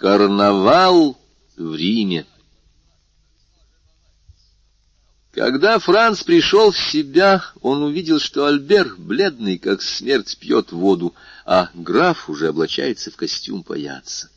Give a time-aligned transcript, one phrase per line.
[0.00, 1.18] Карнавал
[1.58, 2.24] в Риме.
[5.32, 11.68] Когда Франц пришел в себя, он увидел, что Альбер, бледный как смерть, пьет воду, а
[11.74, 14.30] граф уже облачается в костюм паяца.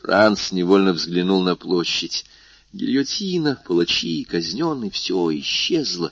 [0.00, 2.24] Франц невольно взглянул на площадь.
[2.72, 6.10] Гильотина, палачи, казненный— все исчезло.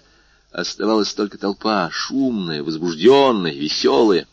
[0.52, 4.28] Оставалась только толпа, шумная, возбужденная, веселая.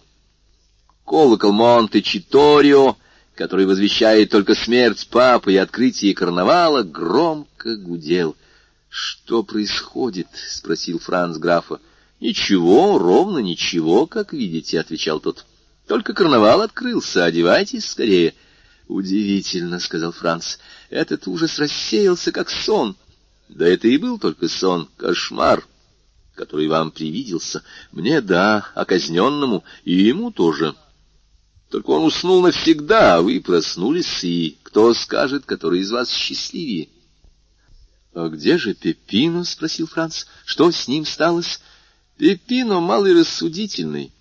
[1.05, 2.97] Колокол Монте-Читорио
[3.41, 8.35] который возвещает только смерть папы и открытие карнавала, громко гудел.—
[8.89, 11.79] Что происходит?— спросил Франц графа.—
[12.19, 15.47] Ничего, ровно ничего, как видите,— отвечал тот.—
[15.87, 18.35] Только карнавал открылся, одевайтесь скорее.—
[18.87, 20.57] Удивительно,— сказал Франц.—
[20.91, 22.95] Этот ужас рассеялся, как сон.—
[23.49, 25.65] Да это и был только сон, кошмар,
[26.35, 27.63] который вам привиделся.
[27.91, 30.75] Мне— да, а казненному, и ему тоже.—
[31.71, 36.89] только он уснул навсегда, а вы проснулись, и кто скажет, который из вас счастливее?—
[38.13, 41.61] А где же Пепино?— спросил Франц.— Что с ним сталось?—
[42.17, 44.11] Пепино малый рассудительный,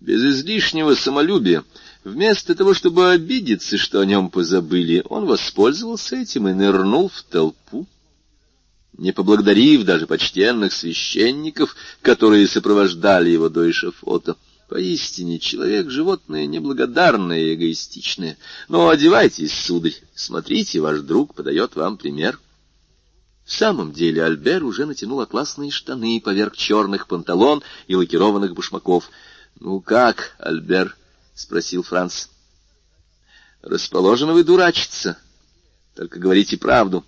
[0.00, 1.64] без излишнего самолюбия.
[2.02, 7.86] Вместо того, чтобы обидеться, что о нем позабыли, он воспользовался этим и нырнул в толпу.
[8.96, 14.36] Не поблагодарив даже почтенных священников, которые сопровождали его до эшафота,
[14.68, 18.36] Поистине, человек— животное неблагодарное и эгоистичное.
[18.68, 22.40] Но одевайтесь, сударь, смотрите, ваш друг подает вам пример.
[23.44, 29.08] В самом деле Альбер уже натянул атласные штаны поверх черных панталон и лакированных башмаков.—
[29.60, 30.96] Ну как, Альбер?—
[31.34, 32.26] спросил Франц.—
[33.62, 35.16] Расположены вы дурачиться.
[35.94, 37.04] Только говорите правду.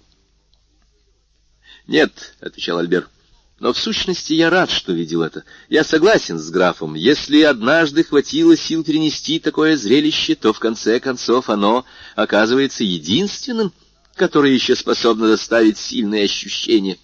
[1.88, 3.08] —Нет,— отвечал Альбер,—
[3.60, 5.42] но в сущности я рад, что видел это.
[5.68, 6.94] Я согласен с графом.
[6.94, 11.84] Если однажды хватило сил перенести такое зрелище, то в конце концов оно
[12.14, 13.72] оказывается единственным,
[14.14, 16.98] которое еще способно доставить сильные ощущения.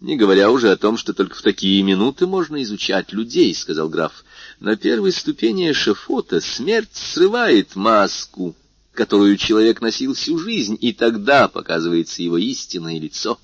[0.00, 4.24] Не говоря уже о том, что только в такие минуты можно изучать людей,— сказал граф.
[4.60, 8.54] На первой ступени эшафота смерть срывает маску,
[8.92, 13.38] которую человек носил всю жизнь, и тогда показывается его истинное лицо.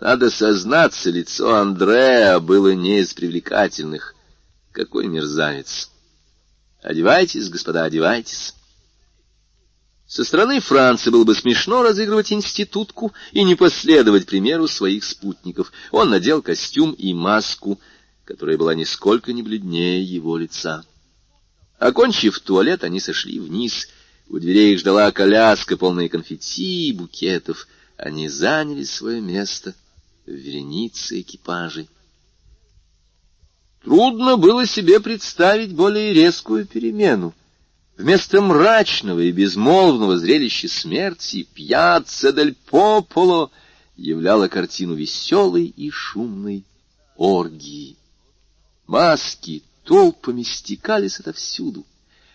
[0.00, 4.14] Надо сознаться, лицо Андреа было не из привлекательных.
[4.70, 5.90] Какой мерзавец!
[6.82, 8.54] Одевайтесь, господа, одевайтесь.
[10.06, 15.72] Со стороны Франции было бы смешно разыгрывать институтку и не последовать примеру своих спутников.
[15.90, 17.80] Он надел костюм и маску,
[18.24, 20.84] которая была нисколько не бледнее его лица.
[21.80, 23.88] Окончив туалет, они сошли вниз.
[24.28, 27.66] У дверей их ждала коляска, полная конфетти и букетов.
[27.96, 29.74] Они заняли свое место—
[30.28, 31.88] вереницы экипажей.
[33.82, 37.34] Трудно было себе представить более резкую перемену.
[37.96, 43.50] Вместо мрачного и безмолвного зрелища смерти пьяцца дель Пополо
[43.96, 46.64] являла картину веселой и шумной
[47.16, 47.96] оргии.
[48.86, 51.84] Маски толпами стекались отовсюду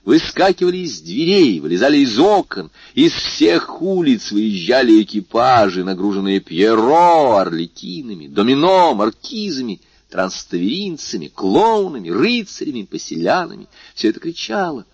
[0.06, 8.94] выскакивали из дверей, вылезали из окон, из всех улиц выезжали экипажи, нагруженные пьеро, орликинами, домино,
[8.94, 13.68] маркизами, транставеринцами, клоунами, рыцарями, поселянами.
[13.96, 14.86] Все это кричало,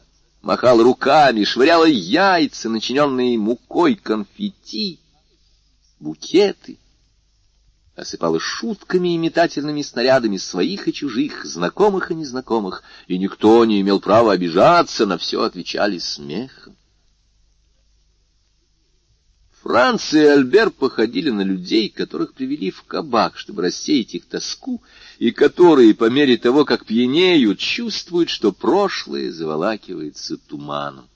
[0.42, 5.00] махало руками, швыряло яйца, начиненные мукой конфетти,
[6.00, 6.78] букеты—
[8.00, 14.00] осыпала шутками и метательными снарядами своих и чужих, знакомых и незнакомых, и никто не имел
[14.00, 16.76] права обижаться, на все отвечали смехом.
[19.62, 24.82] Франц и Альбер походили на людей, которых привели в кабак, чтобы рассеять их тоску,
[25.18, 31.10] и которые, по мере того, как пьянеют, чувствуют, что прошлое заволакивается туманом.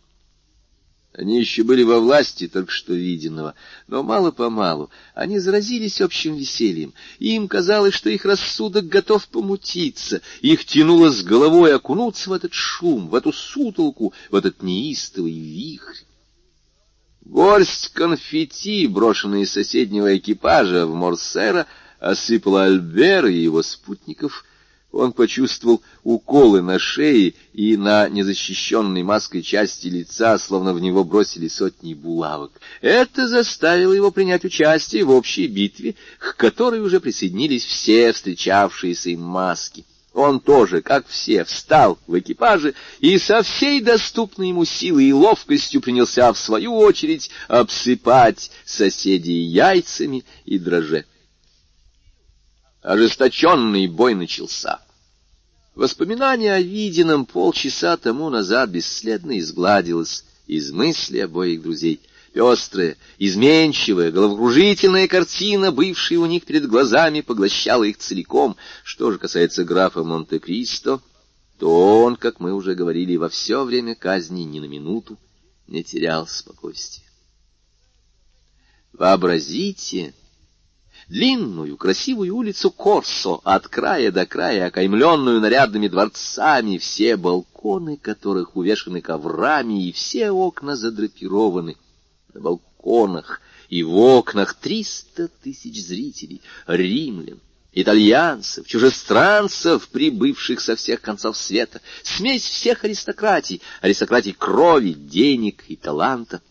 [1.14, 3.54] Они еще были во власти только что виденного,
[3.88, 10.66] но мало-помалу они заразились общим весельем, и им казалось, что их рассудок готов помутиться, их
[10.66, 16.04] тянуло с головой окунуться в этот шум, в эту сутолку, в этот неистовый вихрь.
[17.22, 21.68] Горсть конфетти, брошенные из соседнего экипажа в Морсера,
[22.00, 24.46] осыпала Альбера и его спутников—
[24.94, 31.48] он почувствовал уколы на шее и на незащищенной маской части лица, словно в него бросили
[31.48, 32.52] сотни булавок.
[32.82, 39.24] Это заставило его принять участие в общей битве, к которой уже присоединились все встречавшиеся им
[39.24, 39.84] маски.
[40.14, 45.82] Он тоже, как все, встал в экипаже и со всей доступной ему силой и ловкостью
[45.82, 51.06] принялся, в свою очередь, обсыпать соседей яйцами и дрожжей.
[52.84, 54.82] Ожесточенный бой начался.
[55.74, 62.02] Воспоминание о виденном полчаса тому назад бесследно изгладилось, из мысли обоих друзей.
[62.34, 68.58] Пестрая, изменчивая, головокружительная картина, бывшая у них перед глазами, поглощала их целиком.
[68.84, 71.00] Что же касается графа Монте-Кристо,
[71.60, 75.18] то он, как мы уже говорили, во все время казни ни на минуту
[75.68, 77.08] не терял спокойствия.
[78.92, 80.14] Вообразите
[81.08, 89.02] длинную, красивую улицу Корсо, от края до края, окаймленную нарядными дворцами, все балконы которых увешаны
[89.02, 91.78] коврами, и все окна задрапированы.
[92.34, 97.40] На балконах и в окнах триста тысяч зрителей, римлян,
[97.74, 106.42] итальянцев, чужестранцев, прибывших со всех концов света, смесь всех аристократий, аристократий крови, денег и таланта.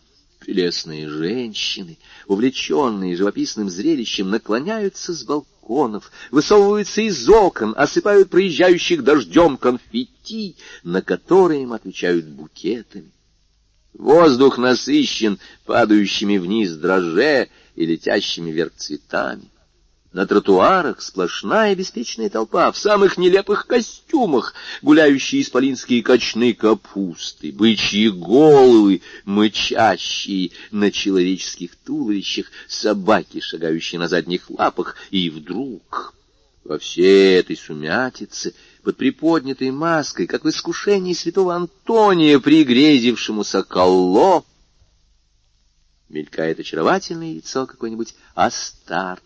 [0.43, 1.97] Прелестные женщины,
[2.27, 11.63] увлеченные живописным зрелищем, наклоняются с балконов, высовываются из окон, осыпают проезжающих дождем конфетти, на которые
[11.63, 13.09] им отвечают букетами.
[13.93, 19.49] Воздух насыщен падающими вниз дрожже и летящими вверх цветами.
[20.13, 29.01] На тротуарах сплошная беспечная толпа в самых нелепых костюмах, гуляющие исполинские кочны капусты, бычьи головы,
[29.25, 36.13] мычащие на человеческих туловищах, собаки, шагающие на задних лапах, и вдруг
[36.63, 44.45] во всей этой сумятице, под приподнятой маской, как в искушении святого Антония, пригрезившемуся колло,
[46.07, 49.23] мелькает очаровательное лицо какой-нибудь Астарт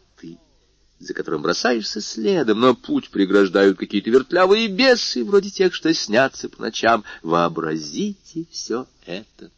[1.00, 6.62] за которым бросаешься следом, но путь преграждают какие-то вертлявые бесы, вроде тех, что снятся по
[6.62, 7.04] ночам.
[7.22, 9.52] Вообразите все это.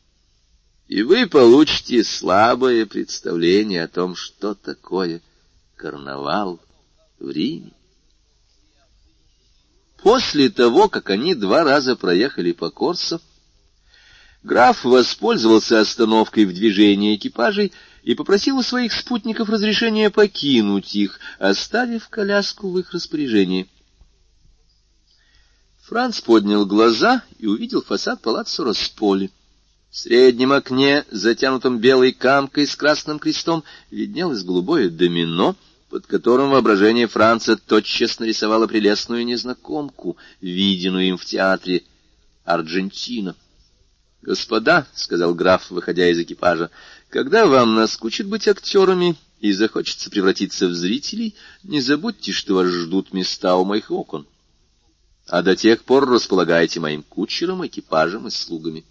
[0.88, 5.22] И вы получите слабое представление о том, что такое
[5.76, 6.60] карнавал
[7.20, 7.72] в Риме.
[10.02, 13.22] После того, как они два раза проехали по Корсо,
[14.44, 17.72] граф воспользовался остановкой в движении экипажей
[18.04, 23.68] и попросил у своих спутников разрешения покинуть их, оставив коляску в их распоряжении.
[25.82, 29.32] Франц поднял глаза и увидел фасад палаццо Росполи.
[29.90, 35.56] В среднем окне, затянутом белой камкой с красным крестом, виднелось голубое домино,
[35.90, 41.82] под которым воображение Франца тотчас нарисовало прелестную незнакомку, виденную им в театре
[42.46, 43.36] Аргентина.
[44.22, 46.70] «Господа»,— сказал граф, выходя из экипажа,
[47.10, 53.14] когда вам наскучит быть актерами и захочется превратиться в зрителей, не забудьте, что вас ждут
[53.14, 54.28] места у моих окон.
[55.28, 58.84] А до тех пор располагайте моим кучером, экипажем и слугами.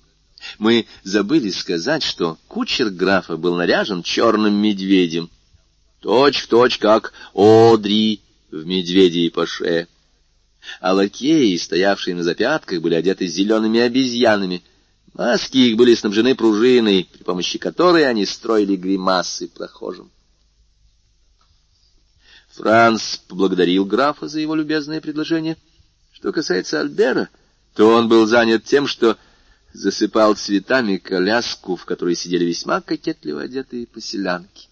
[0.59, 5.31] Мы забыли сказать, что кучер графа был наряжен черным медведем,
[6.01, 9.89] точь в точь, как Одри в «Медведе и Паше».
[10.81, 14.63] А лакеи, стоявшие на запятках, были одеты зелеными обезьянами—
[15.15, 20.11] Маски их были снабжены пружиной, при помощи которой они строили гримасы прохожим.
[22.51, 25.57] Франц поблагодарил графа за его любезное предложение.
[26.13, 27.29] Что касается Альбера,
[27.75, 29.17] то он был занят тем, что
[29.73, 34.69] засыпал цветами коляску, в которой сидели весьма кокетливо одетые поселянки.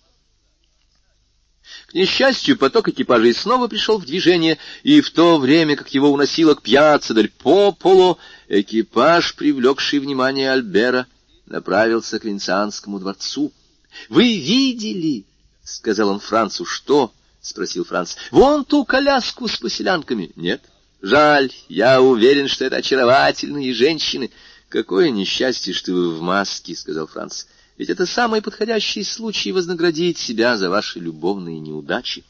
[1.89, 6.55] К несчастью, поток экипажей снова пришел в движение, и в то время, как его уносило
[6.55, 8.19] к пьяцца дель Пополо,
[8.49, 11.07] экипаж, привлекший внимание Альбера,
[11.47, 13.53] направился к Венецианскому дворцу.—
[14.09, 15.25] Вы видели?—
[15.65, 20.63] сказал он Францу.— Что?— спросил Франц.— Вон ту коляску с поселянками.— Нет.—
[21.03, 24.31] Жаль, я уверен, что это очаровательные женщины.—
[24.69, 27.45] Какое несчастье, что вы в маске,— сказал Франц.
[27.79, 32.25] Ведь это самый подходящий случай вознаградить себя за ваши любовные неудачи.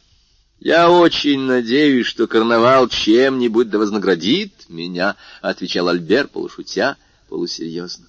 [0.58, 6.96] «Я очень надеюсь, что карнавал чем-нибудь да вознаградит меня»,— отвечал Альбер, полушутя,
[7.28, 8.06] полусерьезно.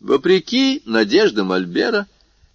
[0.00, 2.06] Вопреки надеждам Альбера,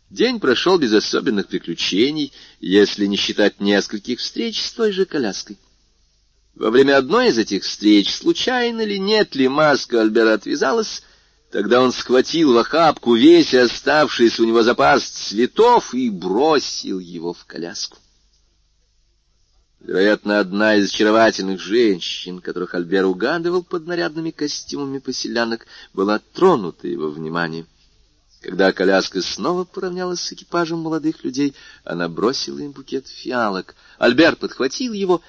[0.09, 5.57] день прошел без особенных приключений, если не считать нескольких встреч с той же коляской.
[6.55, 11.03] Во время одной из этих встреч, случайно ли нет ли, маска Альбера отвязалась,
[11.53, 17.45] Тогда он схватил в охапку весь оставшийся у него запас цветов и бросил его в
[17.45, 17.99] коляску.
[19.79, 27.11] Вероятно, одна из очаровательных женщин, которых Альбер угадывал под нарядными костюмами поселянок, была тронута его
[27.11, 27.67] вниманием.
[28.41, 33.75] Когда коляска снова поравнялась с экипажем молодых людей, она бросила им букет фиалок.
[33.99, 35.21] Альбер подхватил его,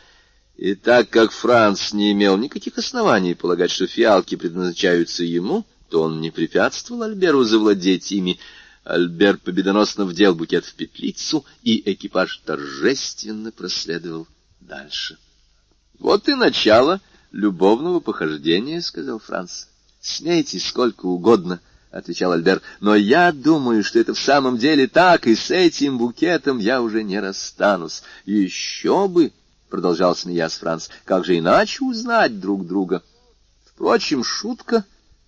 [0.57, 6.20] и так как Франц не имел никаких оснований полагать, что фиалки предназначаются ему, то он
[6.20, 8.40] не препятствовал Альберу завладеть ими.
[8.82, 14.26] Альбер победоносно вдел букет в петлицу, и экипаж торжественно проследовал
[14.58, 15.18] дальше.—
[16.00, 19.66] Вот и начало любовного похождения,— сказал Франц.—
[20.00, 21.60] Смейтесь сколько угодно,—
[21.92, 26.58] отвечал Альбер,— но я думаю, что это в самом деле так, и с этим букетом
[26.58, 28.02] я уже не расстанусь.
[28.26, 29.32] Еще бы,—
[29.70, 33.04] продолжал смеясь Франц,— как же иначе узнать друг друга?
[33.64, 34.84] Впрочем, шутка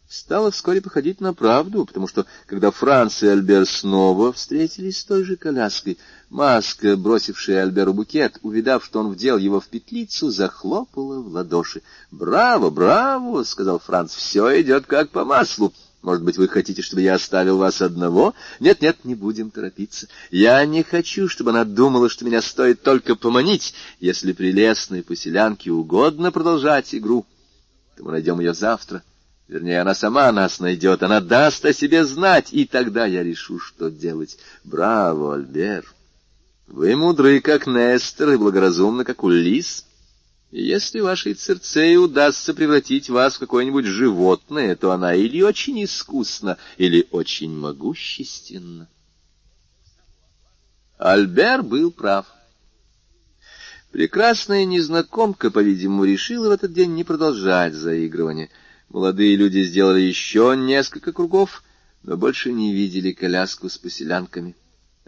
[0.08, 5.24] стала вскоре походить на правду, потому что, когда Франц и Альбер снова встретились с той
[5.24, 5.98] же коляской,
[6.30, 11.82] Маска, бросившая Альберу букет, увидав, что он вдел его в петлицу, захлопала в ладоши.
[12.10, 14.14] «Браво, браво!»— сказал Франц.
[14.14, 15.72] «Все идет как по маслу.
[16.02, 18.34] Может быть, вы хотите, чтобы я оставил вас одного?
[18.60, 20.06] Нет-нет, не будем торопиться.
[20.30, 23.74] Я не хочу, чтобы она думала, что меня стоит только поманить.
[23.98, 27.24] Если прелестной поселянке угодно продолжать игру,
[27.96, 29.02] то мы найдем ее завтра».
[29.48, 33.90] Вернее, она сама нас найдет, она даст о себе знать, и тогда я решу, что
[33.90, 34.38] делать.
[34.64, 35.84] Браво, Альбер!
[36.66, 39.84] Вы мудры, как Нестор, и благоразумны, как Улис.
[40.50, 46.58] И если вашей Церцеи удастся превратить вас в какое-нибудь животное, то она или очень искусна,
[46.76, 48.88] или очень могущественна.
[50.98, 52.26] Альбер был прав.
[53.92, 58.50] Прекрасная незнакомка, по-видимому, решила в этот день не продолжать заигрывание—
[58.88, 61.62] Молодые люди сделали еще несколько кругов,
[62.02, 64.54] но больше не видели коляску с поселянками.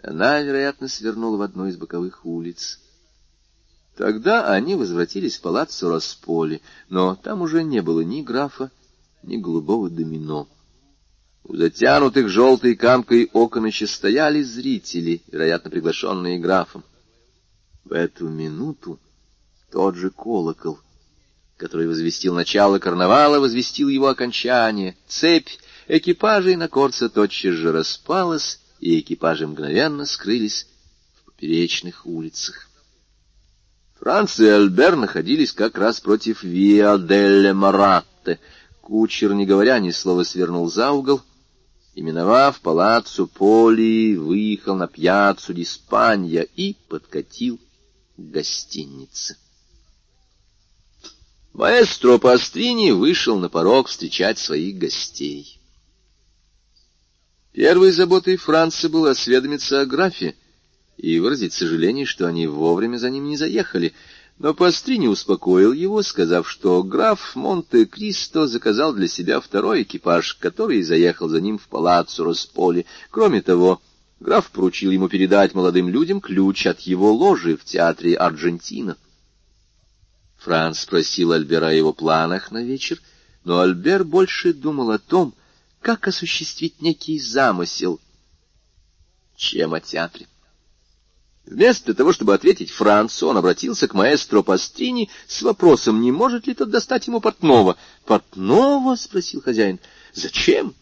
[0.03, 2.79] Она, вероятно, свернула в одну из боковых улиц.
[3.95, 8.71] Тогда они возвратились в палаццо Росполи, но там уже не было ни графа,
[9.23, 10.47] ни голубого домино.
[11.43, 16.83] У затянутых желтой камкой окон еще стояли зрители, вероятно, приглашенные графом.
[17.83, 18.99] В эту минуту
[19.71, 20.79] тот же колокол—
[21.59, 24.95] который возвестил начало карнавала, возвестил его окончание.
[25.07, 25.49] Цепь
[25.89, 30.67] экипажей на Корце тотчас же распалась, и экипажи мгновенно скрылись
[31.13, 32.69] в поперечных улицах.
[33.99, 38.39] Франц и Альбер находились как раз против Виа делле Маратте.
[38.79, 41.21] Кучер, не говоря ни слова, свернул за угол,
[41.93, 47.59] и, миновав палаццо Поли, выехал на пьяцу Диспанья и подкатил
[48.15, 49.35] к гостинице.
[51.59, 55.59] Маэстро Пастрини вышел на порог встречать своих гостей.
[57.51, 60.35] Первой заботой Франца было осведомиться о графе
[60.95, 63.93] и выразить сожаление, что они вовремя за ним не заехали,
[64.37, 71.27] но Пастрини успокоил его, сказав, что граф Монте-Кристо заказал для себя второй экипаж, который заехал
[71.27, 72.85] за ним в палаццо Росполи.
[73.11, 73.81] Кроме того,
[74.21, 78.95] граф поручил ему передать молодым людям ключ от его ложи в театре Аргентина.
[80.39, 83.01] Франц спросил Альбера о его планах на вечер,
[83.43, 85.33] но Альбер больше думал о том,
[85.81, 87.99] как осуществить некий замысел,
[89.35, 90.27] чем о театре.
[91.45, 96.53] Вместо того, чтобы ответить Францу, он обратился к маэстро Пастрини с вопросом, не может ли
[96.53, 97.75] тот достать ему портного.
[98.05, 99.79] «Портного?»— спросил хозяин.
[100.13, 100.73] «Зачем?»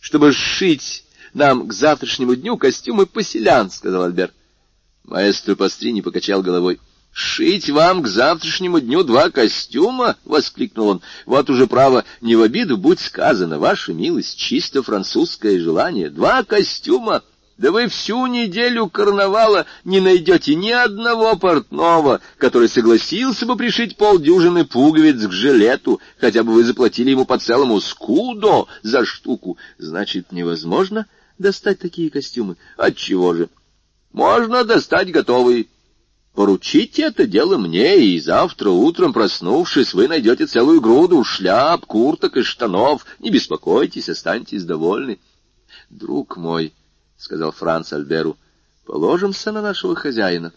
[0.00, 4.32] «Чтобы сшить нам к завтрашнему дню костюмы поселян»,— сказал Альбер.
[5.02, 6.78] Маэстро Пастрини покачал головой.
[7.16, 11.02] «Шить вам к завтрашнему дню два костюма?»— воскликнул он.
[11.26, 16.10] «Вот уже право, не в обиду, будь сказано, ваша милость, чисто французское желание.
[16.10, 17.22] Два костюма!»
[17.56, 24.64] Да вы всю неделю карнавала не найдете ни одного портного, который согласился бы пришить полдюжины
[24.64, 29.56] пуговиц к жилету, хотя бы вы заплатили ему по целому скудо за штуку.
[29.78, 31.06] Значит, невозможно
[31.38, 32.56] достать такие костюмы?
[32.76, 33.48] Отчего же?
[34.12, 35.66] Можно достать готовые.
[36.34, 42.42] Поручите это дело мне, и завтра утром, проснувшись, вы найдете целую груду шляп, курток и
[42.42, 43.06] штанов.
[43.20, 45.20] Не беспокойтесь, останьтесь довольны.—
[45.90, 46.74] Друг мой,—
[47.16, 48.36] сказал Франц Альберу,—
[48.84, 50.52] положимся на нашего хозяина.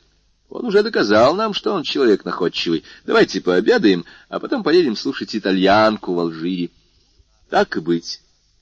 [0.50, 2.84] Он уже доказал нам, что он человек находчивый.
[3.06, 6.72] Давайте пообедаем, а потом поедем слушать итальянку в Алжире.—
[7.52, 8.22] Так и быть.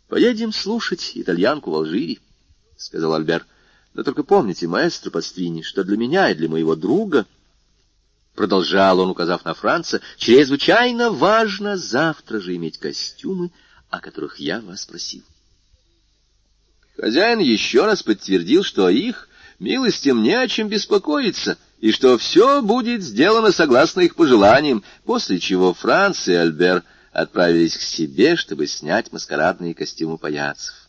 [0.09, 2.17] Поедем слушать итальянку в Алжире,—
[2.77, 3.45] сказал Альбер.—
[3.95, 7.25] но только помните, маэстро Пастрини, что для меня и для моего друга,
[8.35, 13.51] продолжал он, указав на Франца, чрезвычайно важно завтра же иметь костюмы,
[13.89, 15.23] о которых я вас просил.
[16.97, 23.01] Хозяин еще раз подтвердил, что их милостям не о чем беспокоиться, и что все будет
[23.01, 26.83] сделано согласно их пожеланиям, после чего Франц и Альбер
[27.13, 30.84] отправились к себе, чтобы снять маскарадные костюмы паяцев.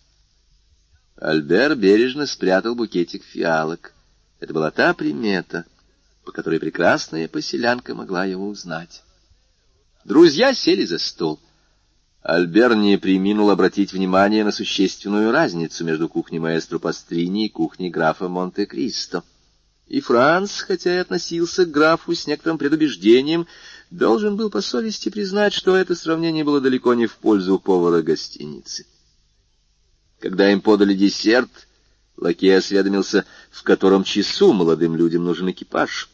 [1.16, 3.94] Альбер бережно спрятал букетик фиалок.
[4.38, 5.64] Это была та примета,
[6.24, 9.02] по которой прекрасная поселянка могла его узнать.
[10.04, 11.40] Друзья сели за стол.
[12.22, 18.28] Альбер не приминул обратить внимание на существенную разницу между кухней маэстро Пастрини и кухней графа
[18.28, 19.22] Монте-Кристо.
[19.86, 23.46] И Франц, хотя и относился к графу с некоторым предубеждением,
[23.90, 28.84] должен был по совести признать, что это сравнение было далеко не в пользу повара гостиницы.
[30.20, 31.50] Когда им подали десерт,
[32.16, 36.08] лакей осведомился, в котором часу молодым людям нужен экипаж.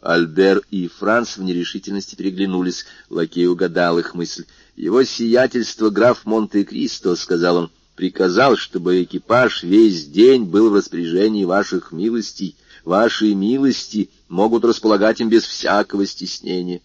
[0.00, 2.84] Альбер и Франц в нерешительности переглянулись.
[3.08, 4.44] Лакей угадал их мысль.
[4.76, 11.92] «Его сиятельство граф Монте-Кристо»,— сказал он,— «приказал, чтобы экипаж весь день был в распоряжении ваших
[11.92, 12.56] милостей.
[12.84, 16.82] Ваши милости могут располагать им без всякого стеснения».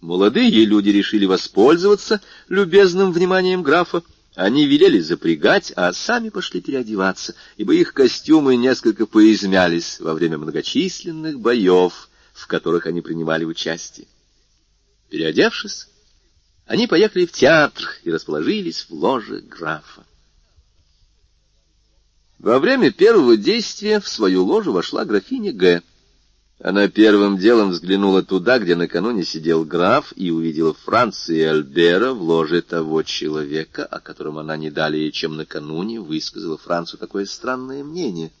[0.00, 4.02] Молодые люди решили воспользоваться любезным вниманием графа.
[4.34, 11.38] Они велели запрягать, а сами пошли переодеваться, ибо их костюмы несколько поизмялись во время многочисленных
[11.38, 14.08] боев, в которых они принимали участие.
[15.08, 15.86] Переодевшись,
[16.66, 20.04] они поехали в театр и расположились в ложе графа.
[22.40, 25.82] Во время первого действия в свою ложу вошла графиня Г.
[26.64, 32.22] Она первым делом взглянула туда, где накануне сидел граф, и увидела Франца и Альбера в
[32.22, 38.32] ложе того человека, о котором она не далее, чем накануне, высказала Францу такое странное мнение.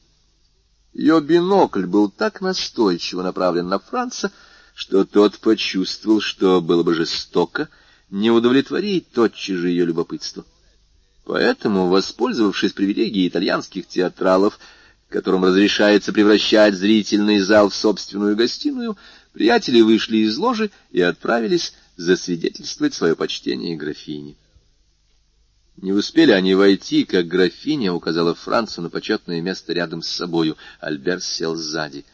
[0.94, 4.32] Ее бинокль был так настойчиво направлен на Франца,
[4.74, 7.68] что тот почувствовал, что было бы жестоко
[8.08, 10.46] не удовлетворить тотчас же ее любопытство.
[11.26, 14.58] Поэтому, воспользовавшись привилегией итальянских театралов,
[15.14, 18.98] которым разрешается превращать зрительный зал в собственную гостиную,
[19.32, 24.34] приятели вышли из ложи и отправились засвидетельствовать свое почтение графине.
[25.76, 30.56] Не успели они войти, как графиня указала Францу на почетное место рядом с собою.
[30.80, 32.04] Альберт сел сзади.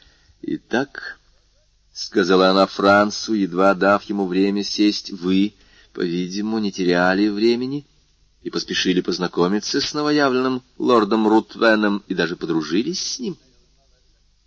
[0.43, 1.19] «Итак»,—
[1.95, 5.55] сказала она Францу, едва дав ему время сесть,— «вы,
[5.95, 7.87] по-видимому, не теряли времени
[8.43, 13.37] и поспешили познакомиться с новоявленным лордом Рутвеном и даже подружились с ним.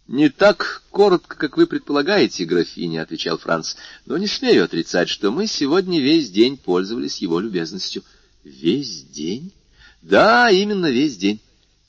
[0.07, 5.47] —Не так коротко, как вы предполагаете, графиня,— отвечал Франц,— но не смею отрицать, что мы
[5.47, 8.03] сегодня весь день пользовались его любезностью.—
[8.43, 9.53] Весь день?—
[10.01, 11.39] Да, именно весь день.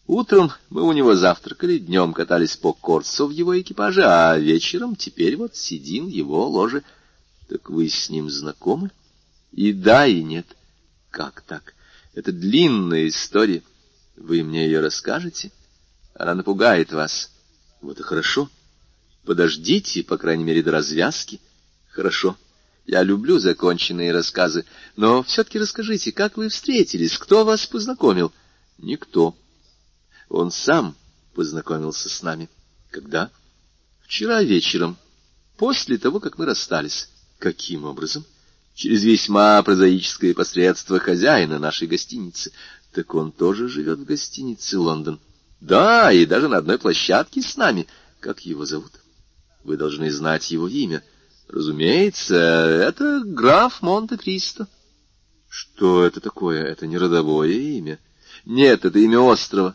[0.06, 5.36] Утром мы у него завтракали, днем катались по Корсу в его экипаже, а вечером теперь
[5.36, 6.84] вот сидим в его ложе.
[7.49, 8.90] Так вы с ним знакомы?
[9.50, 10.47] И да, и нет.
[11.10, 11.74] Как так?
[12.15, 13.63] Это длинная история.
[14.17, 15.50] Вы мне ее расскажете?
[16.15, 17.31] Она напугает вас.
[17.81, 18.49] Вот и хорошо.
[19.25, 21.41] Подождите, по крайней мере, до развязки.
[21.91, 22.37] Хорошо.
[22.87, 28.31] Я люблю законченные рассказы, но все-таки расскажите, как вы встретились, кто вас познакомил?
[28.77, 29.35] Никто.
[30.29, 30.95] Он сам
[31.35, 32.50] познакомился с нами.
[32.91, 33.31] Когда?
[34.03, 34.99] Вчера вечером,
[35.57, 37.09] после того, как мы расстались.
[37.39, 38.25] Каким образом?
[38.75, 42.52] Через весьма прозаическое посредство хозяина нашей гостиницы.
[42.93, 45.21] Так он тоже живет в гостинице «Лондон».
[45.60, 47.87] Да, и даже на одной площадке с нами.
[48.21, 48.93] Как его зовут?
[49.63, 51.02] Вы должны знать его имя.
[51.49, 54.69] Разумеется, это граф Монте-Кристо.
[55.49, 56.65] Что это такое?
[56.65, 57.99] Это не родовое имя.
[58.45, 59.75] Нет, это имя острова,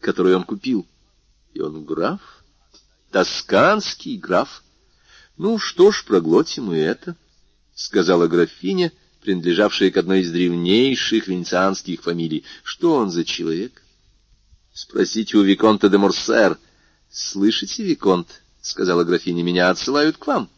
[0.00, 0.86] которое он купил.
[1.54, 2.20] И он граф?
[3.10, 4.62] Тосканский граф.
[5.38, 7.16] Ну что ж, проглотим и это.——
[7.80, 13.82] сказала графиня, принадлежавшая к одной из древнейших венецианских фамилий.— Что он за человек?—
[14.72, 16.58] Спросите у Виконта де Морсер.—
[17.10, 20.50] Слышите, Виконт,— сказала графиня,— меня отсылают к вам.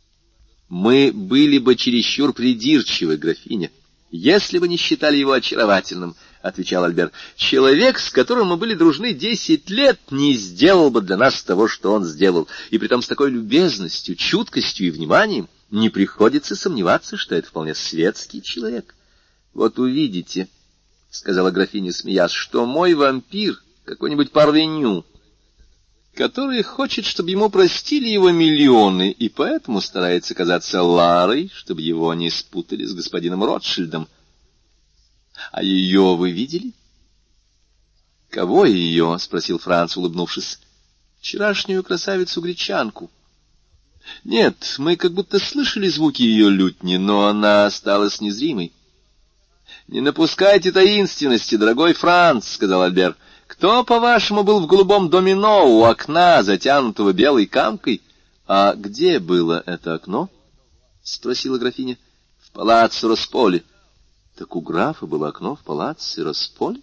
[0.68, 3.70] —Мы были бы чересчур придирчивы, графиня,
[4.10, 9.68] если бы не считали его очаровательным,— отвечал Альбер.— Человек, с которым мы были дружны десять
[9.70, 14.16] лет, не сделал бы для нас того, что он сделал, и притом с такой любезностью,
[14.16, 18.94] чуткостью и вниманием— не приходится сомневаться, что это вполне светский человек.
[19.54, 20.48] Вот увидите,—
[21.10, 25.04] сказала графиня, смеясь,— что мой вампир какой-нибудь парвеню,
[26.14, 32.30] который хочет, чтобы ему простили его миллионы, и поэтому старается казаться Ларой, чтобы его не
[32.30, 34.08] спутали с господином Ротшильдом.
[35.52, 36.72] А ее вы видели?—
[38.30, 40.60] Кого ее?— спросил Франц, улыбнувшись.—
[41.20, 43.10] Вчерашнюю красавицу-гречанку.—
[44.24, 48.72] нет, мы как будто слышали звуки ее лютни, но она осталась незримой.—
[49.88, 53.16] Не напускайте таинственности, дорогой Франц,— сказал Альбер.—
[53.50, 58.00] Кто, по-вашему, был в голубом домино у окна, затянутого белой камкой?—
[58.46, 60.30] А где было это окно?—
[61.02, 61.98] спросила графиня.—
[62.38, 63.64] В палаццо Росполи.—
[64.38, 66.80] Так у графа было окно в палаццо Росполи?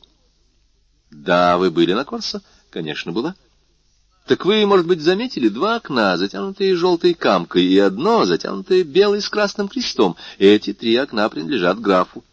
[1.10, 3.34] —Да, вы были на Корсо?— Конечно, была.—
[4.27, 9.30] так вы, может быть, заметили два окна, затянутые желтой камкой, и одно, затянутое белой с
[9.30, 10.17] красным крестом.
[10.38, 12.25] Эти три окна принадлежат графу.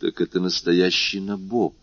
[0.00, 1.74] Так это настоящий набоб.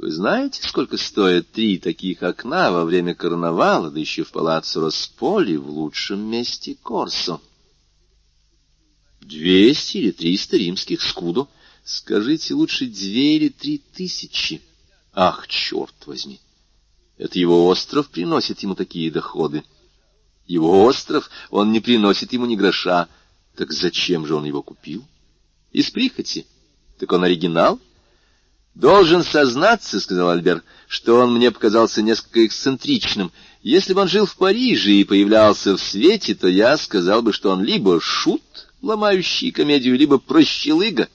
[0.00, 5.58] Вы знаете, сколько стоят три таких окна во время карнавала, да еще в палаццо Росполи
[5.58, 7.38] в лучшем месте Корсо?
[9.20, 11.48] Двести или триста римских скудо.
[11.84, 14.62] Скажите лучше две или три тысячи.
[15.12, 16.40] Ах, черт возьми!
[17.18, 19.64] Это его остров приносит ему такие доходы.
[20.46, 23.06] Его остров, он не приносит ему ни гроша.
[23.54, 25.04] Так зачем же он его купил?
[25.72, 26.46] Из прихоти.
[26.98, 27.78] Так он оригинал?—
[28.74, 33.32] «Должен сознаться,— сказал Альбер,— что он мне показался несколько эксцентричным.
[33.62, 37.50] Если бы он жил в Париже и появлялся в свете, то я сказал бы, что
[37.50, 38.42] он либо шут,
[38.80, 41.08] ломающий комедию, либо прощелыга,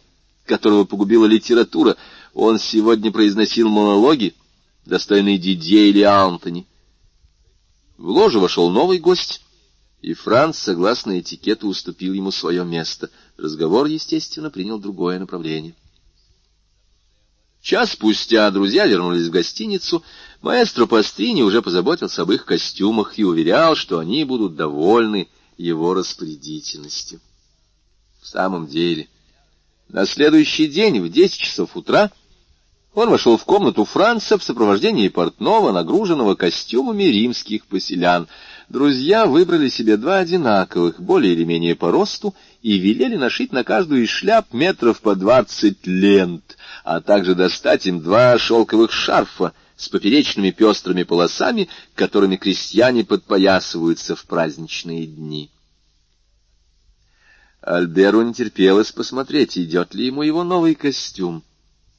[0.45, 1.97] которого погубила литература.
[2.33, 4.35] Он сегодня произносил монологи,
[4.85, 6.67] достойные Дидье или Антони.
[7.97, 9.41] В ложу вошел новый гость,
[10.01, 13.09] и Франц, согласно этикету, уступил ему свое место.
[13.37, 15.73] Разговор, естественно, принял другое направление.
[17.65, 20.03] Час спустя друзья вернулись в гостиницу.
[20.43, 27.19] Маэстро Пастрини уже позаботился об их костюмах и уверял, что они будут довольны его распорядительностью.
[28.21, 29.07] В самом деле,
[29.89, 32.11] на следующий день в десять часов утра
[32.93, 38.27] он вошел в комнату Франца в сопровождении портного, нагруженного костюмами римских поселян.
[38.69, 44.05] Друзья выбрали себе два одинаковых, более или менее по росту, и велели нашить на каждую
[44.05, 50.49] из шляп метров по двадцать лент, а также достать им два шелковых шарфа с поперечными
[50.49, 55.51] пестрыми полосами, которыми крестьяне подпоясываются в праздничные дни.
[57.61, 61.43] Альберу не терпелось посмотреть, идет ли ему его новый костюм.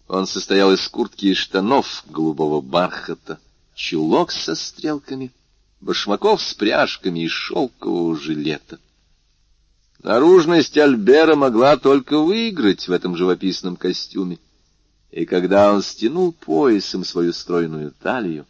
[0.09, 3.39] Он состоял из куртки и штанов голубого бархата,
[3.77, 5.31] чулок со стрелками,
[5.81, 8.81] башмаков с пряжками и шелкового жилета.
[10.07, 14.39] Наружность Альбера могла только выиграть в этом живописном костюме.
[15.11, 18.47] И когда он стянул поясом свою стройную талию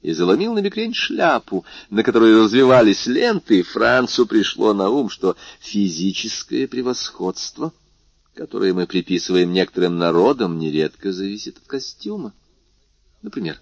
[0.00, 6.66] и заломил на бекрень шляпу, на которой развивались ленты, Францу пришло на ум, что физическое
[6.66, 7.74] превосходство,
[8.32, 12.32] которое мы приписываем некоторым народам, нередко зависит от костюма.
[13.20, 13.60] Например,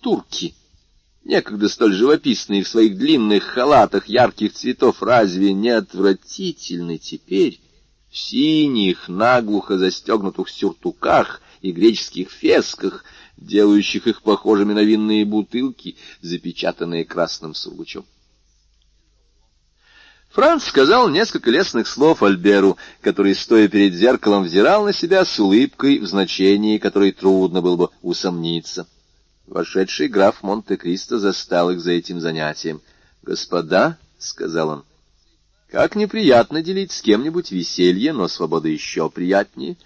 [0.00, 0.56] турки—
[1.24, 7.60] некогда столь живописные в своих длинных халатах ярких цветов, разве не отвратительны теперь
[8.10, 13.04] в синих, наглухо застегнутых сюртуках и греческих фесках,
[13.36, 18.04] делающих их похожими на винные бутылки, запечатанные красным сургучом?
[20.30, 25.98] Франц сказал несколько лестных слов Альберу, который, стоя перед зеркалом, взирал на себя с улыбкой,
[25.98, 28.86] в значении которой трудно было бы усомниться.
[29.52, 32.80] Вошедший граф Монте-Кристо застал их за этим занятием.
[33.22, 34.84] «Господа»,— сказал он,—
[35.70, 39.76] «как неприятно делить с кем-нибудь веселье, но свобода еще приятнее,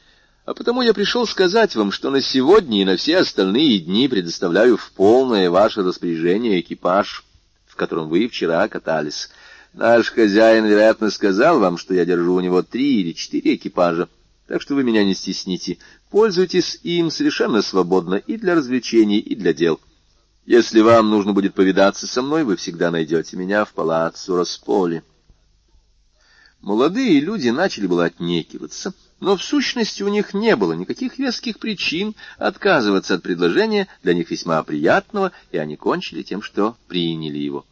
[0.44, 4.76] а потому я пришел сказать вам, что на сегодня и на все остальные дни предоставляю
[4.76, 7.24] в полное ваше распоряжение экипаж,
[7.66, 9.31] в котором вы вчера катались.
[9.72, 14.09] Наш хозяин, вероятно, сказал вам, что я держу у него три или четыре экипажа,
[14.46, 15.79] так что вы меня не стесните.
[16.16, 19.79] Пользуйтесь им совершенно свободно и для развлечений, и для дел.
[20.46, 25.02] Если вам нужно будет повидаться со мной, вы всегда найдете меня в палаццо Росполи.
[26.62, 32.14] Молодые люди начали было отнекиваться, но в сущности у них не было никаких веских причин
[32.38, 37.66] отказываться от предложения, для них весьма приятного, и они кончили тем, что приняли его.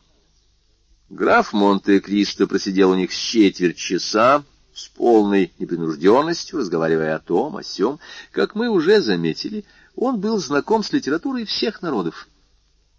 [1.09, 4.45] Граф Монте-Кристо просидел у них с четверть часа,
[4.75, 8.01] с полной непринужденностью, разговаривая о том, о сём.
[8.33, 12.29] Как мы уже заметили, он был знаком с литературой всех народов.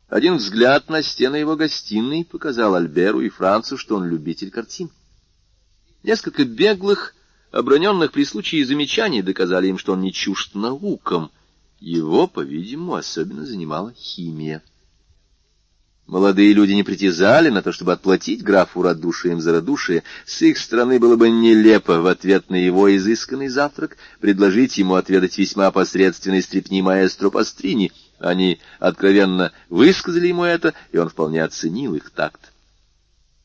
[0.08, 4.90] Один взгляд на стены его гостиной показал Альберу и Францу, что он любитель картин.
[6.04, 7.14] Несколько беглых,
[7.52, 11.32] оброненных при случае замечаний доказали им, что он не чужд наукам.
[11.80, 14.64] Его, по-видимому, особенно занимала химия.
[16.08, 20.04] Молодые люди не притязали на то, чтобы отплатить графу радушием за радушие.
[20.26, 25.38] С их стороны было бы нелепо в ответ на его изысканный завтрак предложить ему отведать
[25.38, 27.92] весьма посредственной стрепни маэстро Пастрини.
[28.20, 32.52] Они откровенно высказали ему это, и он вполне оценил их такт.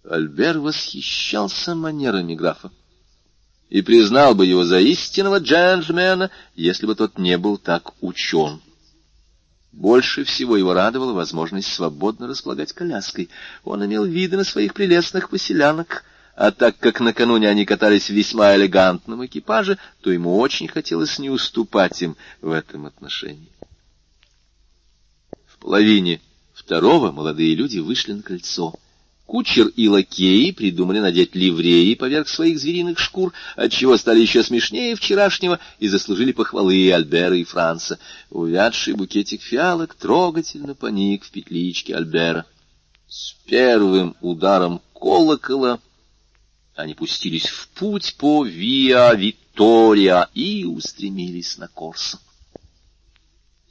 [0.04, 2.70] Альбер восхищался манерами графа
[3.70, 8.60] и признал бы его за истинного джентльмена, если бы тот не был так учен.
[9.72, 13.30] Больше всего его радовала возможность свободно располагать коляской.
[13.64, 16.04] Он имел виды на своих прелестных поселянок,
[16.34, 21.30] а так как накануне они катались в весьма элегантном экипаже, то ему очень хотелось не
[21.30, 23.52] уступать им в этом отношении.
[25.46, 26.20] В половине
[26.52, 28.74] второго молодые люди вышли на кольцо.
[29.30, 35.60] Кучер и лакеи придумали надеть ливреи поверх своих звериных шкур, отчего стали еще смешнее вчерашнего
[35.78, 38.00] и заслужили похвалы Альбера и Франца.
[38.30, 42.44] Увядший букетик фиалок трогательно поник в петличке Альбера.
[43.06, 45.78] С первым ударом колокола
[46.74, 52.18] они пустились в путь по Виа Витория и устремились на Корсо.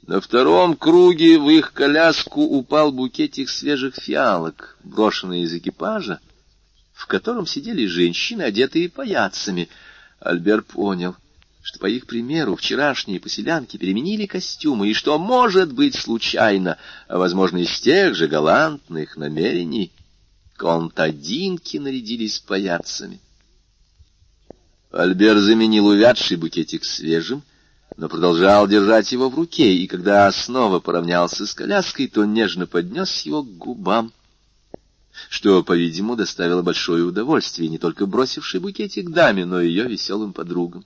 [0.06, 6.20] На втором круге в их коляску упал букетик свежих фиалок, брошенный из экипажа,
[6.92, 9.68] в котором сидели женщины, одетые паяцами.
[10.18, 11.16] Альбер понял,
[11.62, 17.58] что по их примеру вчерашние поселянки переменили костюмы, и что, может быть, случайно, а, возможно,
[17.58, 19.92] из тех же галантных намерений,
[20.56, 23.20] контадинки нарядились паяцами.
[24.90, 27.42] Альбер заменил увядший букетик свежим,
[27.96, 33.22] но продолжал держать его в руке, и когда снова поравнялся с коляской, то нежно поднес
[33.22, 34.12] его к губам,
[35.28, 40.84] что, по-видимому, доставило большое удовольствие не только бросившей букетик даме, но и ее веселым подругам.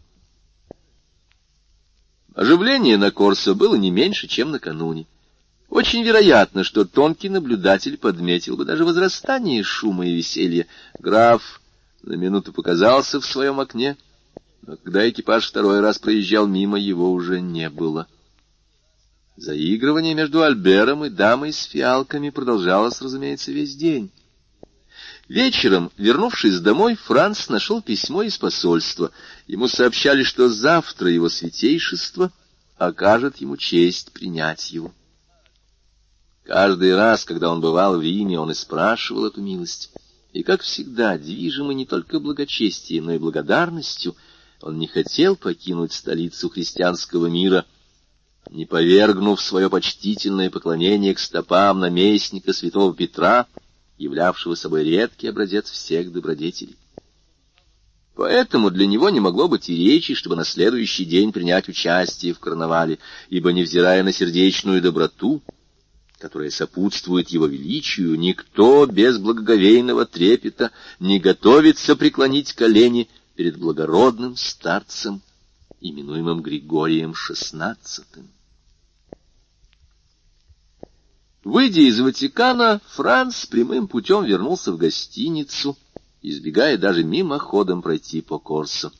[2.34, 5.06] Оживление на Корсо было не меньше, чем накануне.
[5.68, 10.66] Очень вероятно, что тонкий наблюдатель подметил бы даже возрастание шума и веселья.
[10.98, 11.60] Граф
[12.02, 13.96] на минуту показался в своем окне—
[14.66, 18.06] но когда экипаж второй раз проезжал мимо, его уже не было.
[19.36, 24.10] Заигрывание между Альбером и дамой с фиалками продолжалось, разумеется, весь день.
[25.28, 29.10] Вечером, вернувшись домой, Франц нашел письмо из посольства.
[29.46, 32.30] Ему сообщали, что завтра его святейшество
[32.76, 34.92] окажет ему честь принять его.
[36.44, 39.92] Каждый раз, когда он бывал в Риме, он и спрашивал эту милость.
[40.32, 44.14] И, как всегда, движимый не только благочестием, но и благодарностью—
[44.64, 47.66] он не хотел покинуть столицу христианского мира,
[48.50, 53.46] не повергнув свое почтительное поклонение к стопам наместника святого Петра,
[53.98, 56.76] являвшего собой редкий образец всех добродетелей.
[58.16, 62.38] Поэтому для него не могло быть и речи, чтобы на следующий день принять участие в
[62.38, 62.98] карнавале,
[63.28, 65.42] ибо, невзирая на сердечную доброту,
[66.18, 75.22] которая сопутствует его величию, никто без благоговейного трепета не готовится преклонить колени перед благородным старцем,
[75.80, 77.76] именуемым Григорием XVI.
[81.42, 85.76] Выйдя из Ватикана, Франц прямым путем вернулся в гостиницу,
[86.22, 88.92] избегая даже мимоходом пройти по Корсо.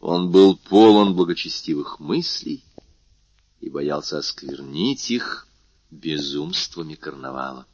[0.00, 2.62] Он был полон благочестивых мыслей
[3.60, 5.46] и боялся осквернить их
[5.90, 7.66] безумствами карнавала.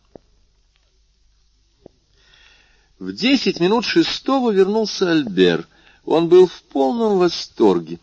[2.99, 5.69] В десять минут шестого вернулся Альбер.
[6.07, 7.99] Он был в полном восторге.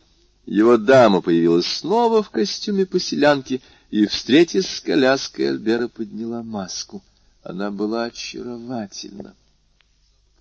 [0.45, 7.01] Его дама появилась снова в костюме поселянки, и, встретясь с коляской, Альбера подняла маску.
[7.43, 9.33] Она была очаровательна.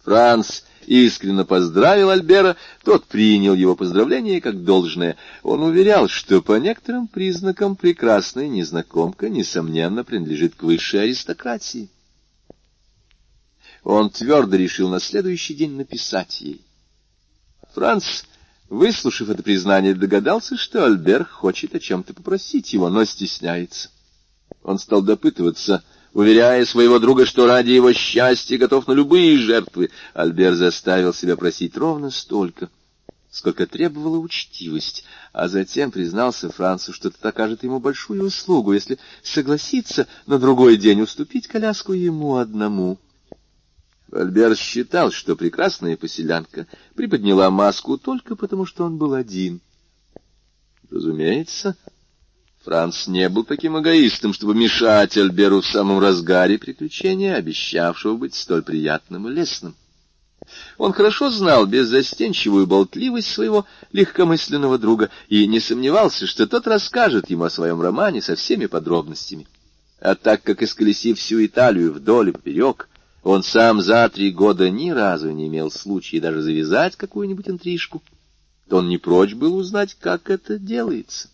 [0.02, 5.16] Франц искренне поздравил Альбера, тот принял его поздравление как должное.
[5.42, 11.88] Он уверял, что по некоторым признакам прекрасная незнакомка, несомненно, принадлежит к высшей аристократии.
[13.82, 16.64] Он твердо решил на следующий день написать ей.
[17.74, 18.22] Франц,
[18.68, 23.90] выслушав это признание, догадался, что Альбер хочет о чем-то попросить его, но стесняется.
[24.62, 29.90] Он стал допытываться, уверяя своего друга, что ради его счастья готов на любые жертвы.
[30.14, 32.68] Альбер заставил себя просить ровно столько,
[33.30, 40.06] сколько требовала учтивость, а затем признался Францу, что это окажет ему большую услугу, если согласится
[40.26, 42.98] на другой день уступить коляску ему одному.
[44.12, 49.60] Альберт считал, что прекрасная поселянка приподняла маску только потому, что он был один.
[50.90, 51.76] Разумеется,
[52.62, 58.62] Франц не был таким эгоистом, чтобы мешать Альберу в самом разгаре приключения, обещавшего быть столь
[58.62, 59.74] приятным и лестным.
[60.76, 67.44] Он хорошо знал беззастенчивую болтливость своего легкомысленного друга и не сомневался, что тот расскажет ему
[67.44, 69.46] о своем романе со всеми подробностями.
[70.00, 72.88] А так как, исколесив всю Италию вдоль и поперек,
[73.22, 78.02] он сам за три года ни разу не имел случая даже завязать какую-нибудь интрижку.
[78.68, 81.28] То он не прочь был узнать, как это делается.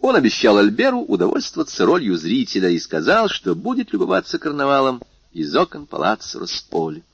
[0.00, 5.00] Он обещал Альберу удовольствоваться ролью зрителя и сказал, что будет любоваться карнавалом
[5.32, 7.04] из окон палаца Росполи.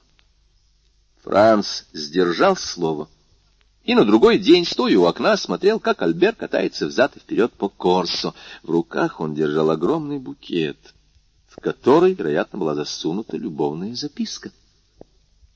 [1.22, 3.09] Франц сдержал слово.
[3.85, 7.68] И на другой день, стоя у окна, смотрел, как Альбер катается взад и вперед по
[7.68, 8.33] Корсо.
[8.62, 10.78] В руках он держал огромный букет—
[11.61, 14.51] которой, вероятно, была засунута любовная записка.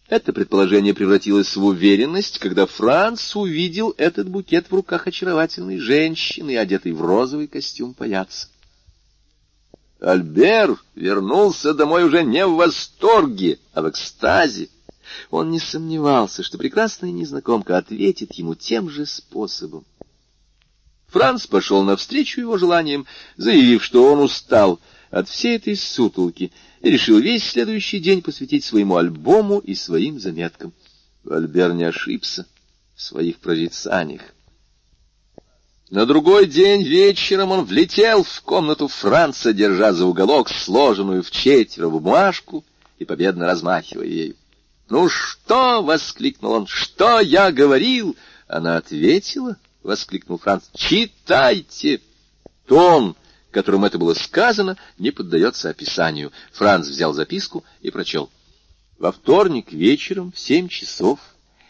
[0.08, 6.92] Это предположение превратилось в уверенность, когда Франц увидел этот букет в руках очаровательной женщины, одетой
[6.92, 8.48] в розовый костюм паяца.
[10.00, 14.68] Альбер вернулся домой уже не в восторге, а в экстазе.
[15.30, 19.84] Он не сомневался, что прекрасная незнакомка ответит ему тем же способом.
[21.06, 24.80] Франц пошел навстречу его желаниям, заявив, что он устал
[25.12, 30.72] от всей этой сутолки и решил весь следующий день посвятить своему альбому и своим заметкам.
[31.30, 32.46] Альбер не ошибся
[32.96, 34.22] в своих прорицаниях.
[35.90, 41.90] На другой день вечером он влетел в комнату Франца, держа за уголок сложенную в четверо
[41.90, 42.64] бумажку
[42.98, 44.36] и победно размахивая ею.
[44.88, 46.66] «Ну что?»— воскликнул он.
[46.66, 48.16] «Что я говорил?»
[48.48, 50.64] Она ответила,— воскликнул Франц.
[50.74, 52.00] «Читайте!»
[52.66, 53.16] Тон,
[53.52, 56.32] которым это было сказано, не поддается описанию.
[56.52, 58.30] Франц взял записку и прочел.
[58.98, 61.20] «Во вторник вечером в семь часов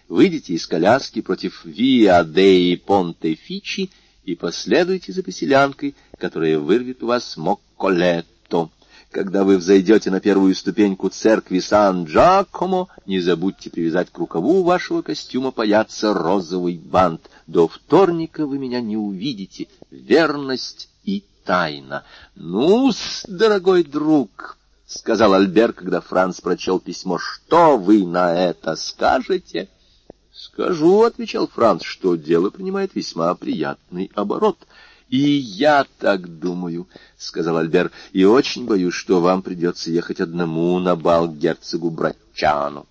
[0.08, 3.90] выйдите из коляски против Виа Деи Понте Фичи
[4.24, 8.70] и последуйте за поселянкой, которая вырвет у вас Мокколетто.
[9.10, 15.50] Когда вы взойдете на первую ступеньку церкви Сан-Джакомо, не забудьте привязать к рукаву вашего костюма
[15.50, 17.28] паяться розовый бант.
[17.46, 19.68] До вторника вы меня не увидите.
[19.90, 20.88] Верность
[21.44, 22.04] тайна.
[22.34, 22.90] ну
[23.28, 29.68] дорогой друг,— сказал Альбер, когда Франц прочел письмо,— что вы на это скажете?——
[30.32, 34.58] Скажу,— отвечал Франц,— что дело принимает весьма приятный оборот.—
[35.08, 40.96] И я так думаю,— сказал Альбер,— и очень боюсь, что вам придется ехать одному на
[40.96, 42.86] бал герцогу Братчану.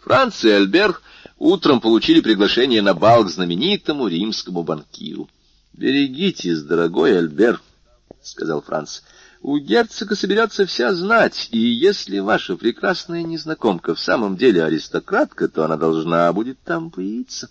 [0.00, 1.00] Франц и Альбер
[1.38, 5.28] утром получили приглашение на бал к знаменитому римскому банкиру.—
[5.74, 7.60] Берегитесь, дорогой Альбер,—
[8.22, 9.00] сказал Франц,—
[9.42, 15.64] у герцога соберется вся знать, и если ваша прекрасная незнакомка в самом деле аристократка, то
[15.64, 17.50] она должна будет там появиться.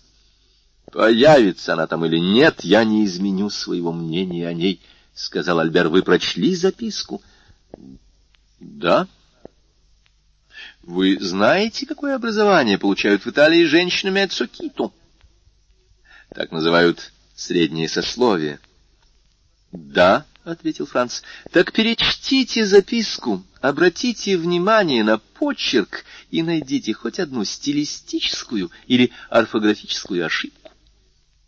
[0.91, 4.81] Появится она там или нет, я не изменю своего мнения о ней,—
[5.13, 7.21] сказал Альбер.— Вы прочли записку?—
[8.59, 9.05] Да.—
[10.81, 14.91] Вы знаете, какое образование получают в Италии женщины Мецокито?
[16.33, 18.59] Так называют среднее сословие.—
[19.71, 28.69] Да.—— ответил Франц.— Так перечтите записку, обратите внимание на почерк и найдите хоть одну стилистическую
[28.87, 30.71] или орфографическую ошибку.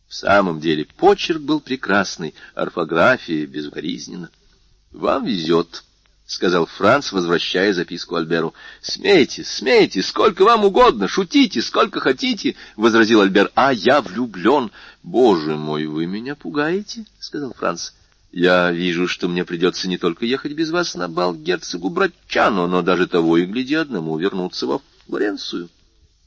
[0.08, 4.30] В самом деле почерк был прекрасный, орфография безукоризненна.—
[4.94, 5.84] Вам везет,—
[6.26, 13.52] сказал Франц, возвращая записку Альберу.— Смейте, смейте, сколько вам угодно, шутите, сколько хотите,— возразил Альбер.—
[13.56, 14.72] А я влюблен.—
[15.04, 17.92] Боже мой, вы меня пугаете,— сказал Франц.—
[18.36, 22.82] я вижу, что мне придется не только ехать без вас на бал герцогу Братчану, но
[22.82, 25.70] даже того и гляди одному вернуться во Флоренцию.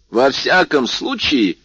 [0.08, 1.58] Во всяком случае,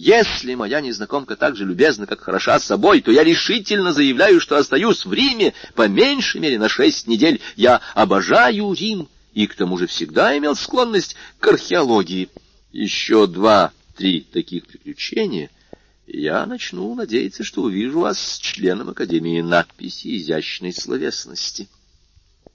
[0.00, 5.04] если моя незнакомка так же любезна, как хороша собой, то я решительно заявляю, что остаюсь
[5.04, 7.40] в Риме по меньшей мере на шесть недель.
[7.56, 12.28] Я обожаю Рим и к тому же всегда имел склонность к археологии.
[12.70, 15.50] Еще два-три таких приключения—
[16.06, 21.68] я начну надеяться, что увижу вас с членом Академии надписи изящной словесности.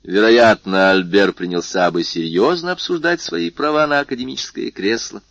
[0.01, 5.21] Вероятно, Альбер принялся бы серьезно обсуждать свои права на академическое кресло,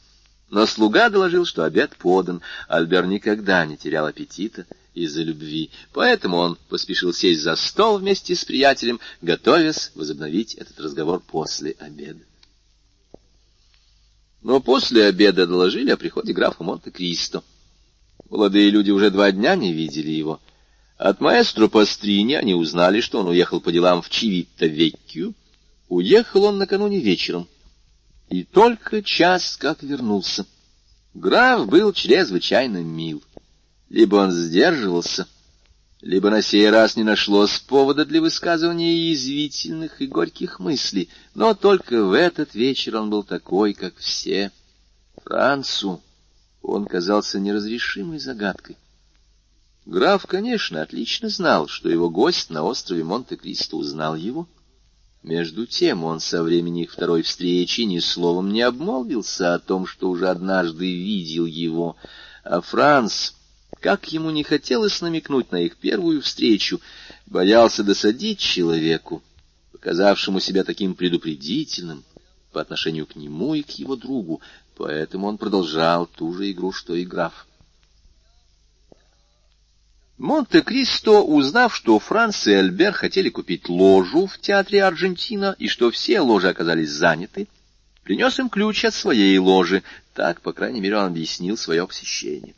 [0.53, 2.43] но слуга доложил, что обед подан.
[2.69, 8.45] Альбер никогда не терял аппетита из-за любви, поэтому он поспешил сесть за стол вместе с
[8.45, 12.21] приятелем, готовясь возобновить этот разговор после обеда.
[14.43, 17.43] Но после обеда доложили о приходе графа Монте-Кристо.
[18.29, 20.39] Молодые люди уже два дня не видели его.
[20.99, 25.33] От маэстро Пастрини они узнали, что он уехал по делам в Чивитто-Веккию.
[25.89, 27.49] Уехал он накануне вечером.
[28.29, 30.47] И только час как вернулся.
[31.15, 33.23] Граф был чрезвычайно мил.
[33.91, 35.27] Либо он сдерживался,
[36.01, 42.05] либо на сей раз не нашлось повода для высказывания язвительных и горьких мыслей, но только
[42.05, 44.51] в этот вечер он был такой, как все.
[45.23, 46.03] Францу
[46.63, 48.77] он казался неразрешимой загадкой.
[49.85, 54.49] Граф, конечно, отлично знал, что его гость на острове Монте-Кристо узнал его.
[55.23, 60.11] Между тем он со времени их второй встречи ни словом не обмолвился о том, что
[60.11, 61.97] уже однажды видел его,
[62.43, 63.33] а Франц,
[63.81, 66.81] как ему не хотелось намекнуть на их первую встречу,
[67.27, 69.23] боялся досадить человеку,
[69.73, 72.05] показавшему себя таким предупредительным
[72.51, 74.43] по отношению к нему и к его другу,
[74.77, 77.47] Поэтому он продолжал ту же игру, что и граф.
[80.23, 86.21] Монте-Кристо, узнав, что Франц и Альбер хотели купить ложу в театре Аргентина и что все
[86.21, 87.49] ложи оказались заняты,
[88.05, 89.83] принес им ключ от своей ложи.
[90.15, 92.55] Так, по крайней мере, он объяснил свое посещение.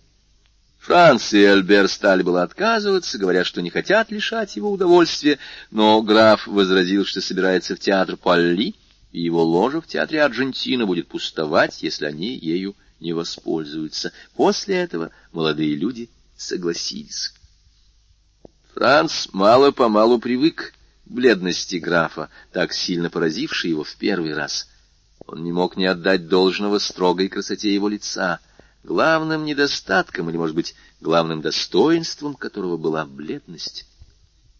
[0.78, 5.38] Франц и Альбер стали было отказываться, говоря, что не хотят лишать его удовольствия,
[5.70, 8.74] но граф возразил, что собирается в театр Палли,
[9.10, 14.12] и его ложа в театре Аргентина будет пустовать, если они ею не воспользуются.
[14.36, 17.32] После этого молодые люди согласились.
[18.75, 20.75] Франц мало-помалу привык
[21.07, 24.68] к бледности графа, так сильно поразившей его в первый раз.
[25.27, 28.41] Он не мог не отдать должного строгой красоте его лица—
[28.85, 33.87] главным недостатком или, может быть, главным достоинством которого была бледность.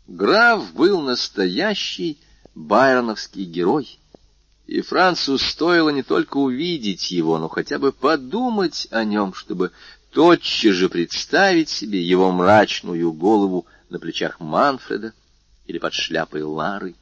[0.07, 2.19] Граф был настоящий
[2.55, 3.99] байроновский герой,
[4.67, 9.73] и Францу стоило не только увидеть его, но хотя бы подумать о нем, чтобы
[10.12, 15.14] тотчас же представить себе его мрачную голову на плечах Манфреда
[15.66, 16.97] или под шляпой Лары.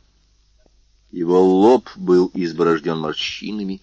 [1.11, 3.80] Его лоб был изборожден морщинами,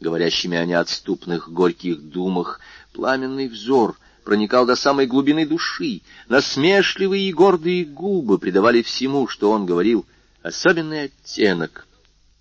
[0.00, 2.60] говорящими о неотступных горьких думах,
[2.94, 9.66] пламенный взор проникал до самой глубины души, насмешливые и гордые губы придавали всему, что он
[9.66, 10.06] говорил,
[10.42, 11.86] особенный оттенок,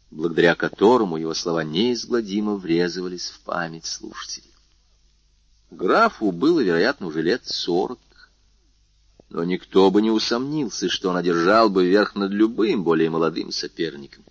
[0.10, 4.52] благодаря которому его слова неизгладимо врезывались в память слушателей.
[5.70, 8.00] Графу было, вероятно, уже лет сорок,
[9.30, 14.24] но никто бы не усомнился, что он одержал бы верх над любым более молодым соперником.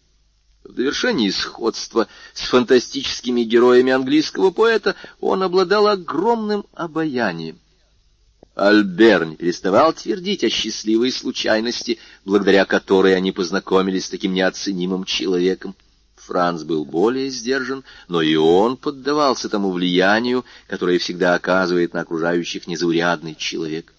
[0.64, 7.60] В довершении сходства с фантастическими героями английского поэта он обладал огромным обаянием.
[8.56, 15.76] Альбер не переставал твердить о счастливой случайности, благодаря которой они познакомились с таким неоценимым человеком.
[16.16, 22.66] Франц был более сдержан, но и он поддавался тому влиянию, которое всегда оказывает на окружающих
[22.66, 23.92] незаурядный человек.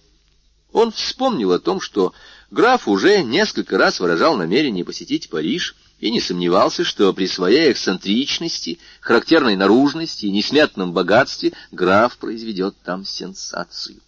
[0.72, 2.12] Он вспомнил о том, что
[2.50, 8.78] граф уже несколько раз выражал намерение посетить Париж— и не сомневался, что при своей эксцентричности,
[9.00, 14.00] характерной наружности и несметном богатстве граф произведет там сенсацию.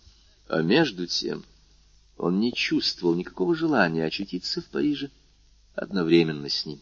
[0.48, 1.44] А между тем
[2.16, 5.10] он не чувствовал никакого желания очутиться в Париже
[5.74, 6.80] одновременно с ним.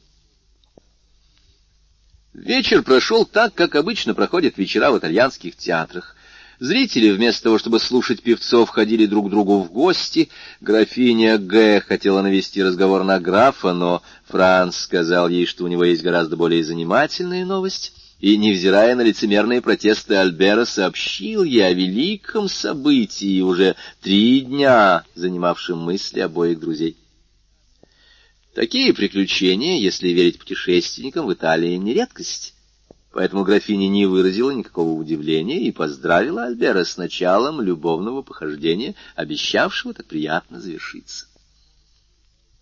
[2.34, 6.14] Вечер прошел так, как обычно проходят вечера в итальянских театрах.
[6.60, 10.28] Зрители, вместо того, чтобы слушать певцов, ходили друг к другу в гости.
[10.60, 11.80] Графиня Г.
[11.80, 16.64] хотела навести разговор на графа, но Франц сказал ей, что у него есть гораздо более
[16.64, 24.40] занимательная новость, и, невзирая на лицемерные протесты Альбера, сообщил ей о великом событии, уже три
[24.40, 26.96] дня занимавшем мысли обоих друзей.
[28.56, 32.54] Такие приключения, если верить путешественникам, в Италии не редкость.
[33.12, 40.06] Поэтому графиня не выразила никакого удивления и поздравила Альбера с началом любовного похождения, обещавшего так
[40.06, 41.26] приятно завершиться.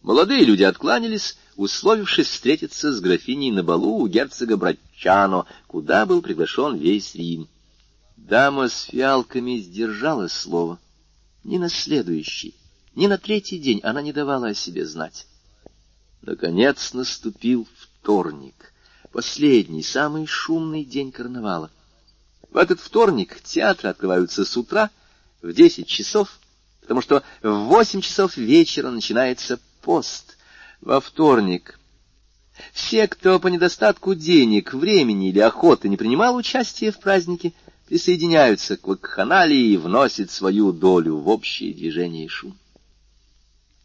[0.03, 6.77] Молодые люди откланялись, условившись встретиться с графиней на балу у герцога Брачано, куда был приглашен
[6.77, 7.49] весь Рим.
[8.17, 10.79] Дама с фиалками сдержала слово.
[11.43, 12.55] Ни на следующий,
[12.95, 15.27] ни на третий день она не давала о себе знать.
[16.23, 17.67] Наконец наступил
[18.01, 18.73] вторник—
[19.07, 21.71] последний, самый шумный день карнавала.
[22.51, 24.91] В этот вторник театры открываются с утра
[25.43, 26.39] в десять часов,
[26.81, 30.37] потому что в восемь часов вечера начинается пост.
[30.81, 31.79] Во вторник
[32.73, 37.53] все, кто по недостатку денег, времени или охоты не принимал участия в празднике,
[37.87, 42.57] присоединяются к вакханалии и вносят свою долю в общее движение и шум.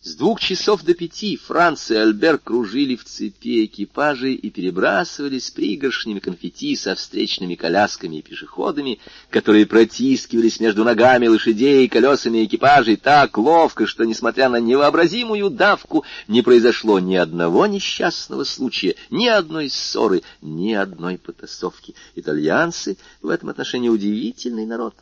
[0.03, 6.17] С двух часов до пяти Франц и Альбер кружили в цепи экипажей и перебрасывались пригоршнями
[6.17, 8.97] конфетти со встречными колясками и пешеходами,
[9.29, 16.03] которые протискивались между ногами лошадей и колесами экипажей так ловко, что, несмотря на невообразимую давку,
[16.27, 21.93] не произошло ни одного несчастного случая, ни одной ссоры, ни одной потасовки.
[22.15, 24.95] Итальянцы в этом отношении удивительный народ.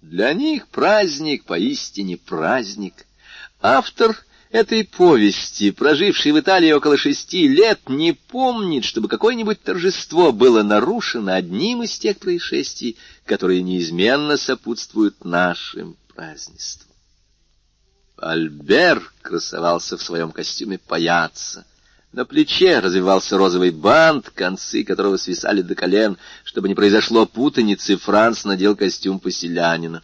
[0.00, 2.94] Для них праздник поистине праздник—
[3.60, 4.16] Автор
[4.50, 11.34] этой повести, проживший в Италии около шести лет, не помнит, чтобы какое-нибудь торжество было нарушено
[11.34, 12.96] одним из тех происшествий,
[13.26, 16.88] которые неизменно сопутствуют нашим празднествам.
[18.16, 21.64] Альбер красовался в своем костюме паяца.
[22.12, 26.16] На плече развивался розовый бант, концы которого свисали до колен.
[26.42, 30.02] Чтобы не произошло путаницы, Франц надел костюм поселянина.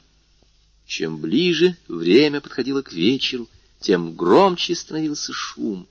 [0.87, 3.49] Чем ближе время подходило к вечеру,
[3.81, 5.87] тем громче становился шум.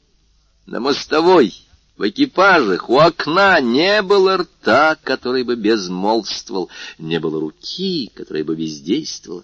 [0.66, 1.54] На мостовой,
[1.98, 8.56] в экипажах, у окна не было рта, который бы безмолвствовал, не было руки, которая бы
[8.56, 9.44] бездействовала.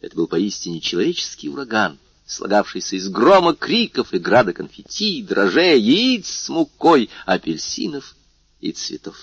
[0.00, 6.48] Это был поистине человеческий ураган, слагавшийся из грома криков и града конфетти, дрожжей, яиц с
[6.48, 8.14] мукой, апельсинов
[8.60, 9.16] и цветов.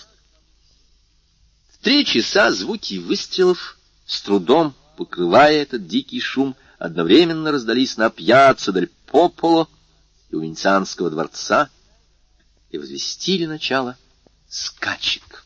[1.72, 8.72] В три часа звуки выстрелов с трудом покрывая этот дикий шум, одновременно раздались на пьяцца
[8.72, 9.68] дель Пополо
[10.30, 11.72] и у Венецианского дворца
[12.70, 13.98] и возвестили начало
[14.48, 15.44] скачек.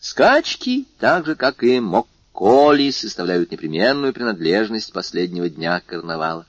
[0.00, 6.44] Скачки, так же, как и мокколи, составляют непременную принадлежность последнего дня карнавала.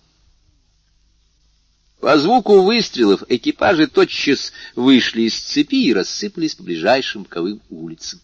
[2.02, 8.20] По звуку выстрелов экипажи тотчас вышли из цепи и рассыпались по ближайшим боковым улицам.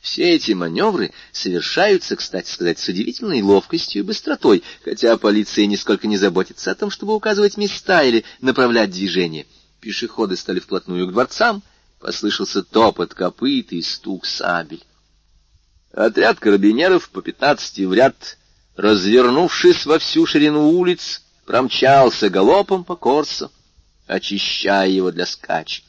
[0.00, 6.16] Все эти маневры совершаются, кстати сказать, с удивительной ловкостью и быстротой, хотя полиция нисколько не
[6.16, 9.46] заботится о том, чтобы указывать места или направлять движение.
[9.80, 11.62] Пешеходы стали вплотную к дворцам,
[12.00, 14.84] послышался топот копыт и стук сабель.
[15.92, 18.38] Отряд карабинеров по пятнадцати в ряд,
[18.76, 23.50] развернувшись во всю ширину улиц, промчался галопом по Корсо,
[24.06, 25.84] очищая его для скачек.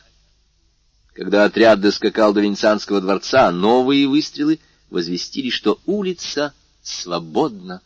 [1.13, 4.59] Когда отряд доскакал до Венецианского дворца, новые выстрелы
[4.89, 7.81] возвестили, что улица свободна.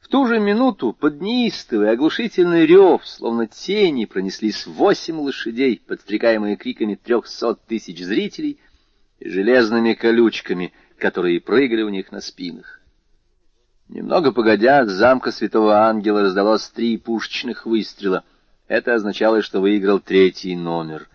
[0.00, 6.94] В ту же минуту под неистовый оглушительный рев, словно тени, пронеслись восемь лошадей, подстрекаемые криками
[6.94, 8.58] трехсот тысяч зрителей
[9.20, 12.80] и железными колючками, которые прыгали у них на спинах.
[13.88, 18.24] Немного погодя, с замка Святого Ангела раздалось три пушечных выстрела.
[18.68, 21.08] Это означало, что выиграл третий номер.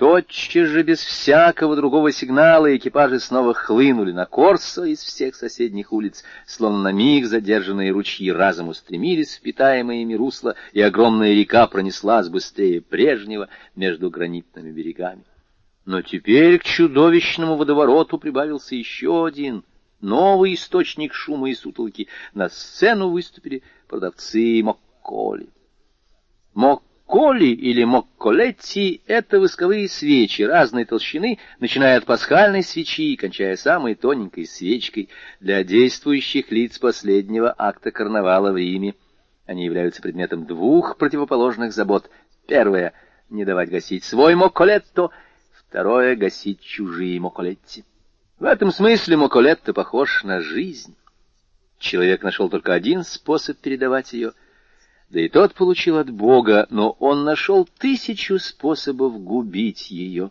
[0.00, 6.24] Тотчас же, без всякого другого сигнала, экипажи снова хлынули на Корсо из всех соседних улиц,
[6.46, 12.30] словно на миг задержанные ручьи разом устремились в питаемые ими русла, и огромная река пронеслась
[12.30, 15.22] быстрее прежнего между гранитными берегами.
[15.84, 19.64] Но теперь к чудовищному водовороту прибавился еще один,
[20.00, 22.08] новый источник шума и сутолки.
[22.32, 25.50] На сцену выступили продавцы Мокколи.
[27.10, 33.56] Мокколи Коли или мокколетти— это восковые свечи разной толщины, начиная от пасхальной свечи и кончая
[33.56, 35.08] самой тоненькой свечкой
[35.40, 38.94] для действующих лиц последнего акта карнавала в Риме.
[39.44, 42.08] Они являются предметом двух противоположных забот.
[42.46, 42.92] Первое—
[43.28, 45.10] не давать гасить свой мокколетто,
[45.52, 47.84] второе— гасить чужие мокколетти.
[48.38, 50.94] В этом смысле мокколетто похож на жизнь.
[51.80, 54.32] Человек нашел только один способ передавать ее—
[55.10, 60.30] да и тот получил от Бога, но он нашел тысячу способов губить ее.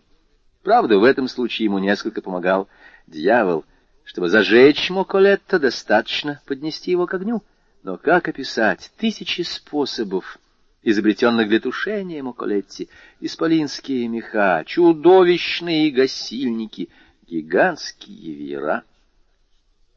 [0.63, 2.69] Правда, в этом случае ему несколько помогал
[3.05, 3.65] дьявол.
[4.05, 7.43] Чтобы зажечь Моколетто, достаточно поднести его к огню.
[7.83, 10.39] Но как описать тысячи способов,
[10.81, 16.89] изобретенных для тушения Моколетти, исполинские меха, чудовищные гасильники,
[17.27, 18.83] гигантские веера?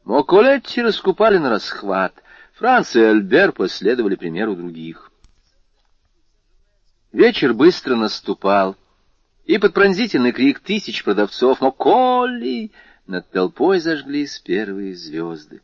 [0.03, 2.22] Моколетти раскупали на расхват,
[2.53, 5.11] Франц и Альбер последовали примеру других.
[7.11, 8.75] Вечер быстро наступал,
[9.45, 12.71] и под пронзительный крик тысяч продавцов «Моколли!»
[13.07, 15.61] над толпой зажглись первые звезды.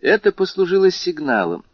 [0.00, 1.64] Это послужило сигналом.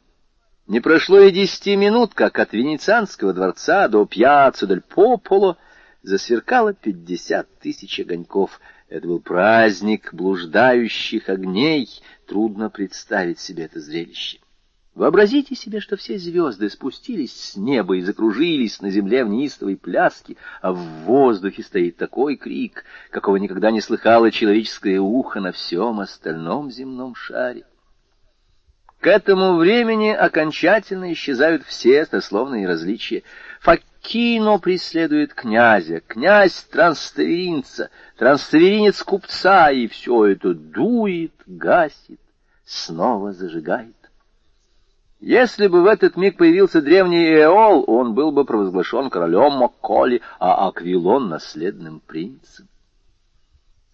[0.67, 5.57] Не прошло и десяти минут, как от Венецианского дворца до Пьяццо дель Пополо
[6.03, 8.61] засверкало пятьдесят тысяч огоньков.
[8.93, 11.89] Это был праздник блуждающих огней,
[12.27, 14.39] трудно представить себе это зрелище.
[14.95, 20.37] Вообразите себе, что все звезды спустились с неба и закружились на земле в неистовой пляске,
[20.61, 26.71] а в воздухе стоит такой крик, какого никогда не слыхало человеческое ухо на всем остальном
[26.71, 27.65] земном шаре.
[29.03, 33.25] К этому времени окончательно исчезают все сословные различия.
[33.61, 42.21] Факино преследует князя, князь транстеринца, транстеринец купца, и все это дует, гасит,
[42.65, 43.97] снова зажигает.
[45.19, 50.69] Если бы в этот миг появился древний Эол, он был бы провозглашен королем Макколи, а
[50.69, 52.69] Аквилон— наследным принцем.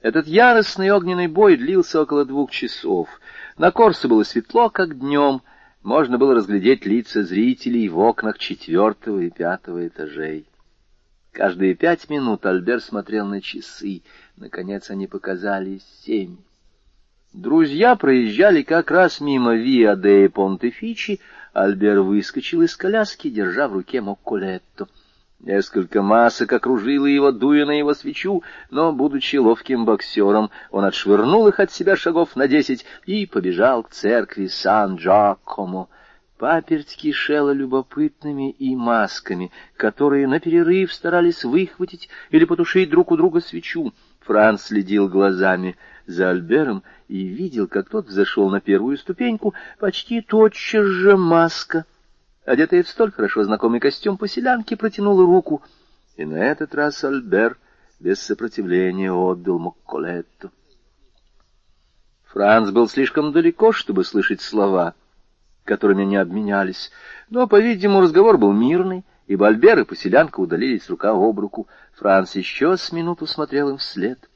[0.03, 3.09] Этот яростный огненный бой длился около двух часов.
[3.59, 5.43] На Корсе было светло, как днем.
[5.83, 10.47] Можно было разглядеть лица зрителей в окнах четвертого и пятого этажей.
[11.33, 14.03] Каждые пять минут Альбер смотрел на часы.
[14.37, 16.37] Наконец они показали семь.
[17.33, 21.21] Друзья проезжали как раз мимо Виа де Понтефичи.
[21.53, 24.87] Альбер выскочил из коляски, держа в руке Мокколетто.
[25.41, 31.61] Несколько масок окружило его, дуя на его свечу, но, будучи ловким боксером, он отшвырнул их
[31.61, 35.89] от себя шагов на десять и побежал к церкви Сан-Джакомо.
[36.39, 43.41] Паперть кишела любопытными и масками, которые на перерыв старались выхватить или потушить друг у друга
[43.41, 43.93] свечу.
[44.21, 45.77] Франц следил глазами
[46.07, 51.85] за Альбером и видел, как тот взошел на первую ступеньку, почти тотчас же маска,
[52.49, 55.63] одетая в столь хорошо знакомый костюм поселянки, протянула руку,
[56.17, 57.59] и на этот раз Альбер
[58.01, 60.51] без сопротивления отдал Мокколетту.
[62.25, 64.95] Франц был слишком далеко, чтобы слышать слова,
[65.65, 66.91] которыми они обменялись,
[67.31, 71.69] но, по-видимому, разговор был мирный, ибо Альбер и поселянка удалились рука об руку.
[71.95, 74.29] Франц еще с минуту смотрел им вслед,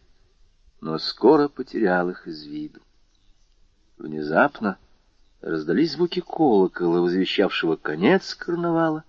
[0.81, 2.81] но скоро потерял их из виду.
[3.97, 4.79] Внезапно
[5.43, 9.05] раздались звуки колокола, возвещавшего конец карнавала,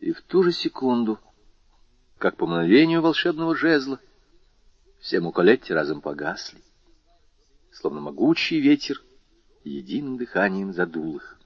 [0.00, 1.18] и в ту же секунду,
[2.18, 4.00] как по мгновению волшебного жезла,
[4.98, 6.60] все муколетти разом погасли,
[7.72, 9.02] словно могучий ветер
[9.64, 11.38] единым дыханием задул их.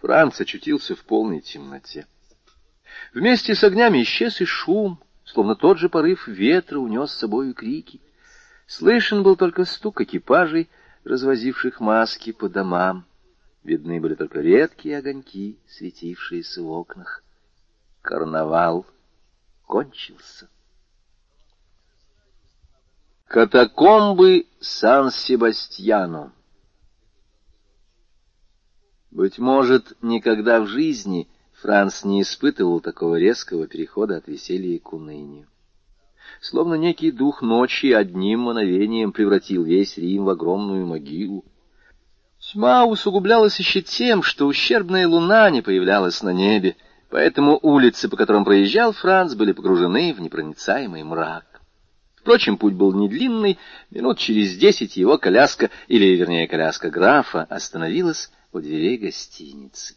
[0.00, 2.06] Франц очутился в полной темноте.
[3.14, 8.00] Вместе с огнями исчез и шум, словно тот же порыв ветра унес с собой крики.
[8.66, 10.68] Слышен был только стук экипажей,
[11.06, 13.06] развозивших маски по домам.
[13.62, 17.22] Видны были только редкие огоньки, светившиеся в окнах.
[18.02, 18.86] Карнавал
[19.66, 20.48] кончился.
[23.26, 26.32] Катакомбы Сан-Себастьяно
[29.10, 35.48] Быть может, никогда в жизни Франц не испытывал такого резкого перехода от веселья к унынию.
[36.40, 41.44] Словно некий дух ночи одним мановением превратил весь Рим в огромную могилу.
[42.38, 46.76] Тьма усугублялась еще тем, что ущербная луна не появлялась на небе,
[47.10, 51.44] поэтому улицы, по которым проезжал Франц, были погружены в непроницаемый мрак.
[52.26, 53.58] Впрочем, путь был не длинный,
[53.90, 59.94] минут через десять его коляска, или, вернее, коляска графа, остановилась у дверей гостиницы.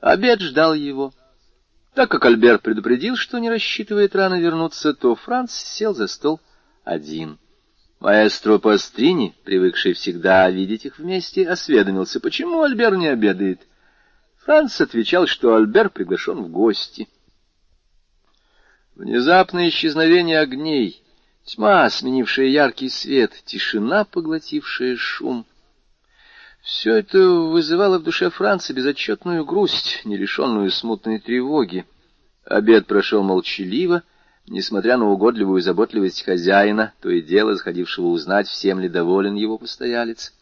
[0.00, 1.12] Обед ждал его.
[1.94, 6.40] Так как Альберт предупредил, что не рассчитывает рано вернуться, то Франц сел за стол
[6.84, 7.38] один.
[7.98, 13.60] Маэстро Пастрини, привыкший всегда видеть их вместе, осведомился, почему Альбер не обедает.
[14.38, 17.08] Франц отвечал, что Альбер приглашен в гости.
[18.94, 21.02] Внезапное исчезновение огней,
[21.44, 25.44] тьма, сменившая яркий свет, тишина, поглотившая шум.
[26.62, 31.86] Все это вызывало в душе Франца безотчетную грусть, не лишенную смутной тревоги.
[32.44, 34.02] Обед прошел молчаливо,
[34.46, 40.34] несмотря на угодливую заботливость хозяина, то и дело заходившего узнать, всем ли доволен его постоялец.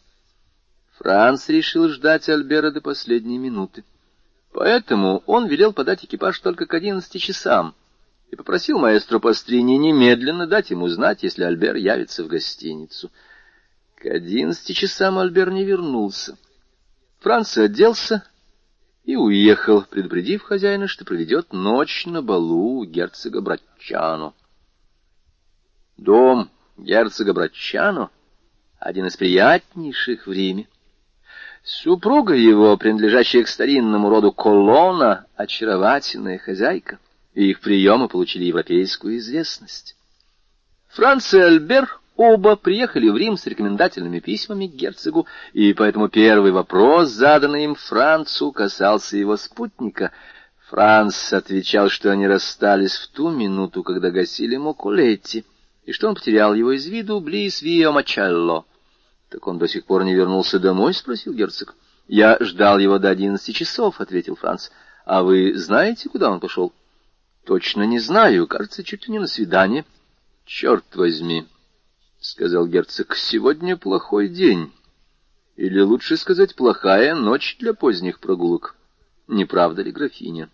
[0.97, 3.85] Франц решил ждать Альбера до последней минуты.
[4.53, 7.75] Поэтому он велел подать экипаж только к одиннадцати часам
[8.31, 13.11] и попросил маэстро Пастрини немедленно дать ему знать, если Альбер явится в гостиницу.
[14.01, 16.39] К одиннадцати часам Альбер не вернулся.
[17.19, 18.23] Франц оделся
[19.03, 24.35] и уехал, предупредив хозяина, что проведет ночь на балу у герцога Братчано.
[25.97, 28.11] Дом герцога Братчано—
[28.79, 30.69] один из приятнейших в Риме.
[31.65, 37.01] Супруга его, принадлежащая к старинному роду Колона, очаровательная хозяйка,
[37.35, 39.97] и их приемы получили европейскую известность.
[40.87, 46.51] Франц и Альбер Оба приехали в Рим с рекомендательными письмами к герцогу, и поэтому первый
[46.51, 50.11] вопрос, заданный им Францу, касался его спутника.
[50.67, 55.45] Франц отвечал, что они расстались в ту минуту, когда гасили Мокулетти,
[55.85, 58.67] и что он потерял его из виду близ Виомачелло.—
[59.31, 61.77] Так он до сих пор не вернулся домой?— спросил герцог.—
[62.09, 64.71] Я ждал его до одиннадцати часов,— ответил Франц.—
[65.05, 66.73] А вы знаете, куда он пошел?—
[67.45, 68.49] Точно не знаю.
[68.49, 69.85] Кажется, чуть ли не на свидание.—
[70.45, 71.47] Черт возьми!—
[72.21, 74.73] сказал герцог,— сегодня плохой день.
[75.57, 78.77] Или лучше сказать, плохая ночь для поздних прогулок.
[79.27, 80.49] Не правда ли, графиня?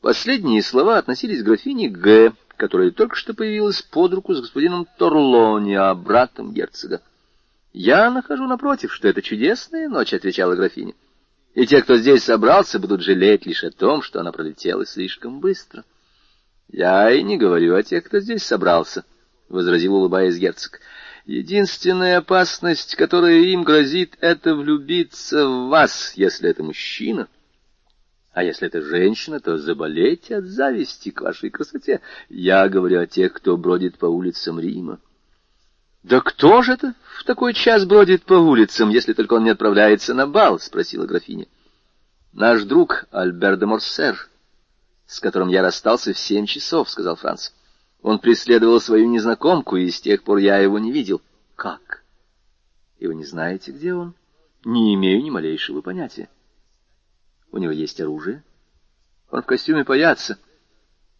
[0.00, 5.74] Последние слова относились к графине Г., которая только что появилась под руку с господином Торлони,
[5.74, 7.02] а братом герцога.
[7.72, 10.94] «Я нахожу напротив, что это чудесная ночь»,— отвечала графиня.
[11.54, 15.84] «И те, кто здесь собрался, будут жалеть лишь о том, что она пролетела слишком быстро».
[16.68, 19.04] «Я и не говорю о тех, кто здесь собрался»,—
[19.48, 20.80] возразил, улыбаясь герцог.
[21.24, 27.28] «Единственная опасность, которая им грозит,— это влюбиться в вас, если это мужчина.
[28.32, 32.00] А если это женщина, то заболеть от зависти к вашей красоте.
[32.28, 35.00] Я говорю о тех, кто бродит по улицам Рима».
[36.04, 40.14] «Да кто же это в такой час бродит по улицам, если только он не отправляется
[40.14, 41.46] на бал?»— спросила графиня.
[42.32, 44.28] «Наш друг Альбер де Морсер,
[45.06, 47.50] с которым я расстался в семь часов»,— сказал Франц.
[48.06, 51.20] Он преследовал свою незнакомку, и с тех пор я его не видел.
[51.56, 52.04] Как?
[53.00, 54.14] И вы не знаете, где он?
[54.64, 56.28] Не имею ни малейшего понятия.
[57.50, 58.44] У него есть оружие?
[59.28, 60.38] Он в костюме паяца.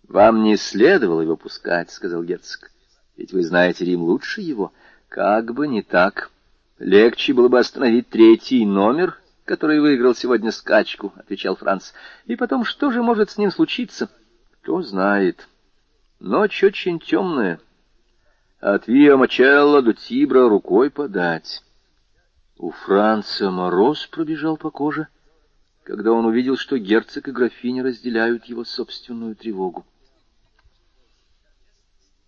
[0.07, 2.71] Вам не следовало его пускать,— сказал герцог.
[3.17, 4.73] Ведь вы знаете Рим лучше его.
[5.09, 6.31] Как бы не так.
[6.79, 11.91] Легче было бы остановить третий номер, который выиграл сегодня скачку,— отвечал Франц.
[12.27, 14.09] И потом, что же может с ним случиться?
[14.61, 15.49] Кто знает.—
[16.19, 17.61] Ночь очень темная.
[18.59, 21.63] От Виа-Мачелло до Тибра рукой подать.
[22.57, 25.09] У Франца мороз пробежал по коже,
[25.83, 29.85] когда он увидел, что герцог и графиня разделяют его собственную тревогу.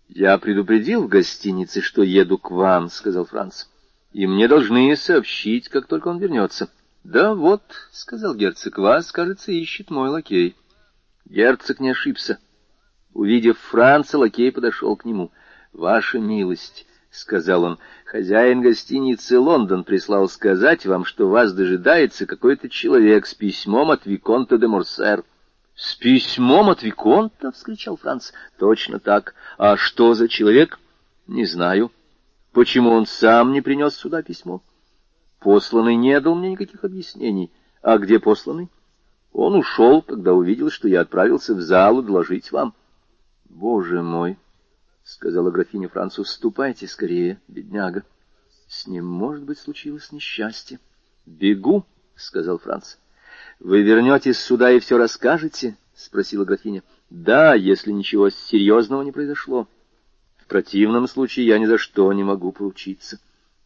[0.07, 3.66] «Я предупредил в гостинице, что еду к вам»,— сказал Франц.
[4.12, 6.70] «И мне должны сообщить, как только он вернется».
[7.05, 10.57] «Да вот»,— сказал герцог,— «вас, кажется, ищет мой лакей».
[11.24, 12.39] Герцог не ошибся.
[13.18, 15.32] Увидев Франца, лакей подошел к нему.
[15.72, 23.26] «Ваша милость»,— сказал он,— «хозяин гостиницы «Лондон» прислал сказать вам, что вас дожидается какой-то человек
[23.26, 25.24] с письмом от Виконта де Морсер».
[25.74, 28.30] «С письмом от Виконта?»— вскричал Франц.
[28.56, 29.34] «Точно так.
[29.58, 30.78] А что за человек?»
[31.26, 31.90] «Не знаю.
[32.52, 34.62] Почему он сам не принес сюда письмо?»
[35.40, 37.50] «Посланный не дал мне никаких объяснений.
[37.82, 38.68] А где посланный?»
[39.32, 42.74] «Он ушел, когда увидел, что я отправился в залу доложить вам».
[43.49, 44.38] «Боже мой!»—
[45.05, 46.24] сказала графиня Францу.
[46.24, 48.05] «Ступайте скорее, бедняга.
[48.68, 50.78] С ним, может быть, случилось несчастье».
[51.26, 51.84] «Бегу!»—
[52.16, 52.96] сказал Франц.
[53.61, 59.68] Вы вернетесь сюда и все расскажете?— спросила графиня.— Да, если ничего серьезного не произошло.
[60.36, 63.18] В противном случае я ни за что не могу поручиться.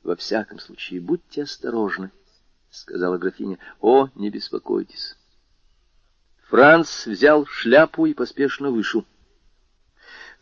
[0.03, 2.11] Во всяком случае, будьте осторожны,—
[2.71, 5.17] сказала графиня.— О, не беспокойтесь.
[6.49, 9.05] Франц взял шляпу и поспешно вышел.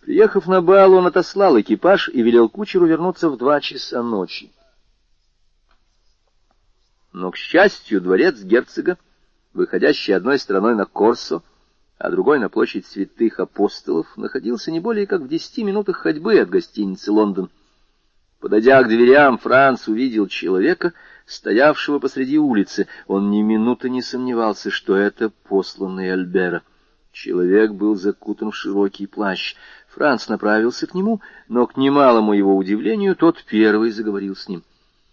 [0.01, 4.51] Приехав на бал, он отослал экипаж и велел кучеру вернуться в два часа ночи.
[7.12, 8.96] Но, к счастью, дворец герцога
[9.53, 11.42] выходящий одной стороной на Корсо,
[11.98, 16.48] а другой на площадь святых апостолов, находился не более как в десяти минутах ходьбы от
[16.48, 17.51] гостиницы «Лондон».
[18.38, 20.94] Подойдя к дверям, Франц увидел человека,
[21.26, 22.86] стоявшего посреди улицы.
[23.07, 26.62] Он ни минуты не сомневался, что это посланный Альбера.
[27.12, 29.57] Человек был закутан в широкий плащ.
[29.91, 34.62] Франц направился к нему, но, к немалому его удивлению, тот первый заговорил с ним.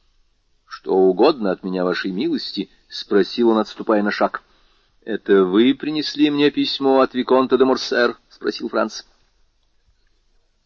[0.67, 4.43] —Что угодно от меня, вашей милости,— спросил он, отступая на шаг.—
[5.05, 9.03] Это вы принесли мне письмо от Виконта де Морсер?— спросил Франц.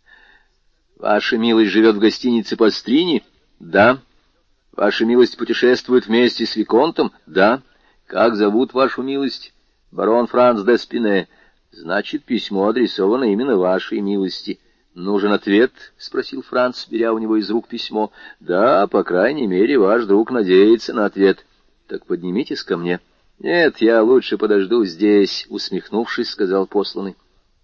[0.97, 3.23] —Ваша милость живет в гостинице Пастрини?—
[3.59, 3.99] Да.—
[4.73, 7.61] Ваша милость путешествует вместе с Виконтом?— Да.—
[8.07, 9.53] Как зовут вашу милость?—
[9.91, 11.29] Барон Франц де Спине.—
[11.71, 14.59] Значит, письмо адресовано именно вашей милости.—
[14.93, 18.11] Нужен ответ?— спросил Франц, беря у него из рук письмо.—
[18.41, 21.45] Да, по крайней мере, ваш друг надеется на ответ.—
[21.91, 23.01] так поднимитесь ко мне.
[23.37, 27.17] Нет, я лучше подожду здесь, усмехнувшись, сказал посланный.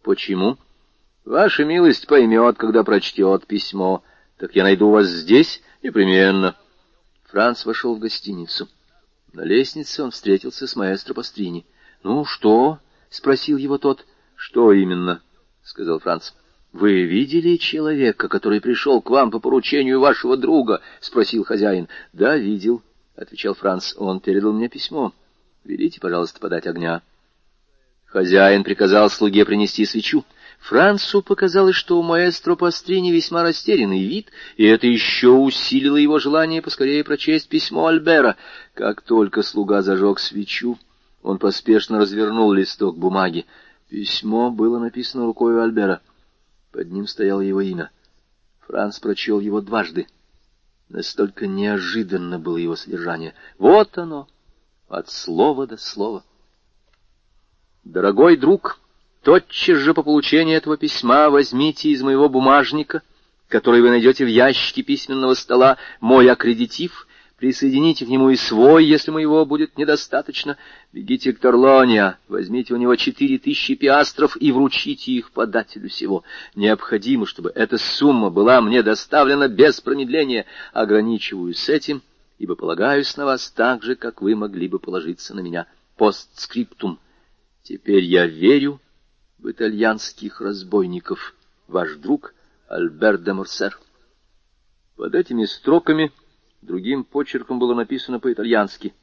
[0.03, 0.57] Почему?
[1.23, 4.03] Ваша милость поймет, когда прочтет письмо.
[4.37, 5.61] Так я найду вас здесь?
[5.81, 6.57] Непременно.
[7.23, 8.67] Франц вошел в гостиницу.
[9.31, 11.65] На лестнице он встретился с маэстро Пастрини.
[12.03, 12.79] «Ну, что?»—
[13.09, 14.05] спросил его тот.
[14.35, 15.21] «Что именно?»—
[15.63, 16.31] сказал Франц.
[16.73, 21.87] «Вы видели человека, который пришел к вам по поручению вашего друга?»— спросил хозяин.
[22.13, 22.81] «Да, видел.—
[23.17, 25.11] отвечал Франц.— Он передал мне письмо.
[25.63, 27.01] Велите, пожалуйста, подать огня.
[28.05, 30.23] Хозяин приказал слуге принести свечу.
[30.59, 36.61] Францу показалось, что у маэстро Пастрини весьма растерянный вид, и это еще усилило его желание
[36.61, 38.37] поскорее прочесть письмо Альбера.
[38.75, 40.77] Как только слуга зажег свечу,
[41.21, 43.45] он поспешно развернул листок бумаги.
[43.89, 46.01] Письмо было написано рукой Альбера.
[46.71, 47.91] Под ним стояло его имя.
[48.61, 50.07] Франц прочел его дважды.
[50.89, 53.33] Настолько неожиданно было его содержание.
[53.57, 54.27] Вот оно,
[54.87, 56.23] от слова до слова.
[57.83, 58.79] «Дорогой друг,
[59.23, 63.01] тотчас же по получении этого письма возьмите из моего бумажника,
[63.47, 67.06] который вы найдете в ящике письменного стола, мой аккредитив
[67.37, 70.57] Присоедините к нему и свой, если моего будет недостаточно.
[70.91, 76.23] Бегите к Торлония, возьмите у него четыре тысячи пиастров и вручите их подателю всего.
[76.55, 80.47] Необходимо, чтобы эта сумма была мне доставлена без промедления.
[80.73, 82.01] Ограничиваюсь этим,
[82.39, 85.67] ибо полагаюсь на вас так же, как вы могли бы положиться на меня.
[85.95, 86.99] Постскриптум.
[87.61, 88.81] Теперь я верю
[89.37, 91.35] в итальянских разбойников.
[91.67, 92.33] Ваш друг
[92.67, 93.79] Альберт де Морсер.
[94.95, 96.11] Под этими строками
[96.61, 98.93] Другим почерком было написано по-итальянски.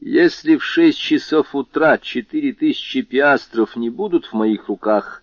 [0.00, 5.22] «Если в шесть часов утра четыре тысячи пиастров не будут в моих руках,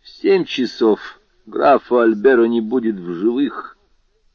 [0.00, 3.76] в семь часов графа Альбера не будет в живых.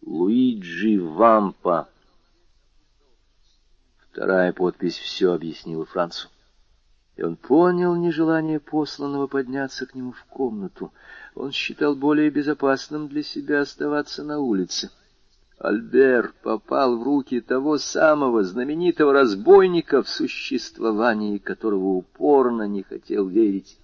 [0.02, 1.88] Луиджи Вампа».
[4.12, 6.28] Вторая подпись все объяснила Францу.
[7.16, 10.92] И он понял нежелание посланного подняться к нему в комнату.
[11.34, 14.92] Он считал более безопасным для себя оставаться на улице.
[15.64, 23.78] Альбер попал в руки того самого знаменитого разбойника, в существовании которого упорно не хотел верить.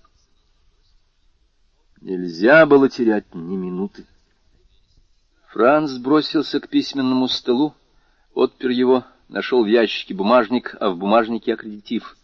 [2.01, 4.07] Нельзя было терять ни минуты.
[5.49, 7.75] Франц бросился к письменному столу,
[8.33, 12.17] отпер его, нашел в ящике бумажник, а в бумажнике аккредитив.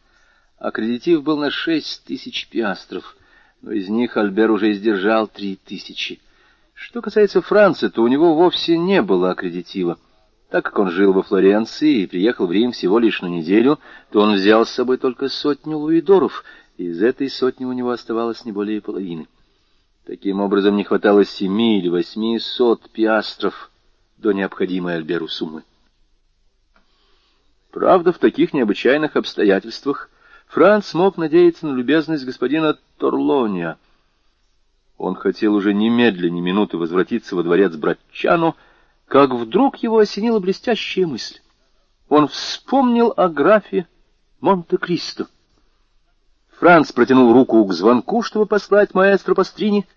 [0.57, 3.15] Аккредитив был на шесть тысяч пиастров,
[3.61, 6.19] но из них Альбер уже издержал три тысячи.
[6.74, 9.97] Что касается Франца, то у него вовсе не было аккредитива.
[10.49, 13.80] Так как он жил во Флоренции и приехал в Рим всего лишь на неделю,
[14.11, 16.43] то он взял с собой только сотню луидоров,
[16.78, 19.28] и из этой сотни у него оставалось не более половины.
[20.05, 23.71] Таким образом, не хватало семи или восьми сот пиастров
[24.17, 25.63] до необходимой Альберу суммы.
[27.71, 30.09] Правда, в таких необычайных обстоятельствах
[30.47, 33.78] Франц мог надеяться на любезность господина Торлония.
[34.97, 38.55] Он хотел уже немедленно, ни минуты возвратиться во дворец Братчану,
[39.07, 41.39] как вдруг его осенила блестящая мысль.
[42.09, 43.87] Он вспомнил о графе
[44.39, 45.27] Монте-Кристо.
[46.59, 49.87] Франц протянул руку к звонку, чтобы послать маэстро Пастрини,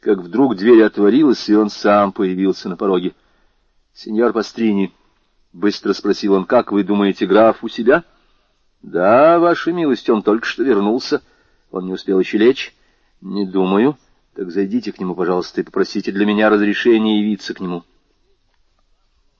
[0.00, 3.14] как вдруг дверь отворилась, и он сам появился на пороге.—
[3.94, 4.92] Сеньор Пастрини,—
[5.52, 8.02] быстро спросил он,— как вы думаете, граф у себя?—
[8.82, 11.22] Да, ваша милость, он только что вернулся.
[11.70, 12.74] Он не успел еще лечь.—
[13.20, 13.96] Не думаю.
[14.34, 17.84] Так зайдите к нему, пожалуйста, и попросите для меня разрешения явиться к нему.—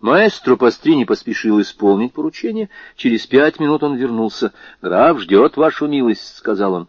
[0.02, 2.70] Маэстро Пастрини поспешил исполнить поручение.
[2.96, 4.52] Через пять минут он вернулся.
[4.82, 6.88] «Граф ждет вашу милость»,— сказал он.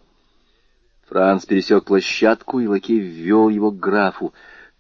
[1.08, 4.34] Франц пересек площадку, и лакей ввел его к графу.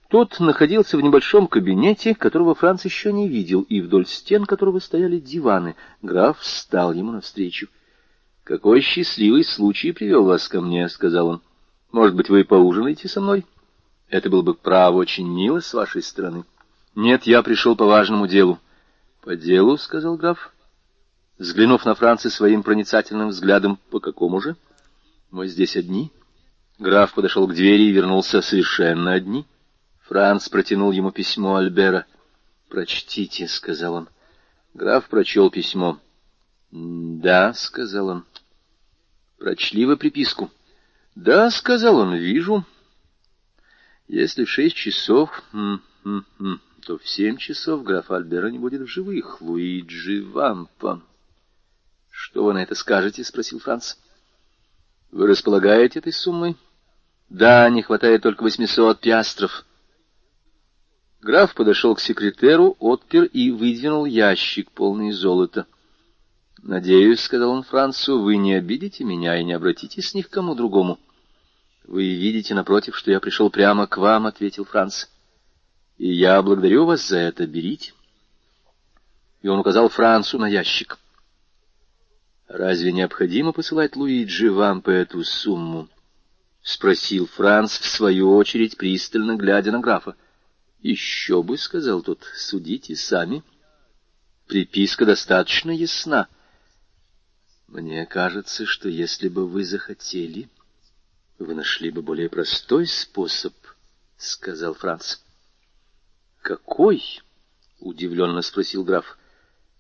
[0.10, 5.20] Тот находился в небольшом кабинете, которого Франц еще не видел, и вдоль стен которого стояли
[5.20, 5.76] диваны.
[6.02, 7.68] Граф встал ему навстречу.—
[8.44, 11.42] Какой счастливый случай привел вас ко мне,— сказал он.—
[11.94, 13.46] Может быть, вы поужинаете со мной?
[14.10, 16.44] Это было бы, право, очень мило с вашей стороны.—
[16.96, 18.60] «Нет, я пришел по важному делу».
[19.22, 20.54] «По делу?»— сказал граф.
[21.40, 24.56] Взглянув на Франца своим проницательным взглядом, «по какому же?»
[25.32, 26.12] «Мы здесь одни».
[26.78, 29.46] Граф подошел к двери и вернулся совершенно одни.
[30.02, 32.06] Франц протянул ему письмо Альбера.
[32.70, 34.10] «Прочтите»,— сказал он.
[34.74, 35.98] Граф прочел письмо.
[36.72, 38.26] «Да»,— сказал он.
[39.40, 40.52] «Прочли вы приписку?»
[41.16, 42.66] «Да»,— сказал он,— «вижу».
[44.08, 48.82] «Если в шесть часов...» хм, хм, хм то в семь часов граф Альбера не будет
[48.82, 49.42] в живых.
[49.42, 51.02] Луиджи Вампа.—
[52.10, 53.96] Что вы на это скажете?— спросил Франц.—
[55.12, 56.58] Вы располагаете этой суммой?—
[57.30, 59.66] Да, не хватает только восьмисот пиастров.
[61.22, 65.66] Граф подошел к секретеру, отпер и выдвинул ящик, полный золота.—
[66.64, 70.98] Надеюсь,— сказал он Францу,— вы не обидите меня и не обратитесь ни к кому другому.—
[71.86, 75.06] Вы видите, напротив, что я пришел прямо к вам,— ответил Франц.
[75.98, 77.46] И я благодарю вас за это.
[77.46, 77.94] Берите.
[79.42, 80.98] И он указал Францу на ящик.
[82.48, 85.90] «Разве необходимо посылать Луиджи вам по эту сумму?»—
[86.62, 90.16] спросил Франц, в свою очередь, пристально глядя на графа.
[90.82, 93.44] «Еще бы»,— сказал тот,— «судите сами.
[94.48, 96.28] Приписка достаточно ясна.
[97.74, 100.48] Мне кажется, что если бы вы захотели,
[101.40, 103.56] вы нашли бы более простой способ»,—
[104.18, 105.18] сказал Франц.
[106.44, 107.02] «Какой?»—
[107.80, 109.18] удивленно спросил граф.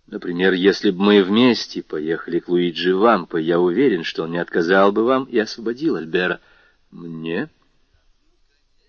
[0.07, 4.91] «Например, если бы мы вместе поехали к Луиджи Вампо, я уверен, что он не отказал
[4.91, 6.41] бы вам и освободил Альбера.
[6.89, 7.51] Мне?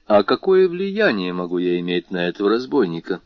[0.07, 3.21] А какое влияние могу я иметь на этого разбойника?»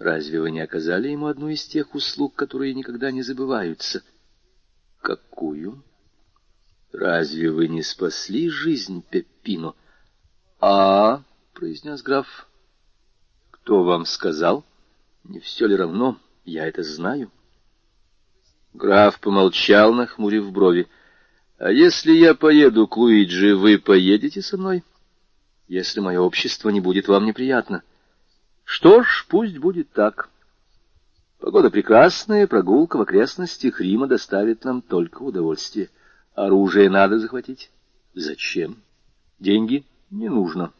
[0.00, 4.02] Разве вы не оказали ему одну из тех услуг, которые никогда не забываются?
[5.02, 5.84] Какую?
[6.90, 9.74] Разве вы не спасли жизнь Пеппино?
[10.58, 11.22] А,
[11.52, 12.48] произнес граф,
[13.50, 14.64] кто вам сказал?
[15.22, 16.18] Не все ли равно?
[16.46, 17.30] Я это знаю.
[18.72, 20.88] Граф помолчал, нахмурив брови.
[21.58, 24.82] А если я поеду к Луиджи, вы поедете со мной?
[25.68, 27.82] Если мое общество не будет вам неприятно.
[28.70, 30.28] Что ж, пусть будет так.
[31.40, 35.90] Погода прекрасная, прогулка в окрестностях Рима доставит нам только удовольствие.
[36.36, 37.72] Оружие надо захватить.
[38.14, 38.80] Зачем?
[39.40, 40.72] Деньги не нужно.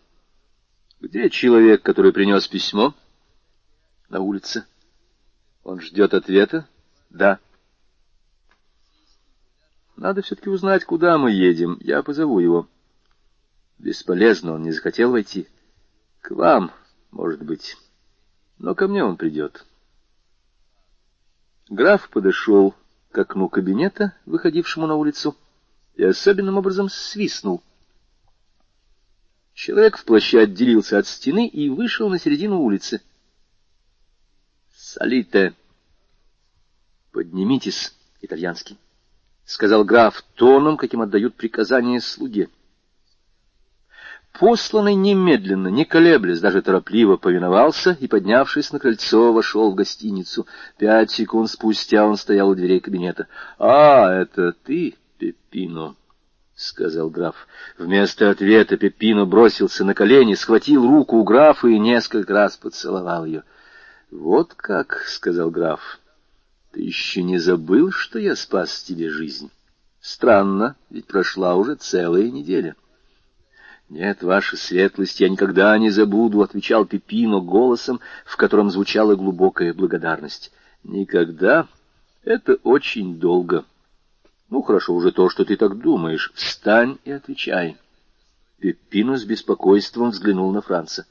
[1.00, 2.94] Где человек, который принес письмо?
[4.08, 4.64] На улице.
[5.64, 6.68] Он ждет ответа?
[7.10, 7.40] Да.
[9.96, 11.76] Надо все-таки узнать, куда мы едем.
[11.80, 12.68] Я позову его.
[13.80, 15.48] Бесполезно, он не захотел войти.
[16.20, 16.70] К вам,
[17.10, 17.76] может быть.
[18.58, 19.64] Но ко мне он придет.
[21.68, 22.74] Граф подошел
[23.10, 25.36] к окну кабинета, выходившему на улицу,
[25.94, 27.62] и особенным образом свистнул—
[29.60, 33.02] Человек в плаще отделился от стены и вышел на середину улицы.
[34.74, 35.54] «Салите!»
[37.12, 38.78] «Поднимитесь, итальянский»,—
[39.44, 42.48] сказал граф тоном, каким отдают приказания слуге.
[44.38, 50.46] Посланный немедленно, не колеблясь, даже торопливо повиновался и, поднявшись на крыльцо, вошел в гостиницу.
[50.78, 53.26] Пять секунд спустя он стоял у дверей кабинета.—
[53.58, 55.96] А, это ты, Пеппино?—
[56.54, 57.48] сказал граф.
[57.76, 63.42] Вместо ответа Пеппино бросился на колени, схватил руку у графа и несколько раз поцеловал ее.—
[64.10, 65.98] Вот как,— сказал граф,—
[66.72, 69.50] ты еще не забыл, что я спас тебе жизнь?
[70.00, 72.74] Странно, ведь прошла уже целая неделя.—
[73.90, 80.52] «Нет, ваша светлость, я никогда не забуду»,— отвечал Пепино голосом, в котором звучала глубокая благодарность.
[80.84, 81.66] «Никогда?
[82.22, 83.64] Это очень долго.
[84.48, 86.30] Ну, хорошо уже то, что ты так думаешь.
[86.36, 87.78] Встань и отвечай».
[88.60, 91.04] Пепино с беспокойством взглянул на Франца.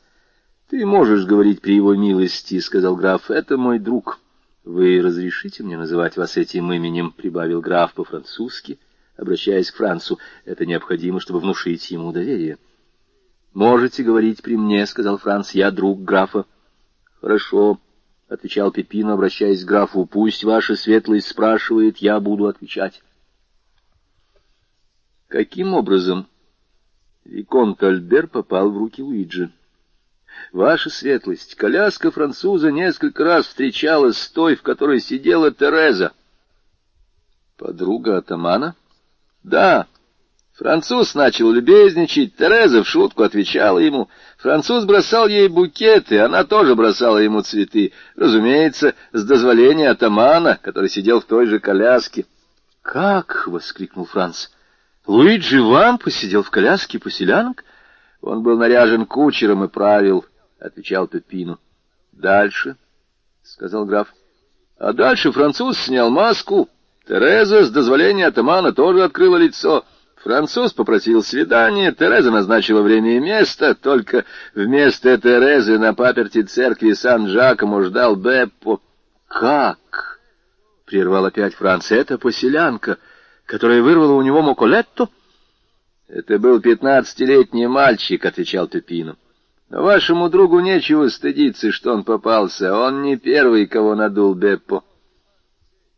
[0.69, 4.19] «Ты можешь говорить при его милости»,— сказал граф,— «это мой друг».
[4.63, 8.79] «Вы разрешите мне называть вас этим именем?»— прибавил граф по-французски,
[9.17, 10.17] обращаясь к Францу.
[10.45, 12.57] «Это необходимо, чтобы внушить ему доверие».
[13.59, 16.45] «Можете говорить при мне»,— сказал Франц,— «я друг графа».
[17.19, 17.77] «Хорошо»,—
[18.29, 23.03] отвечал Пепино, обращаясь к графу,— «пусть ваша светлость спрашивает, я буду отвечать».
[25.27, 26.27] Каким образом
[27.25, 29.51] Виконт Альбер попал в руки Луиджи?
[30.53, 36.13] Ваша светлость, коляска француза несколько раз встречалась с той, в которой сидела Тереза.
[37.57, 38.75] Подруга атамана?
[39.43, 39.87] Да,
[40.59, 44.09] Француз начал любезничать, Тереза в шутку отвечала ему.
[44.39, 47.93] Француз бросал ей букеты, она тоже бросала ему цветы.
[48.17, 52.25] Разумеется, с дозволения атамана, который сидел в той же коляске.—
[52.81, 54.49] Как?— воскликнул Франц.—
[55.07, 57.63] Луиджи вам посидел в коляске поселянок?
[58.21, 60.25] Он был наряжен кучером и правил,—
[60.59, 61.57] отвечал Пепину.—
[62.11, 62.75] Дальше,—
[63.43, 64.13] сказал граф.—
[64.77, 66.67] А дальше француз снял маску.
[67.07, 69.85] Тереза с дозволения атамана тоже открыла лицо—
[70.23, 77.83] Француз попросил свидания, Тереза назначила время и место, только вместо Терезы на паперти церкви Сан-Жакомо
[77.83, 78.81] ждал Беппо.
[79.27, 80.19] «Как?»—
[80.85, 81.91] прервал опять Франц.
[81.91, 82.97] «Это поселянка,
[83.45, 85.07] которая вырвала у него Моколетто?»
[86.09, 88.69] «Это был пятнадцатилетний мальчик»,— отвечал.
[89.69, 92.75] «Но вашему другу нечего стыдиться, что он попался.
[92.75, 94.83] Он не первый, кого надул Беппо».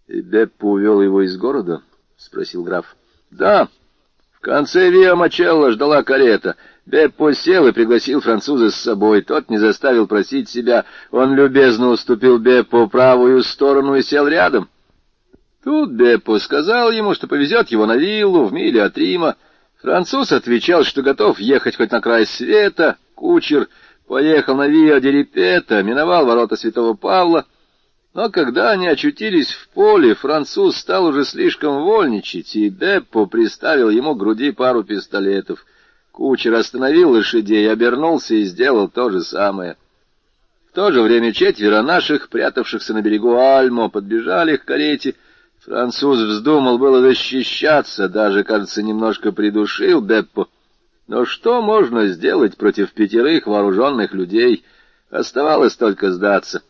[0.08, 1.82] «И Беппо увел его из города?»—
[2.18, 2.96] спросил граф.
[3.32, 3.68] «Да».
[4.42, 6.56] Конце Виа Мачелла ждала карета.
[6.88, 9.22] Беппо сел и пригласил француза с собой.
[9.22, 10.86] Тот не заставил просить себя.
[11.12, 14.68] Он любезно уступил Беппо правую сторону и сел рядом.
[15.64, 19.36] Тут Беппо сказал ему, что повезет его на виллу в миле от Рима.
[19.80, 22.98] Француз отвечал, что готов ехать хоть на край света.
[23.14, 23.68] Кучер
[24.08, 27.46] поехал на Виа Дерипета, миновал ворота Святого Павла—
[28.14, 34.16] но когда они очутились в поле, француз стал уже слишком вольничать, и Беппо приставил ему
[34.16, 35.66] к груди пару пистолетов.
[36.12, 39.78] Кучер остановил лошадей, обернулся и сделал то же самое.
[40.70, 45.16] В то же время четверо наших, прятавшихся на берегу Альмо, подбежали к карете.
[45.60, 50.50] Француз вздумал было защищаться, даже, кажется, немножко придушил Беппо.
[51.08, 54.66] Но что можно сделать против пятерых вооруженных людей?
[55.10, 56.62] Оставалось только сдаться.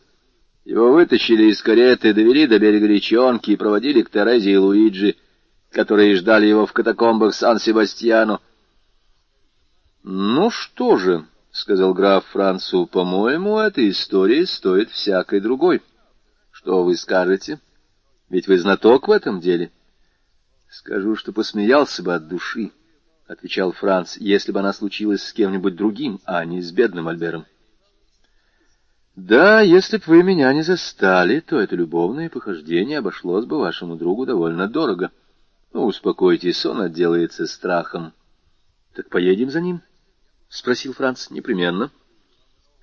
[0.64, 5.16] Его вытащили из кареты, довели до берега речонки и проводили к Терезе и Луиджи,
[5.72, 8.40] которые ждали его в катакомбах Сан-Себастьяно.—
[10.04, 15.82] Ну что же,— сказал граф Францу,— по-моему, эта история стоит всякой другой.
[16.52, 17.60] Что вы скажете?
[18.30, 19.72] Ведь вы знаток в этом деле.—
[20.70, 22.72] Скажу, что посмеялся бы от души,—
[23.28, 27.46] отвечал Франц,— если бы она случилась с кем-нибудь другим, а не с бедным Альбером.
[29.16, 34.26] Да, если б вы меня не застали, то это любовное похождение обошлось бы вашему другу
[34.26, 35.12] довольно дорого.
[35.74, 38.14] Ну, успокойтесь, он отделается страхом.—
[38.96, 39.82] Так поедем за ним?—
[40.50, 41.92] спросил Франц.— Непременно.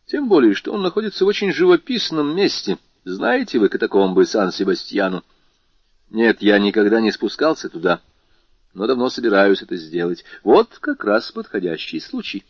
[0.06, 2.78] Тем более, что он находится в очень живописном месте.
[3.04, 5.24] Знаете вы катакомбы Сан-Себастьяну?
[6.10, 8.00] Нет, я никогда не спускался туда,
[8.74, 10.24] но давно собираюсь это сделать.
[10.42, 12.44] Вот как раз подходящий случай.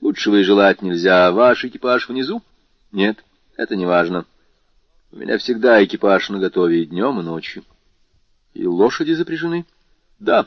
[0.00, 1.30] Лучшего и желать нельзя.
[1.32, 2.42] Ваш экипаж внизу?—
[2.92, 3.24] нет,
[3.56, 4.26] это не важно.
[5.12, 7.64] У меня всегда экипаж наготове и днем, и ночью.
[8.54, 9.66] И лошади запряжены?
[10.18, 10.46] Да.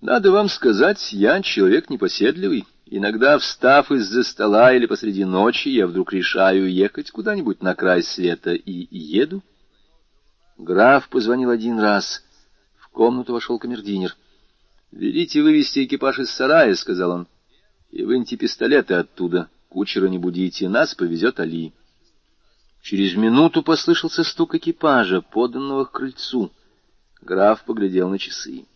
[0.00, 2.66] Надо вам сказать, я человек непоседливый.
[2.86, 8.52] Иногда, встав из-за стола или посреди ночи, я вдруг решаю ехать куда-нибудь на край света
[8.52, 9.42] и еду.
[10.56, 12.24] Граф позвонил один раз.
[12.78, 14.16] В комнату вошел камердинер.
[14.90, 17.26] «Велите вывести экипаж из сарая»,— сказал он,—
[17.90, 19.50] «и выньте пистолеты оттуда».
[19.68, 21.72] Кучера не будите, нас повезет Али.
[22.82, 26.50] Через минуту послышался стук экипажа, поданного к крыльцу.
[27.20, 28.66] Граф поглядел на часы.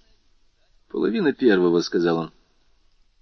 [0.91, 2.33] «Половина первого»,— сказал он.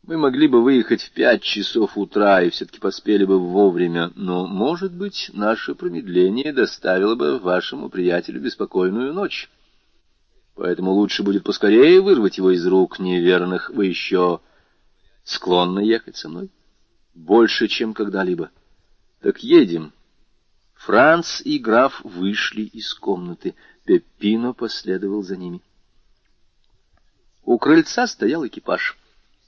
[0.03, 4.93] Мы могли бы выехать в пять часов утра и все-таки поспели бы вовремя, но, может
[4.93, 9.51] быть, наше промедление доставило бы вашему приятелю беспокойную ночь.
[10.57, 13.71] Поэтому лучше будет поскорее вырвать его из рук неверных.
[13.71, 14.41] Вы еще
[15.23, 16.51] склонны ехать со мной?
[17.15, 18.51] Больше, чем когда-либо.
[19.21, 19.93] Так едем.
[20.75, 23.55] Франц и граф вышли из комнаты.
[23.85, 25.61] Пеппино последовал за ними.
[27.45, 28.97] У крыльца стоял экипаж.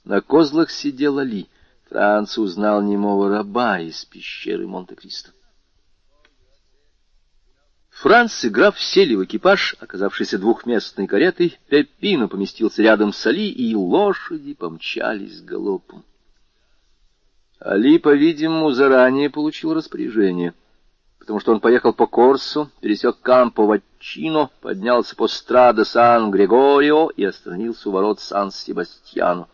[0.03, 1.47] На козлах сидела Ли.
[1.89, 5.31] Франц узнал немого раба из пещеры Монте-Кристо.
[7.89, 11.57] Франц и граф сели в экипаж, оказавшийся двухместной каретой.
[11.69, 16.03] Пеппино поместился рядом с Али, и лошади помчались галопом.
[17.63, 20.53] Али, по-видимому, заранее получил распоряжение,
[21.17, 27.87] потому что он поехал по Корсу, пересек Кампо Ватчино, поднялся по Страдо Сан-Грегорио и остановился
[27.87, 29.47] у ворот Сан-Себастьяно.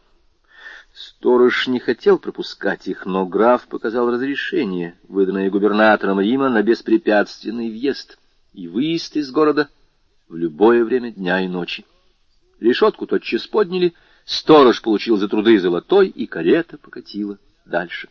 [0.92, 8.18] Сторож не хотел пропускать их, но граф показал разрешение, выданное губернатором Рима на беспрепятственный въезд
[8.54, 9.70] и выезд из города
[10.28, 11.86] в любое время дня и ночи.
[12.60, 13.94] Решетку тотчас подняли,
[14.26, 17.38] сторож получил за труды золотой, и карета покатила
[17.70, 18.10] дальше.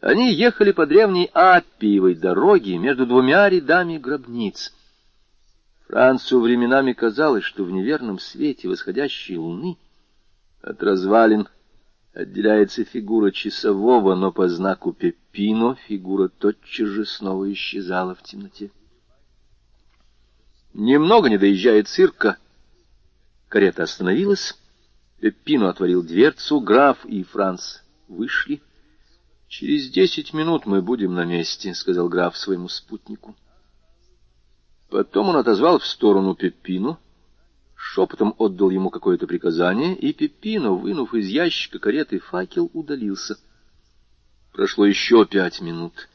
[0.00, 4.72] Они ехали по древней Аппиевой дороге между двумя рядами гробниц.
[5.86, 9.78] Францу временами казалось, что в неверном свете восходящей луны
[10.60, 11.48] от развалин
[12.12, 18.70] отделяется фигура часового, но по знаку Пеппино фигура тотчас же снова исчезала в темноте.
[20.72, 22.36] Немного не доезжая цирка,
[23.48, 24.58] карета остановилась,
[25.20, 27.78] Пеппино отворил дверцу, граф и Франц
[28.08, 28.62] вышли.
[29.48, 33.36] «Через десять минут мы будем на месте»,— сказал граф своему спутнику.
[34.90, 36.98] Потом он отозвал в сторону Пеппино,
[37.74, 43.38] шепотом отдал ему какое-то приказание, и Пеппино, вынув из ящика кареты факел, удалился.
[44.52, 46.08] Прошло еще пять минут.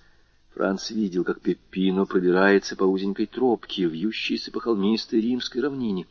[0.54, 6.08] Франц видел, как Пеппино пробирается по узенькой тропке, вьющейся по холмистой римской равнине.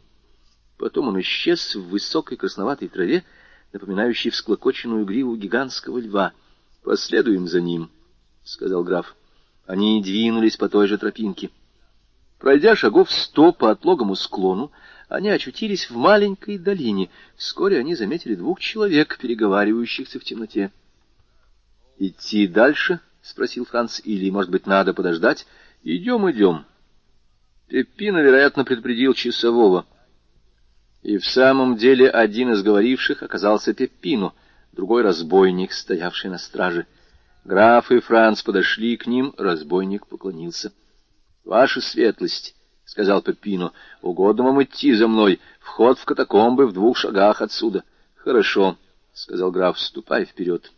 [0.78, 3.24] Потом он исчез в высокой красноватой траве,
[3.73, 6.33] напоминающей всклокоченную гриву гигантского льва.
[6.83, 7.91] «Последуем за ним»,—
[8.45, 9.14] сказал граф.
[9.66, 11.51] Они двинулись по той же тропинке.
[12.39, 14.73] Пройдя шагов сто по отлогому склону,
[15.09, 17.11] они очутились в маленькой долине.
[17.37, 20.73] Вскоре они заметили двух человек, переговаривающихся в темноте.
[21.99, 24.01] «Идти дальше?»— спросил Франц.
[24.05, 25.47] «Или, может быть, надо подождать?»
[25.83, 26.64] «Идем, идем».
[27.68, 29.87] Пеппино, вероятно, предупредил часового.
[31.03, 34.34] И в самом деле один из говоривших оказался Пеппино,
[34.72, 36.86] другой— разбойник, стоявший на страже.
[37.44, 40.72] Граф и Франц подошли к ним, разбойник поклонился.—
[41.44, 43.72] Ваша светлость!— сказал Пеппино.—
[44.03, 45.40] Угодно вам идти за мной.
[45.61, 47.82] Вход в катакомбы в двух шагах отсюда.—
[48.16, 48.76] Хорошо,—
[49.14, 50.70] сказал граф,— ступай вперед.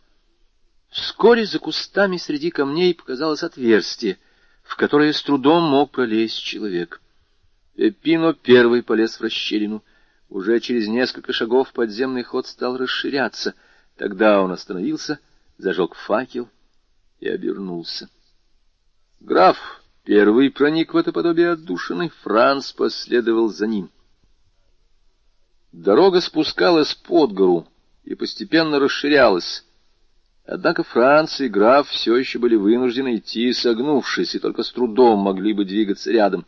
[0.89, 4.19] Вскоре за кустами среди камней показалось отверстие,
[4.63, 7.01] в которое с трудом мог пролезть человек.
[7.75, 9.83] Пеппино первый полез в расщелину.
[10.33, 13.53] Уже через несколько шагов подземный ход стал расширяться.
[13.95, 15.19] Тогда он остановился,
[15.59, 16.49] зажег факел
[17.19, 18.09] и обернулся.
[19.19, 19.57] Граф
[20.03, 23.91] Первый проник в это подобие отдушины, Франц последовал за ним.
[25.71, 27.67] Дорога спускалась под гору
[28.03, 29.63] и постепенно расширялась.
[30.45, 35.53] Однако Франц и граф все еще были вынуждены идти, согнувшись, и только с трудом могли
[35.53, 36.47] бы двигаться рядом.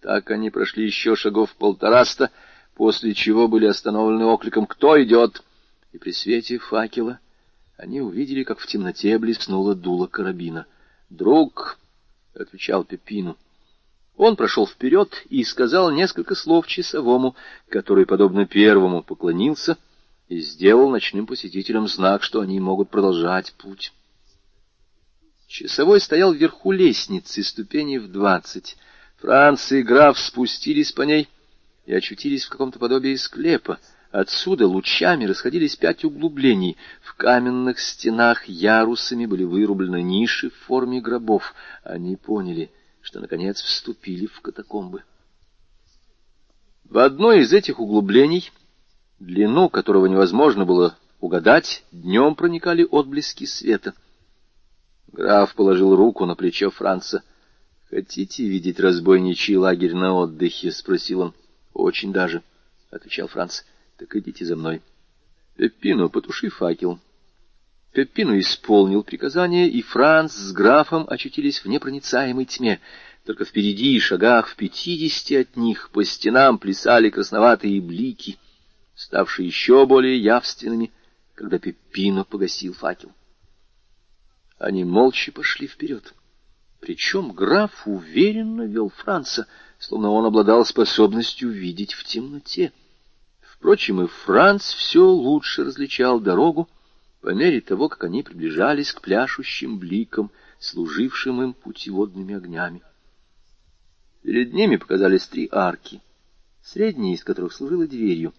[0.00, 2.30] Так они прошли еще шагов полтораста,
[2.76, 5.42] после чего были остановлены окликом «Кто идет?».
[5.92, 7.18] И при свете факела
[7.76, 10.66] они увидели, как в темноте блеснуло дуло карабина.
[11.08, 11.78] «Друг!»—
[12.34, 13.36] отвечал Пепину.
[14.16, 17.34] Он прошел вперед и сказал несколько слов часовому,
[17.68, 19.78] который, подобно первому, поклонился
[20.28, 23.92] и сделал ночным посетителям знак, что они могут продолжать путь.
[25.46, 28.76] Часовой стоял вверху лестницы, ступеней в двадцать.
[29.18, 31.28] Франц и граф спустились по ней
[31.86, 33.78] и очутились в каком-то подобии склепа.
[34.10, 36.76] Отсюда лучами расходились пять углублений.
[37.02, 41.54] В каменных стенах ярусами были вырублены ниши в форме гробов.
[41.84, 45.04] Они поняли, что, наконец, вступили в катакомбы.
[46.84, 48.50] В одной из этих углублений,
[49.18, 53.94] длину которого невозможно было угадать, днем проникали отблески света.
[55.12, 57.22] Граф положил руку на плечо Франца.—
[57.90, 61.34] Хотите видеть разбойничий лагерь на отдыхе?— спросил он.—
[61.76, 62.42] Очень даже,—
[62.90, 63.62] отвечал Франц.—
[63.98, 64.82] так идите за мной.
[65.56, 66.98] Пеппино, потуши факел.
[67.92, 72.80] Пеппино исполнил приказание, и Франц с графом очутились в непроницаемой тьме.
[73.24, 78.38] Только впереди, шагах в пятидесяти от них, по стенам плясали красноватые блики,
[78.94, 80.92] ставшие еще более явственными
[81.34, 83.12] когда Пеппино погасил факел.
[84.58, 86.14] Они молча пошли вперед.
[86.80, 89.46] Причем граф уверенно вел Франца,
[89.78, 92.72] словно он обладал способностью видеть в темноте.
[93.40, 96.68] Впрочем, и Франц все лучше различал дорогу
[97.20, 102.82] по мере того, как они приближались к пляшущим бликам, служившим им путеводными огнями.
[104.22, 106.00] Перед ними показались три арки,
[106.62, 108.32] средняя из которых служила дверью.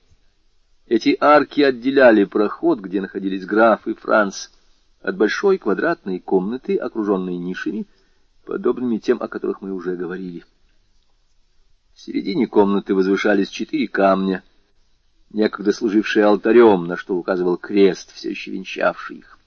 [0.85, 4.49] Эти арки отделяли проход, где находились граф и Франц,
[5.01, 7.85] от большой квадратной комнаты, окруженной нишами,
[8.45, 10.45] подобными тем, о которых мы уже говорили.
[11.97, 14.43] В середине комнаты возвышались четыре камня,
[15.31, 19.39] некогда служившие алтарем, на что указывал крест, все еще венчавший их.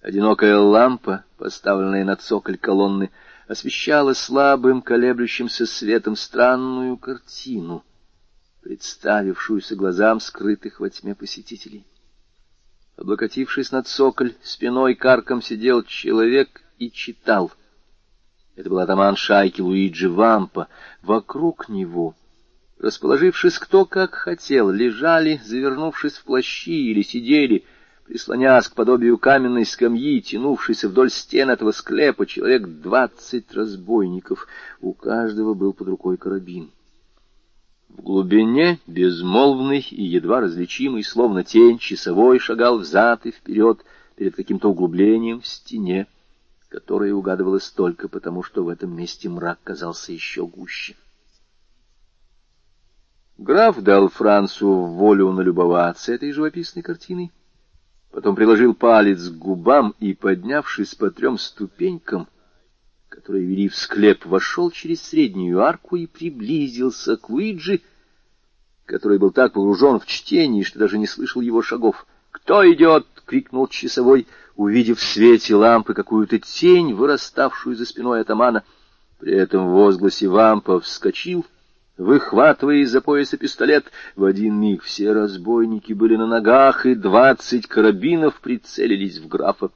[0.00, 3.10] Одинокая лампа, поставленная на цоколь колонны,
[3.48, 7.84] освещала слабым колеблющимся светом странную картину—
[8.62, 11.84] представившуюся глазам скрытых во тьме посетителей.
[12.96, 17.50] Облокотившись на цоколь, спиной карком сидел человек и читал.
[18.54, 20.68] Это был атаман шайки Луиджи Вампа.
[21.02, 22.14] Вокруг него,
[22.78, 27.64] расположившись кто как хотел, лежали, завернувшись в плащи или сидели,
[28.04, 34.46] прислонясь к подобию каменной скамьи, тянувшейся вдоль стен этого склепа, человек двадцать разбойников.
[34.80, 36.70] У каждого был под рукой карабин.
[37.88, 43.84] В глубине, безмолвный и едва различимый, словно тень, часовой шагал взад и вперед
[44.16, 46.06] перед каким-то углублением в стене,
[46.72, 50.96] которое угадывалось только потому, что в этом месте мрак казался еще гуще.
[53.36, 57.30] Граф дал Францу волю налюбоваться этой живописной картиной,
[58.10, 62.26] потом приложил палец к губам и, поднявшись по трем ступенькам,
[63.10, 67.82] которые вели в склеп, вошел через среднюю арку и приблизился к Уиджи,
[68.86, 72.06] который был так погружен в чтение, что даже не слышал его шагов.
[72.30, 74.26] «Кто идет?»— крикнул часовой,
[74.56, 78.62] увидев в свете лампы какую-то тень, выраставшую за спиной атамана.
[79.18, 81.46] При этом в возгласе вампа вскочил,
[81.96, 83.86] выхватывая из-за пояса пистолет.
[84.16, 89.70] В один миг все разбойники были на ногах, и двадцать карабинов прицелились в графа.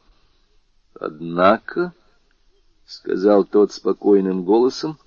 [1.01, 1.95] Однако...—
[2.87, 4.99] сказал тот спокойным голосом,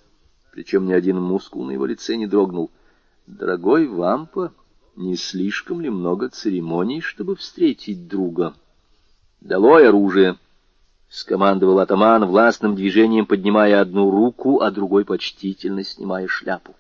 [0.52, 2.72] причем ни один мускул на его лице не дрогнул.—
[3.28, 4.52] Дорогой Вампа,
[5.00, 8.54] не слишком ли много церемоний, чтобы встретить друга?—
[9.42, 10.38] Долой оружие!—
[11.10, 16.76] скомандовал атаман, властным движением поднимая одну руку, а другой почтительно снимая шляпу.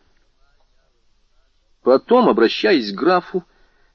[1.82, 3.46] Потом, обращаясь к графу,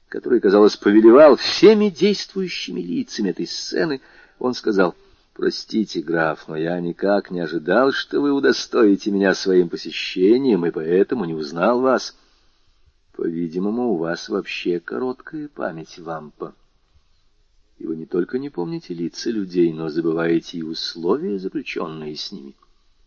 [0.09, 4.01] который, казалось, повелевал всеми действующими лицами этой сцены,
[4.39, 4.95] он сказал—
[5.35, 11.25] Простите, граф, но я никак не ожидал, что вы удостоите меня своим посещением, и поэтому
[11.25, 12.15] не узнал вас.
[13.15, 16.53] По-видимому, у вас вообще короткая память, вампа.
[17.77, 22.55] И вы не только не помните лица людей, но забываете и условия, заключенные с ними.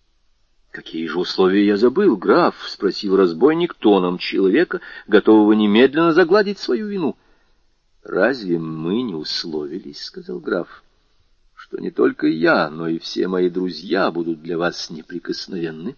[0.71, 7.17] —Какие же условия я забыл, граф?— спросил разбойник тоном человека, готового немедленно загладить свою вину.—
[8.03, 10.83] Разве мы не условились?— сказал граф.—
[11.55, 15.97] что не только я, но и все мои друзья будут для вас неприкосновенны.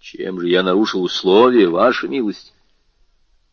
[0.00, 2.52] Чем же я нарушил условия, ваша милость?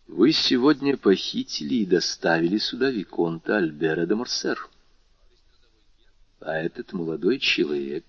[0.07, 4.69] Вы сегодня похитили и доставили сюда Виконта Альбера де Морсер.
[6.39, 8.05] А этот молодой человек,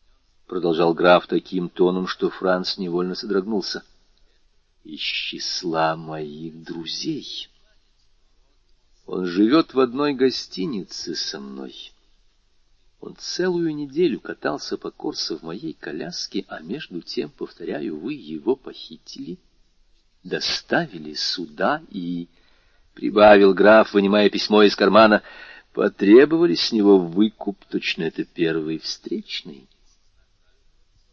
[0.46, 3.84] —продолжал граф таким тоном, что Франц невольно содрогнулся,—
[4.84, 7.48] из числа моих друзей.
[9.04, 11.92] Он живет в одной гостинице со мной.
[12.98, 18.56] Он целую неделю катался по Корсо в моей коляске, а между тем, повторяю, вы его
[18.56, 19.38] похитили,
[20.28, 22.28] доставили сюда и...
[22.94, 25.22] Прибавил граф, вынимая письмо из кармана.
[25.74, 29.68] Потребовали с него выкуп, точно это первый встречный.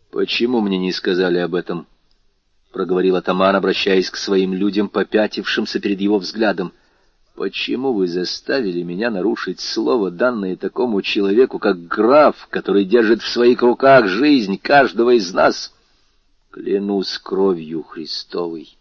[0.10, 1.85] «Почему мне не сказали об этом?»—
[2.72, 6.72] проговорил атаман, обращаясь к своим людям, попятившимся перед его взглядом.
[7.35, 13.61] Почему вы заставили меня нарушить слово, данное такому человеку, как граф, который держит в своих
[13.64, 15.73] руках жизнь каждого из нас?
[16.52, 18.77] Клянусь кровью Христовой.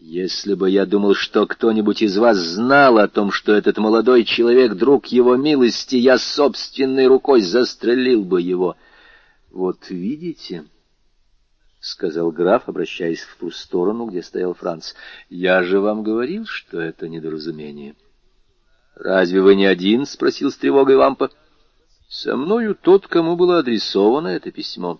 [0.00, 4.74] Если бы я думал, что кто-нибудь из вас знал о том, что этот молодой человек—
[4.74, 8.76] друг его милости, я собственной рукой застрелил бы его.
[9.50, 10.64] Вот видите...—
[11.80, 14.94] сказал граф, обращаясь в ту сторону, где стоял Франц.—
[15.30, 17.94] Я же вам говорил, что это недоразумение.—
[18.94, 21.30] Разве вы не один?— спросил с тревогой Вампа.—
[22.08, 24.98] Со мною тот, кому было адресовано это письмо.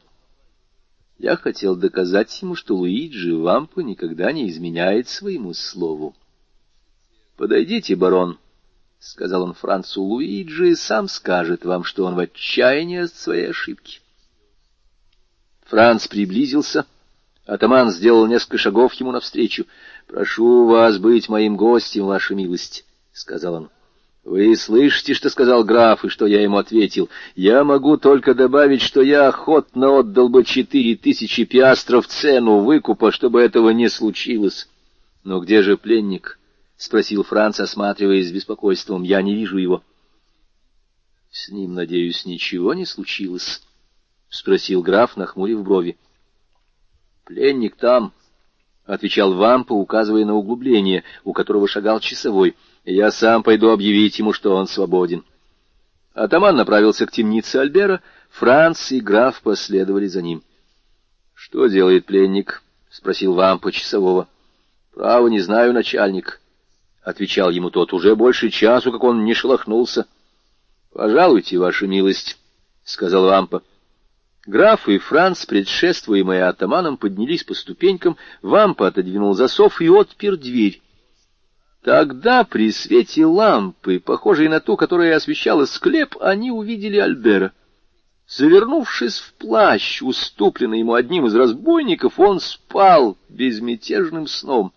[1.21, 6.17] Я хотел доказать ему, что Луиджи Вампа никогда не изменяет своему слову.—
[7.37, 8.39] Подойдите, барон,—
[8.99, 14.01] сказал он Францу Луиджи,— сам скажет вам, что он в отчаянии от своей ошибки.
[15.67, 16.87] Франц приблизился.
[17.45, 19.67] Атаман сделал несколько шагов ему навстречу.—
[20.07, 23.71] Прошу вас быть моим гостем, ваша милость,— сказал он.—
[24.23, 27.09] Вы слышите, что сказал граф, и что я ему ответил?
[27.35, 33.41] Я могу только добавить, что я охотно отдал бы четыре тысячи пиастров цену выкупа, чтобы
[33.41, 34.69] этого не случилось.
[35.25, 36.39] Но где же пленник?—
[36.77, 39.83] спросил Франц, осматриваясь с беспокойством.— Я не вижу его.—
[41.31, 43.63] С ним, надеюсь, ничего не случилось.—
[44.29, 45.99] спросил граф, нахмурив брови.—
[47.25, 48.13] Пленник там,—
[48.87, 54.55] отвечал Вампа, указывая на углубление, у которого шагал часовой.— Я сам пойду объявить ему, что
[54.55, 55.24] он свободен.
[56.15, 60.43] Атаман направился к темнице Альбера, Франц и граф последовали за ним.—
[61.35, 64.28] Что делает пленник?— спросил Вампа часового.—
[64.94, 66.40] Право, не знаю, начальник,—
[67.02, 70.07] отвечал ему тот.— Уже больше часу, как он не шелохнулся.—
[70.93, 72.39] Пожалуйте, ваша милость,—
[72.85, 73.62] сказал Вампа.
[74.47, 80.82] Граф и Франц, предшествуемые атаманом, поднялись по ступенькам, Вампа отодвинул засов и отпер дверь.
[81.82, 87.52] Тогда при свете лампы, похожей на ту, которая освещала склеп, они увидели Альбера.
[88.28, 94.73] Завернувшись в плащ, уступленный ему одним из разбойников, он спал безмятежным сном.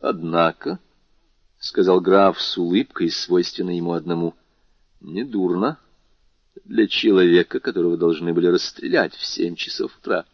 [0.00, 0.78] Однако,—
[1.58, 4.34] сказал граф с улыбкой, свойственной ему одному,—
[5.00, 5.78] недурно.—
[6.64, 10.24] для человека, которого должны были расстрелять в семь часов утра.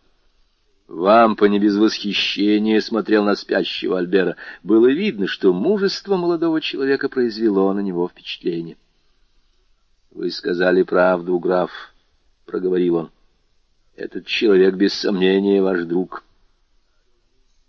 [0.88, 4.36] Вампа не без восхищения смотрел на спящего Альбера.
[4.62, 8.76] Было видно, что мужество молодого человека произвело на него впечатление.—
[10.12, 11.70] Вы сказали правду, граф,—
[12.46, 13.10] проговорил он.—
[13.96, 16.22] Этот человек, без сомнения, ваш друг.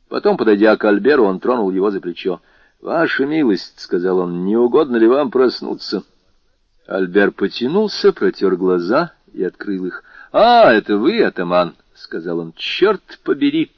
[0.10, 2.40] Потом, подойдя к Альберу, он тронул его за плечо.—
[2.82, 6.04] Ваша милость,— сказал он,— не угодно ли вам проснуться?—
[6.88, 13.72] Альбер потянулся, протер глаза и открыл их.— А, это вы, атаман,— сказал он.— Черт побери!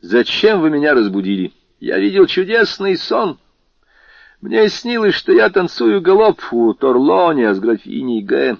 [0.00, 1.52] Зачем вы меня разбудили?
[1.80, 3.38] Я видел чудесный сон.
[4.40, 8.56] Мне снилось, что я танцую галоп у Торлония с графиней Г.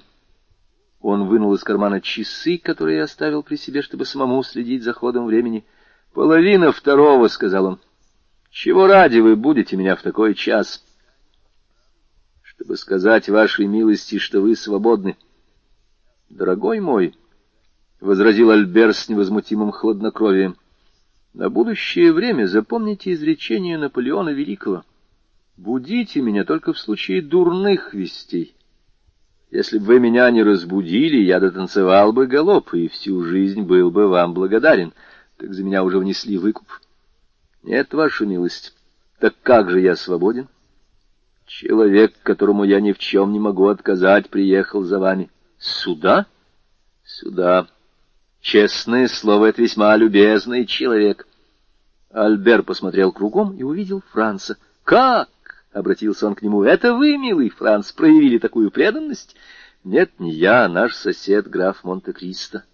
[1.01, 5.65] Он вынул из кармана часы, которые оставил при себе, чтобы самому следить за ходом времени.—
[6.15, 7.81] Половина второго,— сказал он.—
[8.51, 10.85] Чего ради вы будете меня в такой час?—
[12.63, 15.17] чтобы сказать вашей милости, что вы свободны.—
[16.31, 17.17] Дорогой мой,—
[18.03, 20.57] возразил Альбер с невозмутимым хладнокровием,—
[21.35, 24.85] на будущее время запомните изречение Наполеона Великого.
[25.57, 28.55] Будите меня только в случае дурных вестей.
[29.51, 34.09] Если бы вы меня не разбудили, я дотанцевал бы галоп и всю жизнь был бы
[34.09, 34.93] вам благодарен.
[35.39, 36.67] Так за меня уже внесли выкуп.
[37.63, 38.75] Нет, ваша милость,
[39.21, 40.49] так как же я свободен?—
[41.47, 45.31] Человек, которому я ни в чем не могу отказать, приехал за вами.
[45.59, 46.27] Сюда?
[47.05, 47.69] Сюда.
[48.43, 51.29] Честное слово, это весьма любезный человек.
[52.11, 54.59] Альбер посмотрел кругом и увидел Франца.
[54.83, 55.29] Как?—
[55.73, 59.37] обратился он к нему.— Это вы, милый Франц, проявили такую преданность?—
[59.85, 62.65] Нет, не я, а наш сосед, граф Монте-Кристо,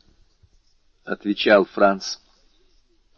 [1.05, 2.17] —отвечал Франц.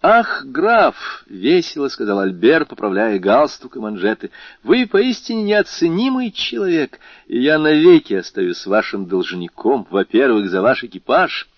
[0.02, 4.30] «Ах, граф!»— весело сказал Альбер, поправляя галстук и манжеты.
[4.62, 11.50] «Вы поистине неоценимый человек, и я навеки остаюсь вашим должником, во-первых, за ваш экипаж,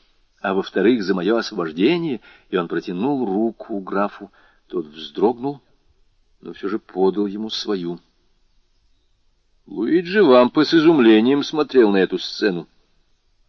[0.43, 2.21] а во-вторых, за мое освобождение».
[2.51, 4.31] И он протянул руку графу.
[4.69, 5.61] Тот вздрогнул,
[6.41, 7.99] но все же подал ему свою.
[9.67, 12.67] Луиджи Вампа с изумлением смотрел на эту сцену.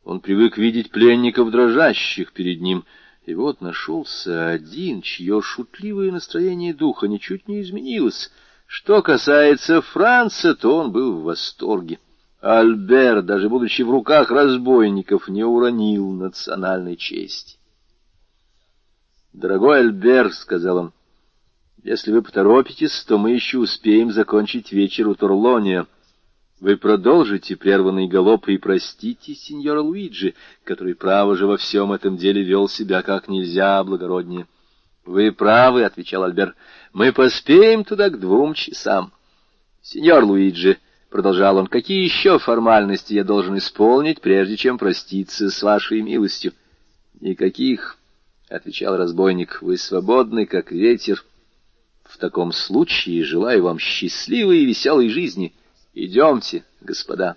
[0.03, 2.85] Он привык видеть пленников, дрожащих перед ним—
[3.25, 8.31] и вот нашелся один, чье шутливое настроение духа ничуть не изменилось.
[8.65, 11.99] Что касается Франца, то он был в восторге.
[12.43, 17.57] Альбер, даже будучи в руках разбойников, не уронил национальной чести.
[19.31, 20.93] «Дорогой Альбер»,— сказал он,—
[21.83, 25.87] «если вы поторопитесь, то мы еще успеем закончить вечер у Турлония».
[26.59, 30.33] Вы продолжите прерванный галоп и простите сеньора Луиджи,
[30.65, 34.47] который, право же, во всем этом деле вел себя как нельзя благороднее.—
[35.05, 36.55] Вы правы,— отвечал Альбер,—
[36.93, 39.11] мы поспеем туда к двум часам.—
[39.81, 40.77] Сеньор Луиджи,—
[41.13, 46.53] продолжал он,— какие еще формальности я должен исполнить, прежде чем проститься с вашей милостью?—
[47.21, 47.99] Никаких,—
[48.49, 51.23] отвечал разбойник,— вы свободны, как ветер.
[52.03, 55.53] В таком случае желаю вам счастливой и веселой жизни—
[55.93, 57.35] Идемте, господа.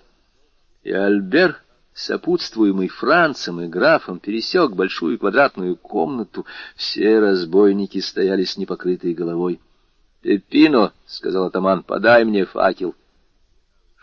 [0.82, 1.60] И Альбер,
[1.92, 6.46] сопутствуемый Францем и графом, пересек большую квадратную комнату.
[6.76, 9.60] Все разбойники стояли с непокрытой головой.—
[10.22, 12.94] Пепино,— сказал атаман,— подай мне факел.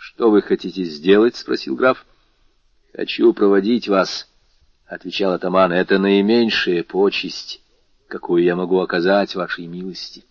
[0.05, 2.05] Что вы хотите сделать?— спросил граф.—
[2.93, 4.29] Хочу проводить вас,—
[4.85, 7.61] отвечал атаман.— Это наименьшая почесть,
[8.09, 10.25] какую я могу оказать вашей милости.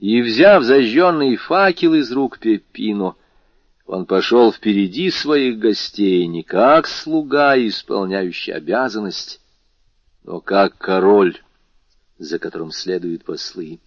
[0.00, 3.14] И, взяв зажженный факел из рук Пеппино,
[3.86, 9.40] он пошел впереди своих гостей не как слуга, исполняющий обязанность,
[10.24, 11.40] но как король,
[12.18, 13.78] за которым следуют послы.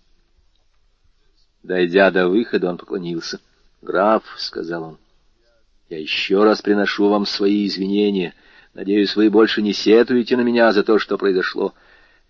[1.62, 3.42] Дойдя до выхода, он поклонился.
[3.82, 4.98] «Граф»,— сказал он,—
[5.90, 8.34] «я еще раз приношу вам свои извинения.
[8.74, 11.74] Надеюсь, вы больше не сетуете на меня за то, что произошло».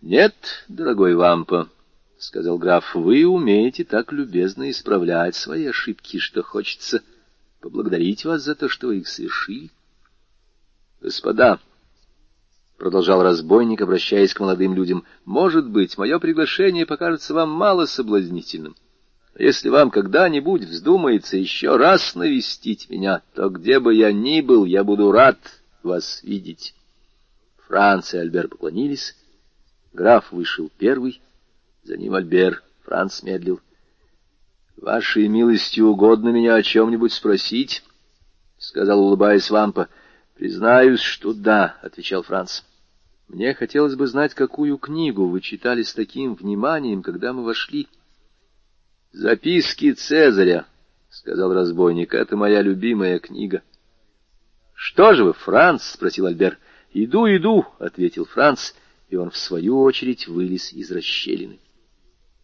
[0.01, 0.35] «Нет,
[0.67, 1.69] дорогой Вампа»,—
[2.19, 7.01] сказал граф,— «вы умеете так любезно исправлять свои ошибки, что хочется
[7.61, 9.71] поблагодарить вас за то, что вы их совершили».
[11.01, 11.59] «Господа»,—
[12.77, 18.75] продолжал разбойник, обращаясь к молодым людям,— «может быть, мое приглашение покажется вам мало соблазнительным».
[19.37, 24.83] Если вам когда-нибудь вздумается еще раз навестить меня, то где бы я ни был, я
[24.83, 25.37] буду рад
[25.83, 26.73] вас видеть.
[27.67, 29.15] Франц и Альбер поклонились.
[29.93, 31.21] Граф вышел первый,
[31.83, 32.63] за ним Альбер.
[32.83, 33.59] Франц медлил.—
[34.77, 37.83] Вашей милости угодно меня о чем-нибудь спросить?—
[38.57, 39.89] сказал, улыбаясь Вампа.—
[40.35, 42.61] Признаюсь, что да,— отвечал Франц.—
[43.27, 47.87] Мне хотелось бы знать, какую книгу вы читали с таким вниманием, когда мы вошли.—
[49.11, 50.65] «Записки Цезаря»,—
[51.09, 53.63] сказал разбойник,— «это моя любимая книга».
[54.73, 56.57] «Что же вы, Франц?»— спросил Альбер.
[56.93, 58.73] «Иду, иду»,— ответил Франц,
[59.09, 61.59] и он, в свою очередь, вылез из расщелины.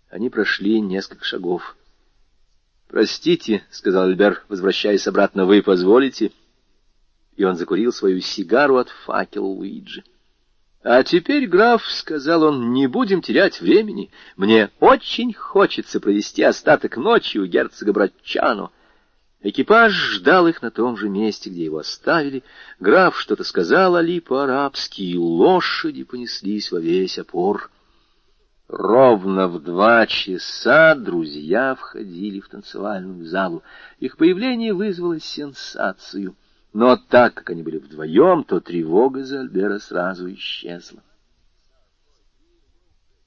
[0.09, 1.75] Они прошли несколько шагов.
[2.87, 6.31] «Простите»,— сказал Альбер, возвращаясь обратно,— «вы позволите?»
[7.35, 10.03] И он закурил свою сигару от факела Луиджи.
[10.83, 14.11] «А теперь, граф,— сказал он,— не будем терять времени.
[14.35, 18.69] Мне очень хочется провести остаток ночи у герцога Братчану».
[19.41, 22.43] Экипаж ждал их на том же месте, где его оставили.
[22.81, 27.69] Граф что-то сказал Али по-арабски, и лошади понеслись во весь опор.
[28.67, 33.63] Ровно в два часа друзья входили в танцевальную залу.
[33.99, 36.35] Их появление вызвало сенсацию—
[36.73, 41.01] но так как они были вдвоем, то тревога за Альбера сразу исчезла.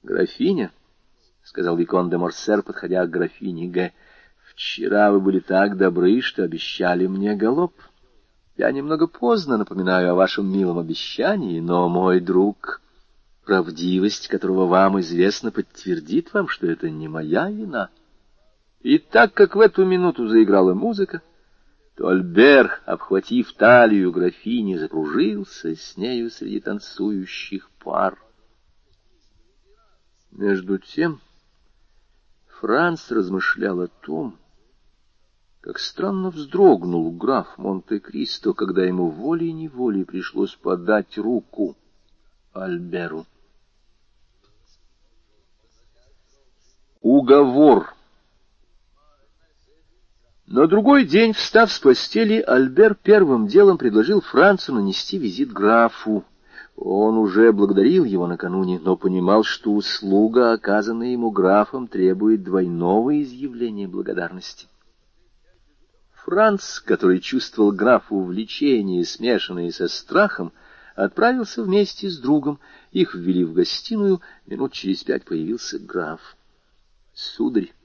[0.03, 0.71] «Графиня»,—
[1.43, 3.93] сказал Викон де Морсер, подходя к графине Г.,—
[4.51, 7.73] «вчера вы были так добры, что обещали мне галоп.
[8.57, 12.81] Я немного поздно напоминаю о вашем милом обещании, но мой друг,
[13.45, 17.89] правдивость которого вам известно, подтвердит вам, что это не моя вина».
[18.81, 21.21] И так как в эту минуту заиграла музыка,
[21.97, 28.21] то Альбер, обхватив талию графини, закружился с нею среди танцующих пар.
[30.29, 31.19] Между тем
[32.59, 34.37] Франц размышлял о том,
[35.61, 41.75] как странно вздрогнул граф Монте-Кристо, когда ему волей-неволей пришлось подать руку
[42.53, 43.25] Альберу.
[47.01, 47.96] Уговор
[50.47, 56.23] на другой день, встав с постели, Альбер первым делом предложил Францу нанести визит графу.
[56.77, 63.87] Он уже благодарил его накануне, но понимал, что услуга, оказанная ему графом, требует двойного изъявления
[63.87, 64.67] благодарности.
[66.13, 70.53] Франц, который чувствовал графу влечение, смешанное со страхом,
[70.95, 72.59] отправился вместе с другом.
[72.91, 76.37] Их ввели в гостиную, минут через пять появился граф.—
[77.13, 77.73] Сударь,—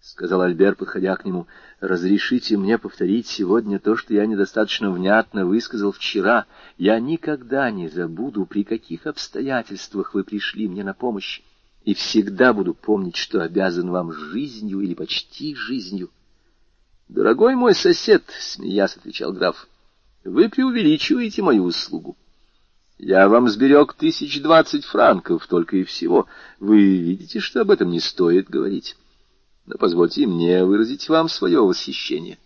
[0.00, 1.46] сказал Альбер, подходя к нему,—
[1.80, 6.46] разрешите мне повторить сегодня то, что я недостаточно внятно высказал вчера.
[6.76, 11.42] Я никогда не забуду, при каких обстоятельствах вы пришли мне на помощь,
[11.84, 16.10] и всегда буду помнить, что обязан вам жизнью или почти жизнью.—
[17.08, 19.66] Дорогой мой сосед,— смеясь отвечал граф,—
[20.24, 22.16] вы преувеличиваете мою услугу.
[22.98, 26.26] Я вам сберег тысяч двадцать франков только и всего.
[26.58, 28.96] Вы видите, что об этом не стоит говорить
[29.68, 32.38] но позвольте мне выразить вам свое восхищение.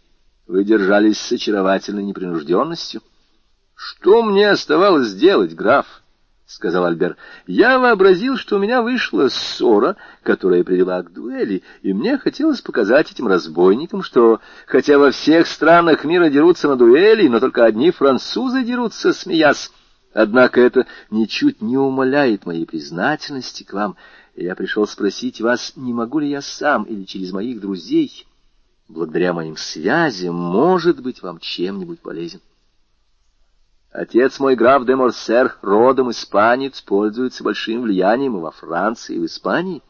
[0.46, 3.00] Вы держались с очаровательной непринужденностью.—
[3.74, 5.86] Что мне оставалось делать, граф?—
[6.46, 7.16] сказал Альбер.—
[7.46, 13.12] Я вообразил, что у меня вышла ссора, которая привела к дуэли, и мне хотелось показать
[13.12, 18.64] этим разбойникам, что, хотя во всех странах мира дерутся на дуэли, но только одни французы
[18.64, 19.70] дерутся, смеясь,
[20.14, 23.96] Однако это ничуть не умаляет моей признательности к вам,
[24.34, 28.26] я пришел спросить вас, не могу ли я сам или через моих друзей,
[28.88, 32.40] благодаря моим связям, может быть, вам чем-нибудь полезен.
[33.90, 39.26] Отец мой граф де Морсер, родом испанец, пользуется большим влиянием и во Франции, и в
[39.26, 39.82] Испании.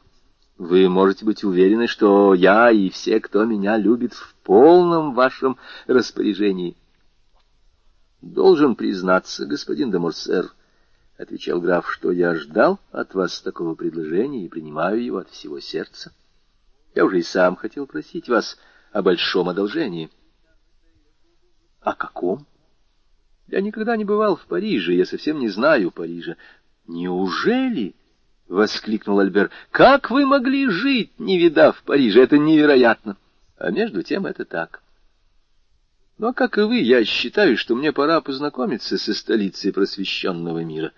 [0.59, 5.57] Вы можете быть уверены, что я и все, кто меня любит, в полном вашем
[5.87, 6.77] распоряжении.
[8.21, 10.53] Должен признаться, господин де Морсер,—
[11.23, 16.13] отвечал граф,— что я ждал от вас такого предложения и принимаю его от всего сердца.
[16.95, 18.59] Я уже и сам хотел просить вас
[18.93, 20.11] о большом одолжении.—
[21.81, 22.47] О каком?
[23.49, 26.37] Я никогда не бывал в Париже, я совсем не знаю Парижа.
[26.87, 27.95] Неужели?—
[28.49, 32.21] воскликнул Альбер.— Как вы могли жить, не видав Парижа?
[32.21, 33.17] Это невероятно.
[33.57, 34.83] А между тем это так.
[36.19, 40.93] Но, как и вы, я считаю, что мне пора познакомиться со столицей просвещенного мира.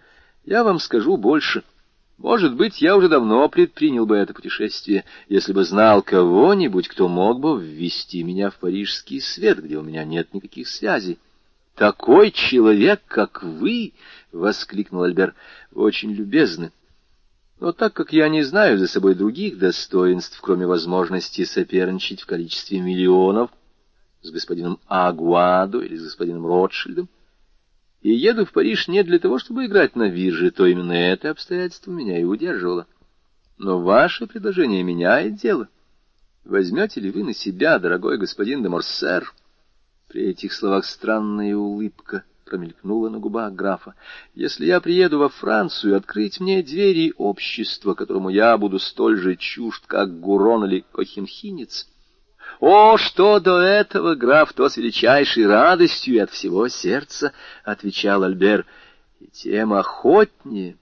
[0.44, 1.62] Я вам скажу больше—
[2.16, 7.40] может быть, я уже давно предпринял бы это путешествие, если бы знал кого-нибудь, кто мог
[7.40, 11.18] бы ввести меня в парижский свет, где у меня нет никаких связей.
[11.74, 13.94] «Такой человек, как вы!»—
[14.32, 15.34] воскликнул Альбер.
[15.74, 16.70] «Очень любезны.
[17.58, 22.78] Но так как я не знаю за собой других достоинств, кроме возможности соперничать в количестве
[22.78, 23.50] миллионов
[24.22, 27.08] с господином Агуадо или с господином Ротшильдом,
[28.04, 31.90] и еду в Париж не для того, чтобы играть на вирже, то именно это обстоятельство
[31.90, 32.86] меня и удерживало.
[33.56, 35.68] Но ваше предложение меняет дело.
[36.44, 39.32] Возьмете ли вы на себя, дорогой господин де Морсер?
[40.08, 43.94] При этих словах странная улыбка промелькнула на губах графа.
[44.34, 49.82] Если я приеду во Францию, открыть мне двери общества, которому я буду столь же чужд,
[49.86, 51.88] как Гурон или Кохенхинец,
[52.60, 57.32] «О, что до этого, граф, то с величайшей радостью и от всего сердца»,—
[57.64, 58.66] отвечал Альбер,—
[59.20, 60.76] «и тем охотнее».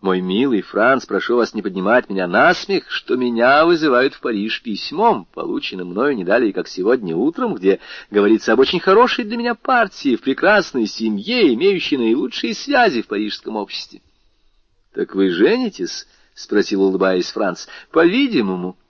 [0.00, 4.62] Мой милый Франц, прошу вас не поднимать меня на смех, что меня вызывают в Париж
[4.62, 9.56] письмом, полученным мною не далее, как сегодня утром, где говорится об очень хорошей для меня
[9.56, 14.00] партии, в прекрасной семье, имеющей наилучшие связи в парижском обществе.—
[14.94, 18.78] Так вы женитесь?— спросил, улыбаясь Франц.— По-видимому.—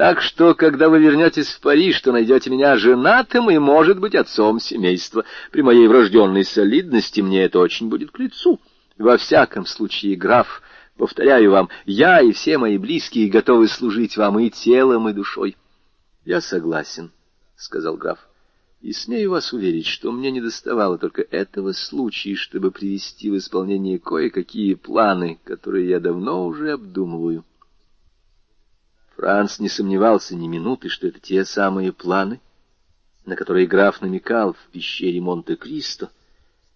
[0.00, 4.58] так что, когда вы вернетесь в Париж, то найдете меня женатым и, может быть, отцом
[4.58, 5.26] семейства.
[5.52, 8.58] При моей врожденной солидности мне это очень будет к лицу.
[8.96, 10.62] Во всяком случае, граф,
[10.96, 15.54] повторяю вам, я и все мои близкие готовы служить вам и телом, и душой.—
[16.24, 17.10] Я согласен,—
[17.56, 18.26] сказал граф,—
[18.80, 23.98] и смею вас уверить, что мне не доставало только этого случая, чтобы привести в исполнение
[23.98, 27.44] кое-какие планы, которые я давно уже обдумываю.
[29.20, 32.40] Франц не сомневался ни минуты, что это те самые планы,
[33.26, 36.08] на которые граф намекал в пещере Монте-Кристо,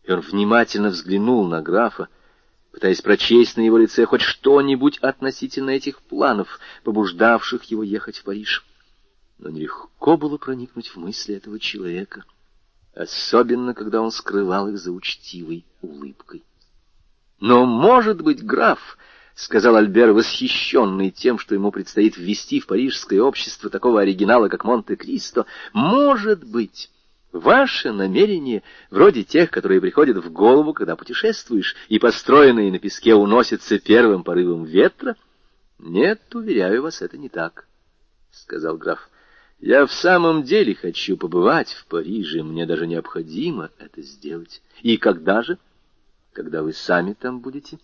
[0.03, 2.09] и он внимательно взглянул на графа,
[2.71, 8.63] пытаясь прочесть на его лице хоть что-нибудь относительно этих планов, побуждавших его ехать в Париж.
[9.39, 12.25] Но нелегко было проникнуть в мысли этого человека,
[12.95, 16.45] особенно когда он скрывал их за учтивой улыбкой.
[17.41, 18.99] Но, может быть, граф—
[19.35, 25.47] сказал Альбер, восхищенный тем, что ему предстоит ввести в парижское общество такого оригинала, как Монте-Кристо.
[25.73, 26.91] «Может быть,
[27.33, 33.79] ваши намерения, вроде тех, которые приходят в голову, когда путешествуешь, и построенные на песке уносятся
[33.79, 35.17] первым порывом ветра?»
[35.79, 37.67] «Нет, уверяю вас, это не так»,—
[38.31, 39.11] сказал граф.
[39.59, 44.63] «Я в самом деле хочу побывать в Париже, мне даже необходимо это сделать.
[44.83, 45.59] И когда же?
[46.33, 47.79] Когда вы сами там будете?»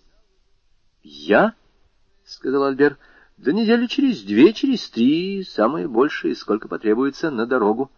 [1.03, 1.55] «Я?»—
[2.25, 2.99] сказал Альбер.
[3.37, 7.91] «Да недели через две, через три, самое большее, сколько потребуется на дорогу».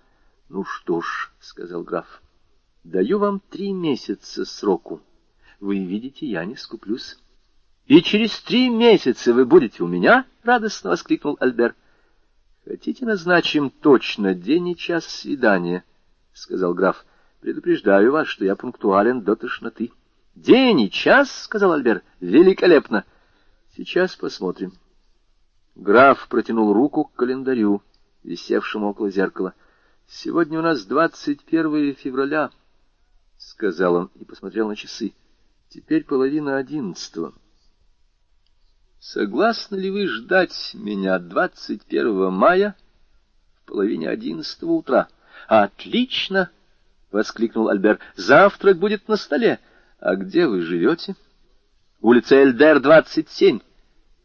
[0.49, 2.23] «Ну что ж»,— сказал граф,—
[2.85, 5.01] «даю вам три месяца сроку.
[5.59, 7.19] Вы видите, я не скуплюсь».
[7.87, 11.75] «И через три месяца вы будете у меня?»— радостно воскликнул Альбер.
[12.65, 15.85] «Хотите, назначим точно день и час свидания?»—
[16.33, 17.05] сказал граф.
[17.41, 19.91] «Предупреждаю вас, что я пунктуален до тошноты».
[20.35, 23.05] День и час,— сказал Альбер,— великолепно.
[23.77, 24.73] Сейчас посмотрим.
[25.75, 27.83] Граф протянул руку к календарю,
[28.23, 29.55] висевшему около зеркала.
[30.09, 32.51] Сегодня у нас двадцать первое февраля,—
[33.37, 35.13] сказал он и посмотрел на часы.
[35.69, 37.35] Теперь половина одиннадцатого.
[39.01, 42.75] Согласны ли вы ждать меня двадцать первого мая
[43.57, 45.09] в половине одиннадцатого утра?
[45.47, 46.51] Отлично!—
[47.11, 47.99] воскликнул Альбер.
[48.17, 49.61] Завтрак будет на столе.—
[50.03, 51.15] а где вы живете?
[52.01, 53.61] Улица Эльдер, 27.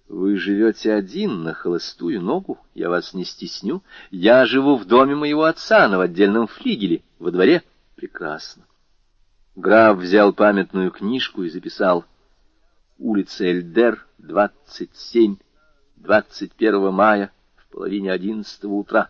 [0.10, 3.84] Вы живете один на холостую ногу, я вас не стесню.
[4.10, 7.62] Я живу в доме моего отца, на отдельном флигеле, во дворе.
[7.96, 8.66] Прекрасно.
[9.56, 12.06] Граф взял памятную книжку и записал.
[12.98, 15.38] Улица Эльдер, 27,
[15.98, 19.10] 21 мая, в половине одиннадцатого утра.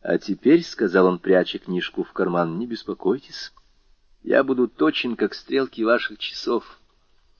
[0.00, 3.52] А теперь,— сказал он, пряча книжку в карман,— не беспокойтесь.
[4.22, 6.78] Я буду точен, как стрелки ваших часов.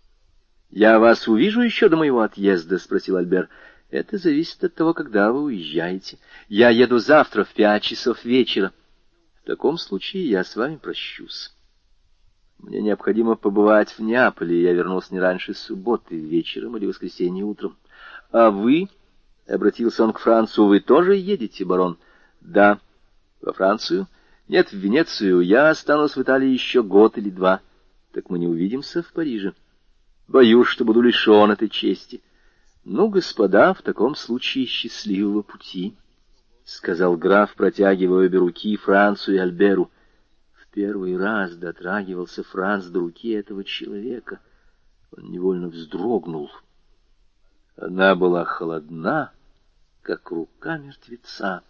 [0.70, 3.48] —Я вас увижу еще до моего отъезда?— спросил Альбер.—
[3.90, 6.18] Это зависит от того, когда вы уезжаете.
[6.48, 8.72] Я еду завтра в пять часов вечера.
[9.42, 11.52] В таком случае я с вами прощусь.
[12.58, 17.76] Мне необходимо побывать в Неаполе, я вернулся не раньше субботы вечером или воскресенье утром.
[18.30, 18.88] А вы,—
[19.46, 21.98] обратился он к Францу,— вы тоже едете, барон?
[22.40, 22.80] Да.
[23.40, 24.06] Во Францию?
[24.48, 25.40] Нет, в Венецию.
[25.40, 27.60] Я останусь в Италии еще год или два.
[28.12, 29.54] Так мы не увидимся в Париже.
[30.28, 32.22] Боюсь, что буду лишен этой чести.
[32.84, 35.96] Ну, господа, в таком случае счастливого пути,—
[36.64, 39.90] сказал граф, протягивая обе руки Францу и Альберу.
[40.54, 44.40] В первый раз дотрагивался Франц до руки этого человека.
[45.16, 46.50] Он невольно вздрогнул.
[47.76, 49.32] Она была холодна,
[50.02, 51.62] как рука мертвеца.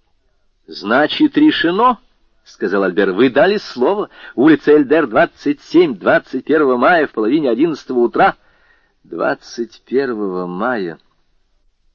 [0.66, 2.00] —Значит, решено,—
[2.46, 4.08] сказал Альбер.— Вы дали слово.
[4.34, 8.36] Улица Эльдер, 27, 21 мая в половине одиннадцатого утра.—
[9.04, 10.98] 21 мая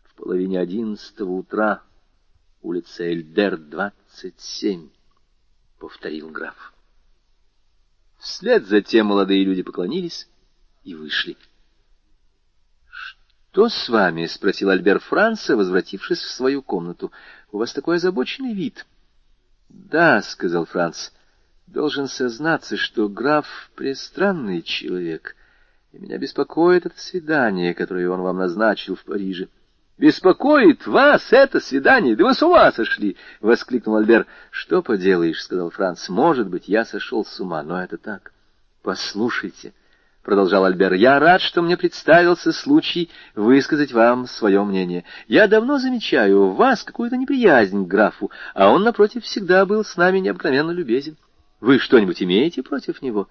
[0.04, 1.82] в половине одиннадцатого утра.
[2.62, 4.90] Улица Эльдер, 27,—
[5.80, 6.74] повторил граф.
[8.20, 10.30] Вслед за тем молодые люди поклонились
[10.84, 11.38] и вышли.—
[13.52, 17.12] «Что с вами?»— спросил Альбер Франца, возвратившись в свою комнату.
[17.52, 18.86] «У вас такой озабоченный вид».
[19.74, 21.12] «Да»,— сказал Франц,—
[21.68, 25.36] «должен сознаться, что граф— престранный человек,
[25.94, 29.48] и меня беспокоит это свидание, которое он вам назначил в Париже».
[29.98, 32.16] «Беспокоит вас это свидание?
[32.16, 34.26] Да вы с ума сошли!»— воскликнул Альбер.
[34.50, 36.10] «Что поделаешь?»— сказал Франц.
[36.10, 38.34] «Может быть, я сошел с ума, но это так.
[38.82, 39.74] Послушайте».—
[40.24, 45.04] продолжал Альбер,— я рад, что мне представился случай высказать вам свое мнение.
[45.28, 49.98] Я давно замечаю у вас какую-то неприязнь к графу, а он, напротив, всегда был с
[49.98, 51.18] нами необыкновенно любезен.
[51.60, 53.28] Вы что-нибудь имеете против него?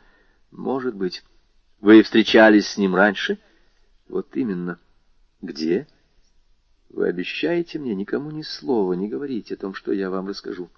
[0.51, 1.23] Может быть.
[1.81, 3.39] Вы встречались с ним раньше?
[4.09, 4.79] Вот именно.
[5.41, 5.87] Где?
[6.89, 10.69] Вы обещаете мне никому ни слова не говорить о том, что я вам расскажу?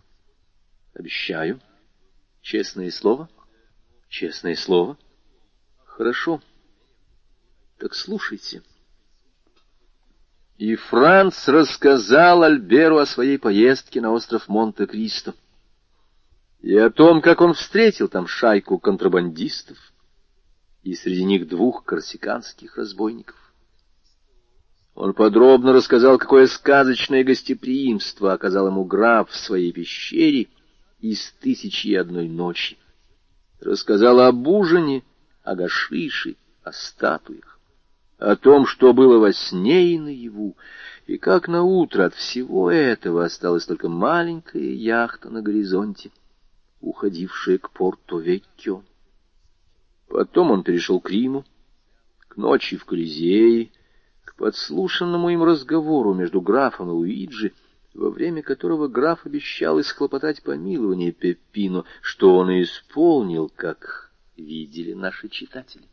[0.94, 1.60] Обещаю.
[2.42, 3.28] Честное слово?
[4.08, 4.98] Честное слово?—
[5.96, 6.40] Хорошо.
[7.78, 8.62] Так слушайте.
[10.56, 15.34] И Франц рассказал Альберу о своей поездке на остров Монте-Кристо
[16.60, 19.76] и о том, как он встретил там шайку контрабандистов
[20.82, 23.36] и среди них двух корсиканских разбойников.
[24.94, 30.48] Он подробно рассказал, какое сказочное гостеприимство оказал ему граф в своей пещере
[31.00, 32.78] из «Тысячи и одной ночи».
[33.60, 35.02] Рассказал об ужине,
[35.42, 37.58] о гашише, о статуях,
[38.18, 40.56] о том, что было во сне и наяву,
[41.06, 46.10] и как на утро от всего этого осталась только маленькая яхта на горизонте,
[46.80, 48.82] уходившая к Порто-Веккио.
[50.08, 51.44] Потом он перешел к Риму,
[52.28, 53.70] к ночи в Колизее,
[54.24, 57.52] к подслушанному им разговору между графом и Луиджи,
[57.94, 65.28] во время которого граф обещал исхлопотать помилование Пеппино, что он и исполнил, как видели наши
[65.28, 65.84] читатели.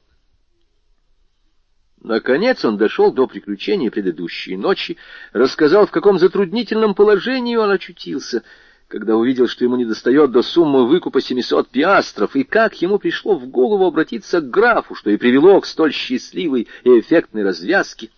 [2.02, 4.98] Наконец он дошел до приключений предыдущей ночи,
[5.34, 8.44] рассказал, в каком затруднительном положении он очутился,
[8.88, 13.48] когда увидел, что ему недостает до суммы выкупа семисот пиастров, и как ему пришло в
[13.48, 18.10] голову обратиться к графу, что и привело к столь счастливой и эффектной развязке.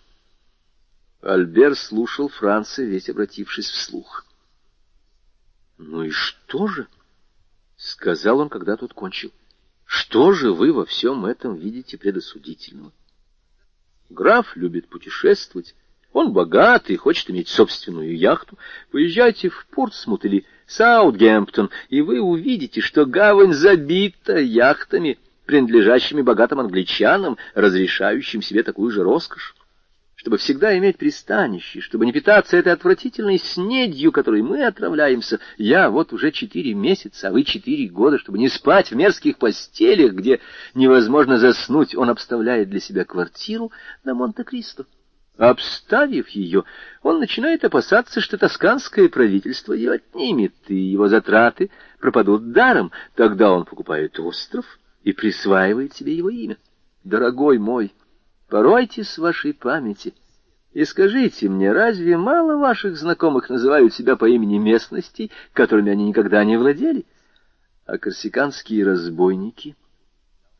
[1.20, 4.24] Альбер слушал Франца, весь обратившись вслух.—
[5.78, 6.86] Ну и что же?—
[7.76, 9.32] сказал он, когда тот кончил.
[9.92, 12.92] Что же вы во всем этом видите предосудительного?
[14.08, 15.74] Граф любит путешествовать,
[16.14, 18.56] он богат и хочет иметь собственную яхту.
[18.90, 27.36] Поезжайте в Портсмут или Саутгемптон, и вы увидите, что гавань забита яхтами, принадлежащими богатым англичанам,
[27.54, 29.54] разрешающим себе такую же роскошь
[30.22, 35.40] чтобы всегда иметь пристанище, чтобы не питаться этой отвратительной снедью, которой мы отравляемся.
[35.58, 40.12] Я вот уже четыре месяца, а вы четыре года, чтобы не спать в мерзких постелях,
[40.12, 40.38] где
[40.74, 43.72] невозможно заснуть, он обставляет для себя квартиру
[44.04, 44.86] на Монте-Кристо.
[45.38, 46.62] Обставив ее,
[47.02, 52.92] он начинает опасаться, что тосканское правительство ее отнимет, и его затраты пропадут даром.
[53.16, 56.58] Тогда он покупает остров и присваивает себе его имя.
[57.02, 57.92] Дорогой мой,
[58.52, 60.12] Поройтесь в вашей памяти
[60.74, 66.44] и скажите мне, разве мало ваших знакомых называют себя по имени местностей, которыми они никогда
[66.44, 67.06] не владели?
[67.86, 69.74] А корсиканские разбойники,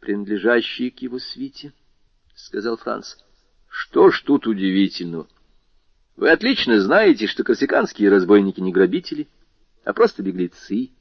[0.01, 1.75] принадлежащие к его свите,—
[2.35, 3.17] сказал Франц,—
[3.69, 5.27] что ж тут удивительного?
[6.17, 9.29] Вы отлично знаете, что корсиканские разбойники не грабители,
[9.85, 10.93] а просто беглецы,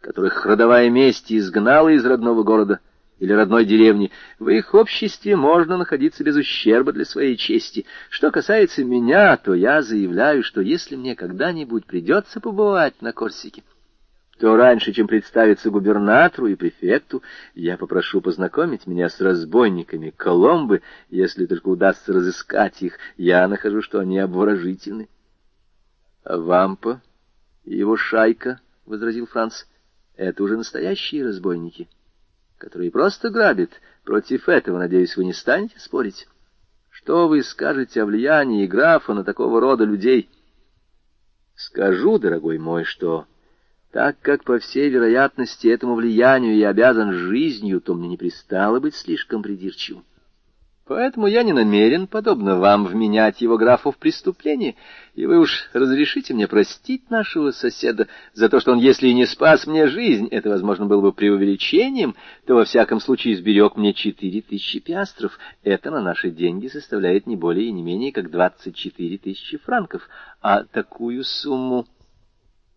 [0.00, 2.78] которых родовая месть изгнала из родного города—
[3.22, 7.86] или родной деревни, в их обществе можно находиться без ущерба для своей чести.
[8.10, 13.62] Что касается меня, то я заявляю, что если мне когда-нибудь придется побывать на Корсике,
[14.40, 17.22] то раньше, чем представиться губернатору и префекту,
[17.54, 22.98] я попрошу познакомить меня с разбойниками Коломбы, если только удастся разыскать их.
[23.16, 25.08] Я нахожу, что они обворожительны.—
[26.24, 27.00] А Вампа
[27.62, 29.66] и его шайка,— возразил Франц,—
[30.16, 31.88] это уже настоящие разбойники.—
[32.62, 33.70] которые просто грабят.
[34.04, 36.28] Против этого, надеюсь, вы не станете спорить?
[36.90, 40.30] Что вы скажете о влиянии графа на такого рода людей?
[41.56, 43.26] Скажу, дорогой мой, что
[43.90, 48.94] так как, по всей вероятности, этому влиянию я обязан жизнью, то мне не пристало быть
[48.94, 50.04] слишком придирчивым.
[50.84, 54.74] Поэтому я не намерен, подобно вам, вменять его графу в преступление,
[55.14, 59.24] и вы уж разрешите мне простить нашего соседа за то, что он, если и не
[59.26, 64.42] спас мне жизнь, это, возможно, было бы преувеличением, то, во всяком случае, сберег мне четыре
[64.42, 65.38] тысячи пиастров.
[65.62, 70.08] Это на наши деньги составляет не более и не менее, как двадцать четыре тысячи франков.
[70.40, 71.86] А такую сумму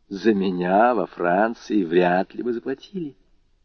[0.10, 3.16] за меня во Франции вряд ли бы заплатили.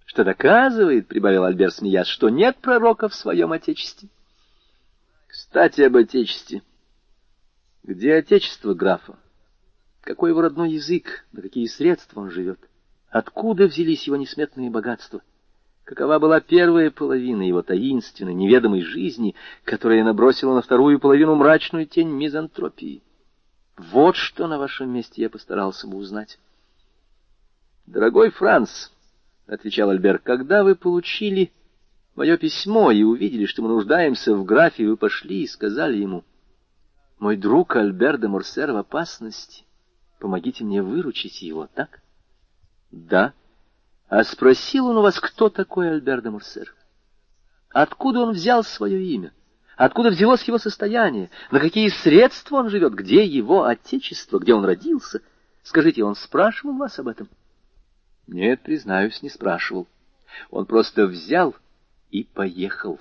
[0.06, 4.08] Что доказывает,— прибавил Альберт, смеясь,— что нет пророка в своем отечестве.
[5.51, 6.62] Кстати, об отечестве.
[7.82, 9.18] Где отечество графа?
[10.01, 11.27] Какой его родной язык?
[11.32, 12.60] На какие средства он живет?
[13.09, 15.22] Откуда взялись его несметные богатства?
[15.82, 22.10] Какова была первая половина его таинственной, неведомой жизни, которая набросила на вторую половину мрачную тень
[22.10, 23.02] мизантропии?
[23.77, 26.39] Вот что на вашем месте я постарался бы узнать.
[27.86, 28.90] «Дорогой Франц»,—
[29.48, 31.51] отвечал Альбер,— «когда вы получили
[32.20, 36.22] мое письмо и увидели, что мы нуждаемся в графе, вы пошли и сказали ему,
[37.18, 39.64] «Мой друг Альбер де Морсер в опасности.
[40.18, 42.02] Помогите мне выручить его, так?»
[42.90, 43.32] «Да».
[44.10, 46.74] А спросил он у вас, кто такой Альбер де Морсер?
[47.70, 49.32] Откуда он взял свое имя?
[49.76, 51.30] Откуда взялось его состояние?
[51.51, 52.92] На какие средства он живет?
[52.92, 54.38] Где его отечество?
[54.38, 55.22] Где он родился?
[55.62, 57.30] Скажите, он спрашивал вас об этом?
[58.26, 59.86] Нет, признаюсь, не спрашивал.
[60.51, 61.55] Он просто взял
[62.10, 62.98] и поехал.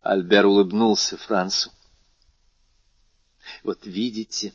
[0.00, 1.70] Альбер улыбнулся Францу.
[3.62, 4.52] Вот видите,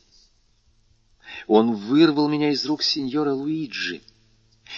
[1.46, 4.00] он вырвал меня из рук сеньора Луиджи,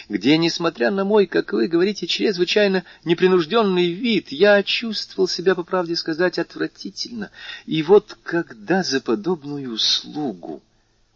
[0.09, 5.97] где, несмотря на мой, как вы говорите, чрезвычайно непринужденный вид, я чувствовал себя, по правде
[5.97, 7.31] сказать, отвратительно.
[7.67, 10.63] И вот когда за подобную услугу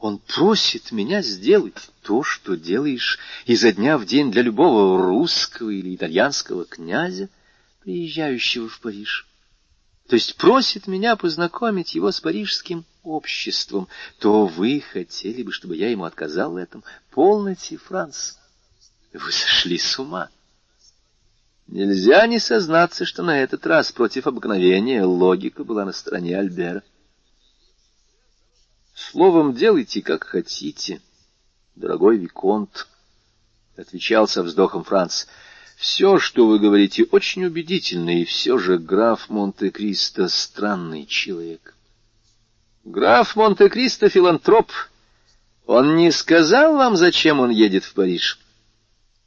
[0.04, 5.96] он просит меня сделать то, что делаешь изо дня в день для любого русского или
[5.96, 7.30] итальянского князя,
[7.82, 9.26] приезжающего в Париж.
[10.06, 15.90] То есть просит меня познакомить его с парижским обществом, то вы хотели бы, чтобы я
[15.90, 16.84] ему отказал в этом?
[17.10, 18.34] Полноте, Франц,
[19.14, 20.28] вы сошли с ума.
[21.66, 26.82] Нельзя не сознаться, что на этот раз против обыкновения логика была на стороне Альбера.
[28.94, 31.00] Словом, делайте, как хотите,
[31.74, 32.86] дорогой Виконт,—
[33.76, 35.26] отвечал со вздохом Франц.
[35.76, 41.74] Все, что вы говорите, очень убедительно, и все же граф Монте-Кристо— странный человек.
[42.84, 44.70] Граф Монте-Кристо— филантроп.
[45.66, 48.38] Он не сказал вам, зачем он едет в Париж?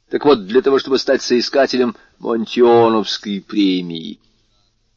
[0.08, 4.18] Так вот, для того, чтобы стать соискателем Монтионовской премии.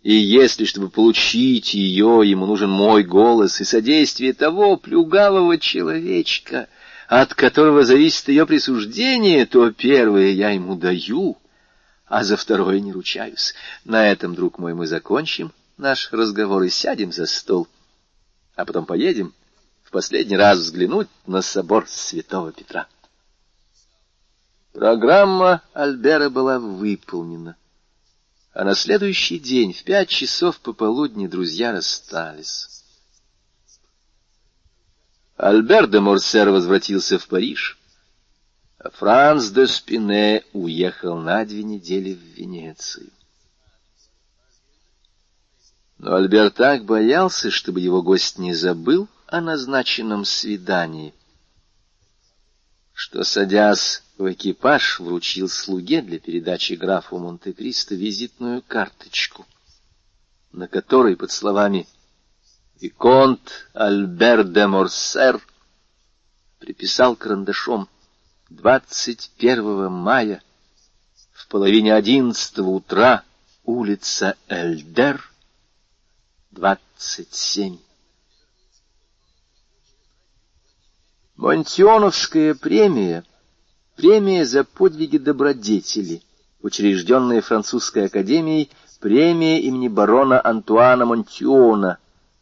[0.02, 6.70] И если, чтобы получить ее, ему нужен мой голос и содействие того плюгавого человечка,
[7.08, 11.38] от которого зависит ее присуждение, то первое я ему даю,
[12.08, 13.54] а за второе не ручаюсь.
[13.86, 17.68] На этом, друг мой, мы закончим наш разговор и сядем за стол,
[18.56, 19.36] а потом поедем
[19.84, 22.88] в последний раз взглянуть на собор святого Петра.
[24.74, 27.56] Программа Альбера была выполнена.
[28.54, 32.84] А на следующий день, в пять часов пополудни, друзья расстались.
[35.38, 37.80] Альбер де Морсер возвратился в Париж,
[38.78, 43.10] а Франц де Спине уехал на две недели в Венецию.
[45.98, 51.14] Но Альбер так боялся, чтобы его гость не забыл о назначенном свидании,
[53.02, 59.48] что, садясь в экипаж, вручил слуге для передачи графу Монте-Кристо визитную карточку,
[60.52, 61.88] на которой под словами
[62.80, 65.42] «Виконт Альбер де Морсер»
[66.60, 67.90] приписал карандашом
[68.52, 70.44] 21 мая
[71.34, 73.24] в половине одиннадцатого утра
[73.64, 75.28] улица Эльдер,
[76.52, 77.80] 27.
[81.36, 83.26] Монтионовская премия,
[83.96, 86.22] премия за подвиги добродетели,
[86.62, 88.70] учрежденная французской академией
[89.02, 91.98] премия имени барона Антуана Монтиона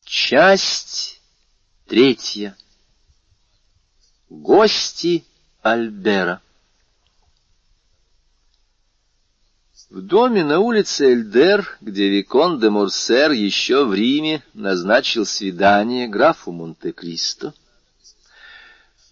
[0.04, 1.20] Часть
[1.86, 2.56] третья.
[4.28, 5.24] Гости
[5.62, 6.42] Альбера.
[9.94, 16.50] В доме на улице Эльдер, где Викон де Морсер еще в Риме назначил свидание графу
[16.50, 17.54] Монте-Кристо,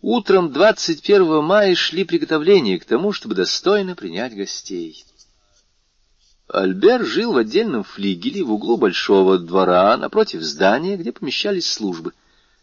[0.01, 5.05] утром 21 мая шли приготовления к тому, чтобы достойно принять гостей.
[6.49, 12.13] Альбер жил в отдельном флигеле в углу большого двора, напротив здания, где помещались службы.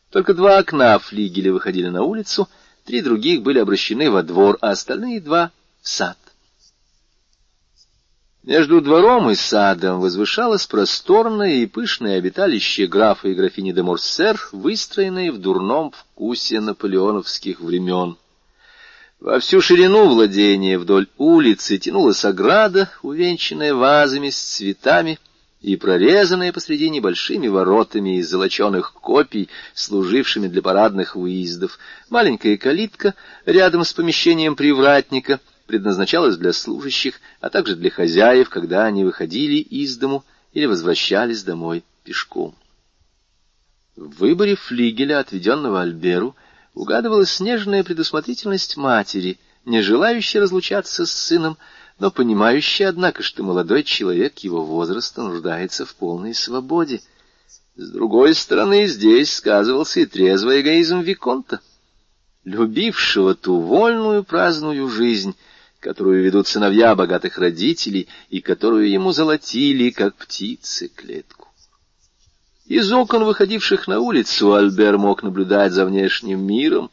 [0.10, 2.50] Только два окна флигеля выходили на улицу,
[2.84, 6.19] три других были обращены во двор, а остальные два— в сад.
[8.50, 15.32] Между двором и садом возвышалось просторное и пышное обиталище графа и графини де Морсер, выстроенное
[15.32, 18.18] в дурном вкусе наполеоновских времен.
[19.20, 25.20] Во всю ширину владения вдоль улицы тянулась ограда, увенчанная вазами с цветами
[25.62, 31.78] и прорезанная посреди небольшими воротами из золоченых копий, служившими для парадных выездов.
[32.10, 33.14] Маленькая калитка
[33.46, 35.40] рядом с помещением привратника—
[35.70, 41.84] предназначалась для служащих, а также для хозяев, когда они выходили из дому или возвращались домой
[42.04, 42.56] пешком.
[43.96, 46.36] В выборе флигеля, отведенного Альберу,
[46.74, 51.56] угадывалась снежная предусмотрительность матери, не желающая разлучаться с сыном,
[52.00, 57.02] но понимающая, однако, что молодой человек его возраста нуждается в полной свободе.
[57.76, 61.60] С другой стороны, здесь сказывался и трезвый эгоизм Виконта,
[62.44, 65.36] любившего ту вольную праздную жизнь,
[65.80, 71.48] которую ведут сыновья богатых родителей и которую ему золотили, как птицы, клетку.
[72.66, 76.92] Из окон, выходивших на улицу, Альбер мог наблюдать за внешним миром,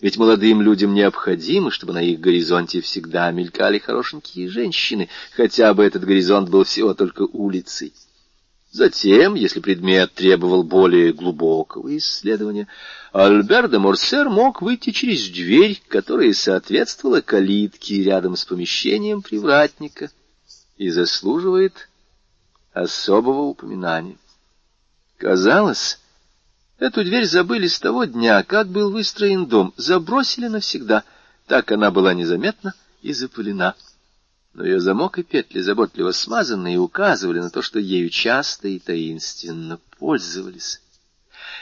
[0.00, 6.04] ведь молодым людям необходимо, чтобы на их горизонте всегда мелькали хорошенькие женщины, хотя бы этот
[6.04, 7.94] горизонт был всего только улицей.
[8.74, 12.66] Затем, если предмет требовал более глубокого исследования,
[13.12, 20.10] Альбер де Морсер мог выйти через дверь, которая соответствовала калитке рядом с помещением привратника
[20.76, 21.88] и заслуживает
[22.72, 24.16] особого упоминания.
[25.18, 26.00] Казалось,
[26.80, 31.04] эту дверь забыли с того дня, как был выстроен дом, забросили навсегда,
[31.46, 33.76] так она была незаметна и запылена
[34.54, 38.78] но ее замок и петли заботливо смазаны и указывали на то, что ею часто и
[38.78, 40.80] таинственно пользовались.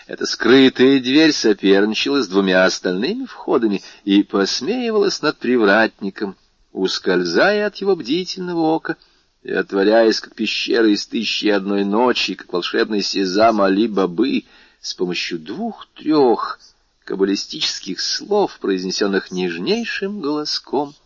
[0.07, 6.37] Эта скрытая дверь соперничала с двумя остальными входами и посмеивалась над привратником,
[6.73, 8.97] ускользая от его бдительного ока
[9.43, 14.45] и отворяясь, как пещера из тысячи одной ночи, как волшебный сезам Али-Бабы,
[14.81, 16.61] с помощью двух-трех
[17.05, 20.95] каббалистических слов, произнесенных нежнейшим голоском—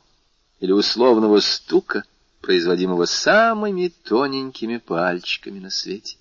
[0.61, 2.05] или условного стука,
[2.41, 6.17] производимого самыми тоненькими пальчиками на свете.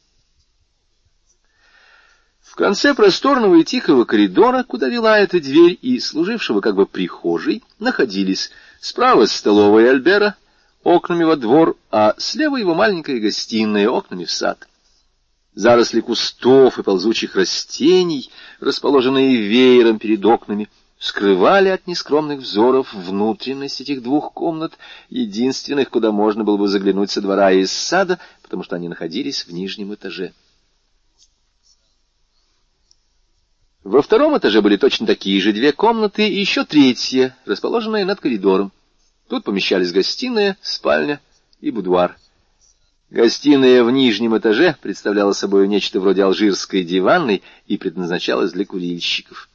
[2.41, 7.63] В конце просторного и тихого коридора, куда вела эта дверь и служившего как бы прихожей,
[7.79, 8.49] находились
[8.79, 10.35] справа столовая Альбера,
[10.83, 14.67] окнами во двор, а слева его маленькая гостиная, окнами в сад.
[15.53, 18.29] Заросли кустов и ползучих растений,
[18.59, 20.69] расположенные веером перед окнами,—
[20.99, 24.73] скрывали от нескромных взоров внутренность этих двух комнат,
[25.09, 29.45] единственных, куда можно было бы заглянуть со двора и из сада, потому что они находились
[29.45, 30.33] в нижнем этаже.
[33.83, 38.71] Во втором этаже были точно такие же две комнаты и еще третья, расположенная над коридором.
[39.27, 41.21] Тут помещались гостиная, спальня
[41.61, 42.17] и будуар.
[43.11, 49.49] Гостиная в нижнем этаже представляла собой нечто вроде алжирской диванной и предназначалась для курильщиков.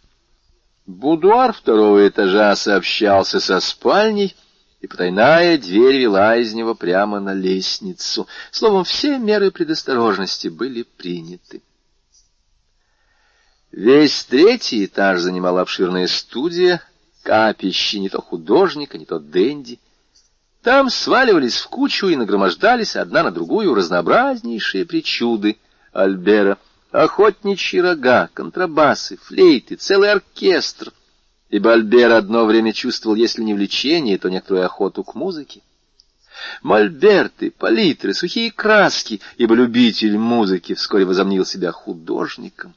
[0.87, 4.35] Будуар второго этажа сообщался со спальней,
[4.81, 8.27] и потайная дверь вела из него прямо на лестницу.
[8.51, 11.63] Словом, все меры предосторожности были приняты.
[13.71, 16.83] Весь третий этаж занимала обширная студия,
[17.23, 19.79] капище не то художника, не то денди.
[20.63, 25.59] Там сваливались в кучу и нагромождались одна на другую разнообразнейшие причуды
[25.93, 26.59] Альбера—
[26.93, 30.93] охотничьи рога, контрабасы, флейты, целый оркестр,
[31.49, 35.63] ибо Альбер одно время чувствовал, если не влечение, то некоторую охоту к музыке.
[36.63, 42.75] Мольберты, палитры, сухие краски, ибо любитель музыки вскоре возомнил себя художником.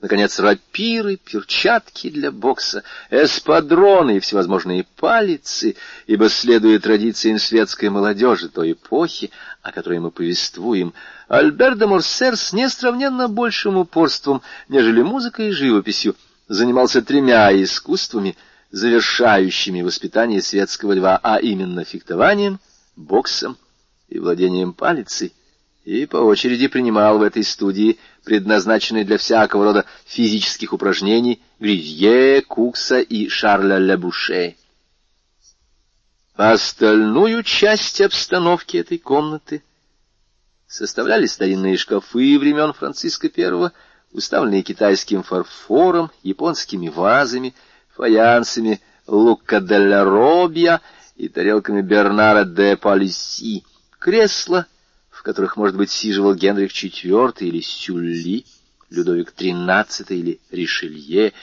[0.00, 8.72] Наконец, рапиры, перчатки для бокса, эспадроны и всевозможные палицы, ибо, следуя традициям светской молодежи той
[8.72, 10.94] эпохи, о которой мы повествуем,
[11.28, 16.16] Альбер де Морсер с несравненно большим упорством, нежели музыкой и живописью,
[16.48, 18.38] занимался тремя искусствами,
[18.70, 22.58] завершающими воспитание светского льва, а именно фехтованием,
[22.96, 23.58] боксом
[24.08, 25.34] и владением палицей,
[25.90, 33.00] и по очереди принимал в этой студии предназначенные для всякого рода физических упражнений Гривье, Кукса
[33.00, 34.54] и Шарля Лебуше.
[36.36, 39.64] Остальную часть обстановки этой комнаты
[40.68, 43.72] составляли старинные шкафы времен Франциска I,
[44.12, 47.52] уставленные китайским фарфором, японскими вазами,
[47.96, 50.82] фаянсами Лука де ла Робья
[51.16, 53.64] и тарелками Бернара де Палиси,
[53.98, 54.66] кресла—
[55.20, 58.46] в которых, может быть, сиживал Генрих IV или Сюлли,
[58.88, 61.34] Людовик XIII или Ришелье,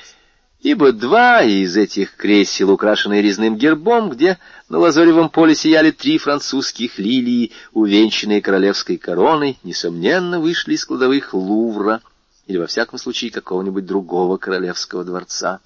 [0.62, 6.98] ибо два из этих кресел, украшенные резным гербом, где на лазоревом поле сияли три французских
[6.98, 12.02] лилии, увенчанные королевской короной, несомненно, вышли из кладовых Лувра
[12.48, 15.60] или, во всяком случае, какого-нибудь другого королевского дворца.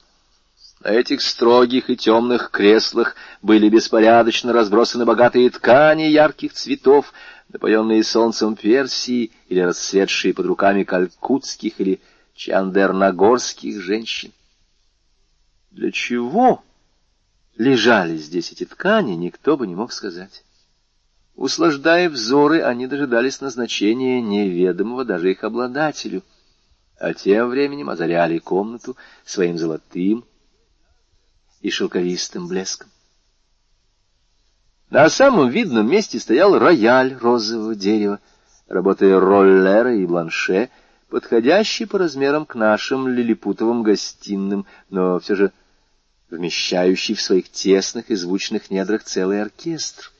[0.83, 7.13] На этих строгих и темных креслах были беспорядочно разбросаны богатые ткани ярких цветов,
[7.51, 11.99] напоенные солнцем Персии или расцветшие под руками калькутских или
[12.33, 14.31] чандернагорских женщин.
[15.71, 16.63] Для чего
[17.57, 20.43] лежали здесь эти ткани, никто бы не мог сказать.
[21.35, 26.23] Услаждая взоры, они дожидались назначения неведомого даже их обладателю,
[26.97, 28.95] а тем временем озаряли комнату
[29.25, 30.23] своим золотым
[31.61, 32.90] и шелковистым блеском.
[34.91, 38.19] На самом видном месте стоял рояль розового дерева,
[38.67, 40.69] работая роллера и бланше,
[41.09, 45.53] подходящий по размерам к нашим лилипутовым гостиным, но все же
[46.29, 50.11] вмещающий в своих тесных и звучных недрах целый оркестр,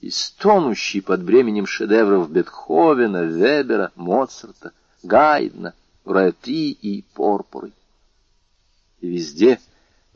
[0.00, 4.72] и стонущий под бременем шедевров Бетховена, Вебера, Моцарта,
[5.04, 5.74] Гайдна,
[6.04, 7.70] Рэти и Порпоры.
[9.00, 9.60] И везде—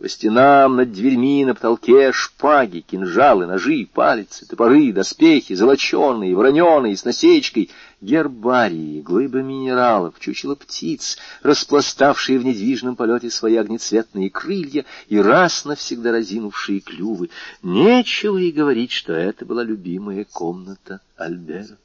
[0.03, 7.05] по стенам, над дверьми, на потолке шпаги, кинжалы, ножи, палицы, топоры, доспехи, золоченые, вороненые, с
[7.05, 7.71] насечкой,
[8.01, 16.11] гербарии, глыбы минералов, чучело птиц, распластавшие в недвижном полете свои огнецветные крылья и раз навсегда
[16.11, 17.31] разинувшие клювы.
[17.63, 21.79] Нечего и говорить, что это была любимая комната Альбера.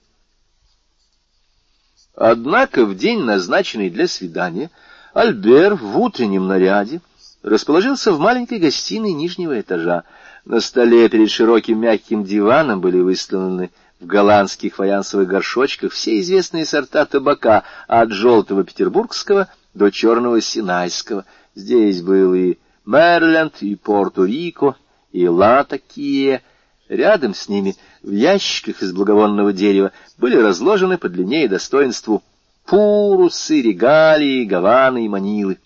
[2.15, 4.71] Однако в день, назначенный для свидания,
[5.13, 6.99] Альбер в утреннем наряде,
[7.47, 10.03] расположился в маленькой гостиной нижнего этажа.
[10.45, 17.05] На столе перед широким мягким диваном были выставлены в голландских фаянсовых горшочках все известные сорта
[17.05, 21.25] табака, от желтого петербургского до черного синайского.
[21.55, 24.75] Здесь был и Мэриленд, и Порто-Рико,
[25.11, 26.43] и Латакия.
[26.89, 32.23] Рядом с ними, в ящиках из благовонного дерева, были разложены по длине и достоинству
[32.65, 35.57] пурусы, регалии, гаваны и манилы.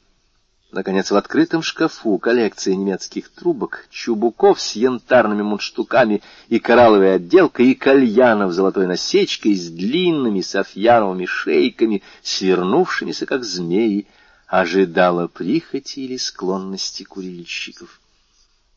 [0.72, 7.76] Наконец, в открытом шкафу коллекция немецких трубок, чубуков с янтарными мундштуками и коралловой отделкой, и
[7.76, 14.07] кальянов золотой насечкой с длинными софьяновыми шейками, свернувшимися, как змеи,
[14.48, 17.99] ожидала прихоти или склонности курильщиков.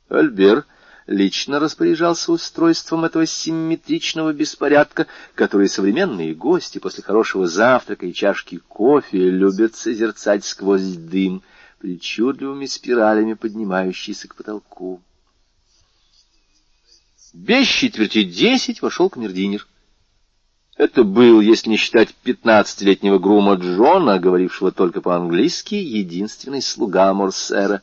[0.08, 0.64] Альбер
[1.06, 5.06] лично распоряжался устройством этого симметричного беспорядка,
[5.36, 11.44] который современные гости после хорошего завтрака и чашки кофе любят созерцать сквозь дым—
[11.78, 15.02] причудливыми спиралями, поднимающиеся к потолку.
[17.32, 19.66] Без четверти десять вошел камердинер.
[20.76, 27.82] Это был, если не считать пятнадцатилетнего грума Джона, говорившего только по-английски, единственный слуга Морсера.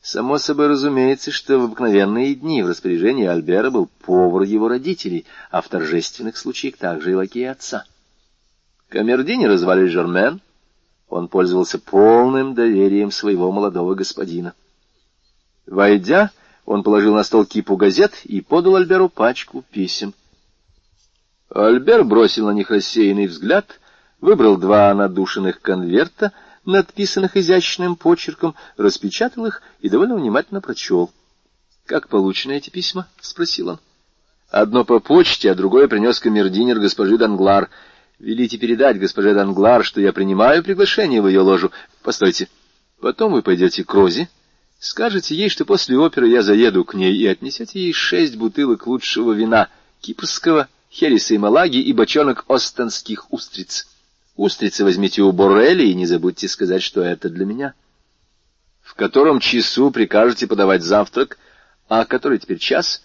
[0.00, 5.60] Само собой разумеется, что в обыкновенные дни в распоряжении Альбера был повар его родителей, а
[5.60, 7.84] в торжественных случаях также и лакей отца.
[8.88, 10.40] Камердинера звали Жермен,
[11.10, 14.54] он пользовался полным доверием своего молодого господина.
[15.66, 16.30] Войдя,
[16.64, 20.14] он положил на стол кипу газет и подал Альберу пачку писем.
[21.52, 23.80] Альбер бросил на них рассеянный взгляд,
[24.20, 26.32] выбрал два надушенных конверта,
[26.64, 31.10] надписанных изящным почерком, распечатал их и довольно внимательно прочел.—
[31.86, 33.80] Как получены эти письма?— спросил он.—
[34.50, 37.68] Одно по почте, а другое принес камердинер госпожи Данглар—
[38.20, 41.70] Велите передать госпоже Данглар, что я принимаю приглашение в ее ложу.
[42.02, 42.48] Постойте,
[43.00, 44.28] потом вы пойдете к Розе,
[44.78, 49.32] скажете ей, что после оперы я заеду к ней и отнесете ей шесть бутылок лучшего
[49.32, 49.70] вина,
[50.02, 53.88] кипрского, хереса и малаги и бочонок остонских устриц.
[54.36, 57.72] Устрицы возьмите у Боррелли и не забудьте сказать, что это для меня.
[58.82, 61.38] В котором часу прикажете подавать завтрак?
[61.88, 63.02] А который теперь час?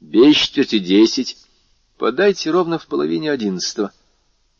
[0.00, 1.36] Без четверти десять.
[1.98, 3.90] Подайте ровно в половине одиннадцатого.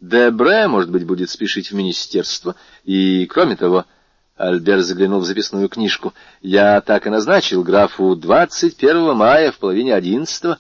[0.01, 2.55] Дебре, может быть, будет спешить в министерство.
[2.85, 3.87] И, кроме того,
[4.37, 6.13] Альбер заглянул в записную книжку,
[6.43, 10.59] я так и назначил графу 21 мая в половине одиннадцатого.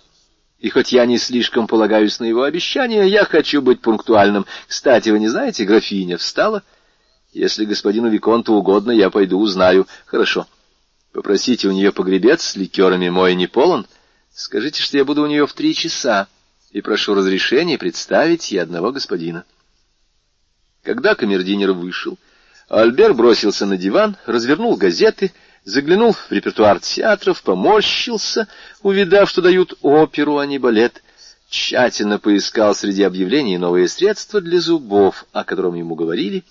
[0.59, 4.47] И хоть я не слишком полагаюсь на его обещания, я хочу быть пунктуальным.
[4.67, 6.63] Кстати, вы не знаете, графиня встала?
[7.33, 9.87] Если господину Виконту угодно, я пойду узнаю.
[10.07, 10.47] Хорошо.
[11.13, 13.87] Попросите у нее погребец с ликерами, мой не полон.
[14.35, 16.29] Скажите, что я буду у нее в три часа,
[16.77, 19.45] и прошу разрешения представить ей одного господина.
[20.83, 22.19] Когда камердинер вышел,
[22.69, 25.33] Альбер бросился на диван, развернул газеты—
[25.67, 28.47] заглянул в репертуар театров, поморщился,
[28.83, 31.03] увидав, что дают оперу, а не балет,
[31.49, 36.45] тщательно поискал среди объявлений новые средства для зубов, о котором ему говорили,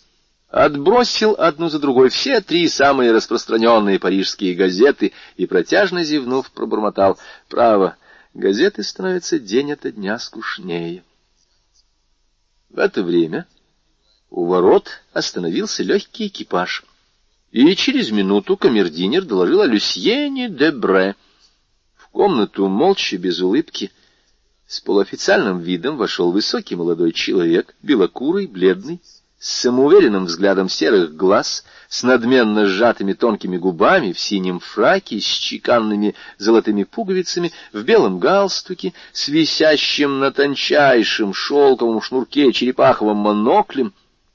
[0.49, 7.95] отбросил одну за другой все три самые распространенные парижские газеты и, протяжно зевнув, пробормотал «Право,
[8.35, 11.03] газеты становятся день ото дня скучнее».
[12.69, 13.47] В это время
[14.29, 16.83] у ворот остановился легкий экипаж—
[17.55, 21.15] и через минуту камердинер доложил о Люсьене де Бре.
[21.95, 23.93] В комнату молча, без улыбки,
[24.67, 29.01] с полуофициальным видом вошел высокий молодой человек, белокурый, бледный,
[29.45, 36.15] с самоуверенным взглядом серых глаз, с надменно сжатыми тонкими губами, в синем фраке, с чеканными
[36.39, 43.93] золотыми пуговицами, в белом галстуке, с висящим на тончайшем шелковом шнурке черепаховым моноклем,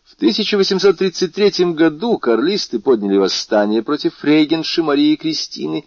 [0.04, 5.86] в 1833 году карлисты подняли восстание против фрейгенши Марии Кристины,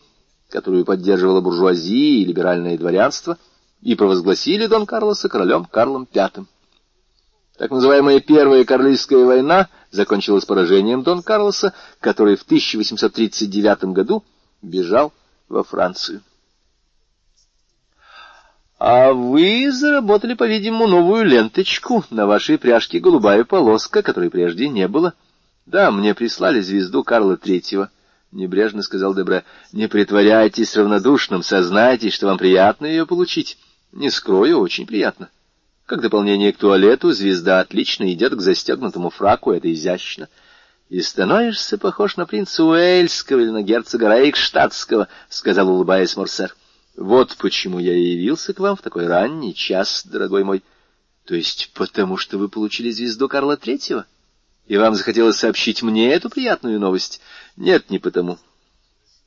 [0.49, 3.37] которую поддерживала буржуазия и либеральное дворянство,
[3.81, 6.47] и провозгласили Дон Карлоса королем Карлом V.
[7.57, 14.23] Так называемая Первая Карлистская война закончилась поражением Дон Карлоса, который в 1839 году
[14.61, 15.13] бежал
[15.49, 16.21] во Францию.
[18.79, 22.03] А вы заработали, по-видимому, новую ленточку.
[22.09, 25.13] На вашей пряжке голубая полоска, которой прежде не было.
[25.67, 27.91] Да, мне прислали звезду Карла Третьего.
[28.31, 29.45] Небрежно сказал Дебре.
[29.71, 33.59] Не притворяйтесь равнодушным, сознайтесь, что вам приятно ее получить.
[33.91, 35.29] Не скрою, очень приятно.
[35.85, 40.29] Как дополнение к туалету, звезда отлично идет к застегнутому фраку, это изящно.
[40.89, 46.55] И становишься похож на принца Уэльского или на герцога Рейкштадтского,— сказал, улыбаясь Морсер.
[46.95, 50.63] Вот почему я и явился к вам в такой ранний час, дорогой мой.
[51.25, 54.05] То есть потому, что вы получили звезду Карла Третьего?
[54.67, 57.19] И вам захотелось сообщить мне эту приятную новость?
[57.57, 58.37] Нет, не потому.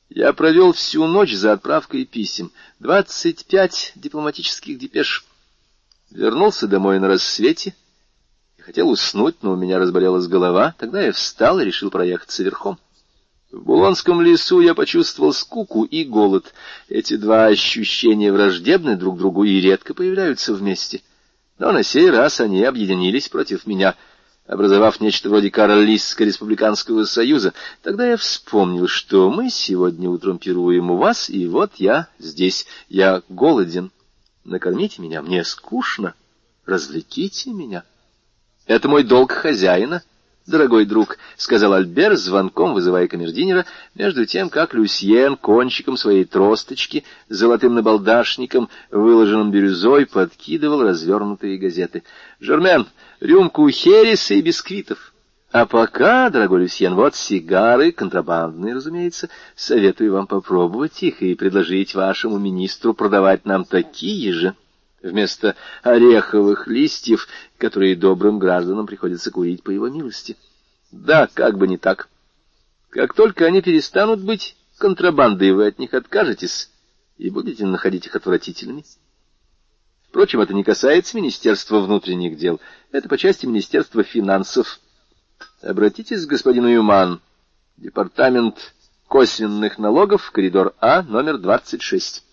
[0.09, 2.51] Я провел всю ночь за отправкой писем.
[2.79, 5.26] Двадцать пять дипломатических депеш.
[6.11, 7.75] Вернулся домой на рассвете.
[8.57, 10.73] и Хотел уснуть, но у меня разболелась голова.
[10.77, 12.79] Тогда я встал и решил проехаться верхом.
[13.51, 16.53] В Булонском лесу я почувствовал скуку и голод.
[16.89, 21.01] Эти два ощущения враждебны друг другу и редко появляются вместе.
[21.57, 23.95] Но на сей раз они объединились против меня,
[24.45, 27.53] образовав нечто вроде Каролистско-республиканского союза.
[27.83, 32.67] Тогда я вспомнил, что мы сегодня утром пируем у вас, и вот я здесь.
[32.89, 33.91] Я голоден.
[34.47, 36.15] Накормите меня, мне скучно.
[36.65, 37.83] Развлеките меня.
[38.65, 40.01] Это мой долг хозяина—
[40.47, 47.75] дорогой друг»,— сказал Альбер, звонком вызывая камердинера, между тем, как Люсьен кончиком своей тросточки, золотым
[47.75, 52.03] набалдашником, выложенным бирюзой, подкидывал развернутые газеты.
[52.39, 52.87] «Жермен,
[53.19, 55.13] рюмку хереса и бисквитов».
[55.59, 62.37] А пока, дорогой Люсьен, вот сигары, контрабандные, разумеется, советую вам попробовать их и предложить вашему
[62.37, 64.55] министру продавать нам такие же
[65.01, 67.27] вместо ореховых листьев,
[67.57, 70.37] которые добрым гражданам приходится курить по его милости.
[70.91, 72.07] Да, как бы не так.
[72.91, 76.69] Как только они перестанут быть контрабандой, вы от них откажетесь
[77.17, 78.85] и будете находить их отвратительными.
[80.09, 82.61] Впрочем, это не касается Министерства внутренних дел.
[82.91, 84.79] Это по части Министерства финансов.
[85.61, 87.19] Обратитесь к господину Юман,
[87.77, 88.75] департамент
[89.07, 92.23] косвенных налогов, коридор А, номер 26.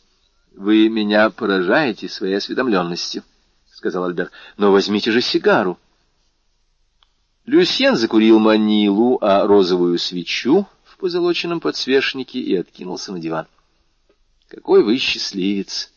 [0.54, 3.22] Вы меня поражаете своей осведомленностью,—
[3.72, 5.78] сказал Альбер.— Но возьмите же сигару.
[7.46, 13.46] Люсьен закурил манилу, а розовую свечу в позолоченном подсвечнике и откинулся на диван.—
[14.48, 15.90] Какой вы счастливец,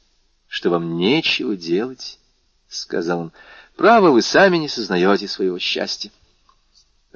[0.48, 2.20] что вам нечего делать,—
[2.70, 3.32] сказал он.—
[3.76, 6.10] Право, вы сами не сознаете своего счастья.—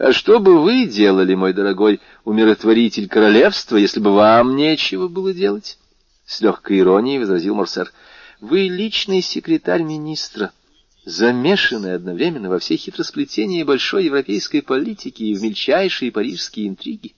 [0.03, 5.77] А что бы вы делали, мой дорогой умиротворитель королевства, если бы вам нечего было делать?
[6.25, 7.93] с легкой иронией возразил Морсер.
[8.39, 10.53] Вы личный секретарь министра,
[11.05, 17.13] замешанный одновременно во все хитросплетения большой европейской политики и в мельчайшие парижские интриги.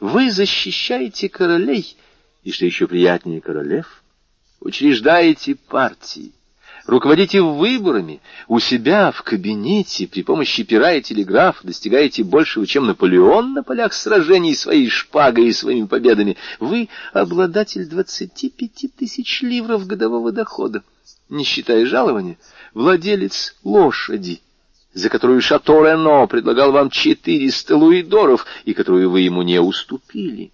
[0.00, 1.94] Вы защищаете королей,
[2.42, 4.02] и, что еще приятнее, королев,
[4.60, 6.32] учреждаете партии,
[6.88, 13.52] руководите выборами, у себя в кабинете при помощи пера и телеграфа достигаете большего, чем Наполеон
[13.52, 16.36] на полях сражений своей шпагой и своими победами.
[16.58, 20.82] Вы обладатель двадцати пяти тысяч ливров годового дохода,
[21.28, 22.38] не считая жалования,
[22.72, 24.40] владелец лошади,
[24.94, 30.52] за которую Шато Рено предлагал вам четыреста луидоров и которую вы ему не уступили.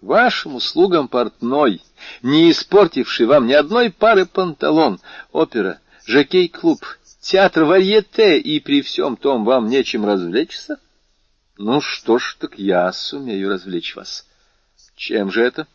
[0.00, 1.82] Вашим услугам портной,
[2.22, 5.00] не испортивший вам ни одной пары панталон,
[5.32, 6.78] опера, жокей-клуб,
[7.20, 10.78] театр варьете, и при всем том вам нечем развлечься?
[11.56, 14.24] Ну что ж, так я сумею развлечь вас.
[14.94, 15.66] Чем же это?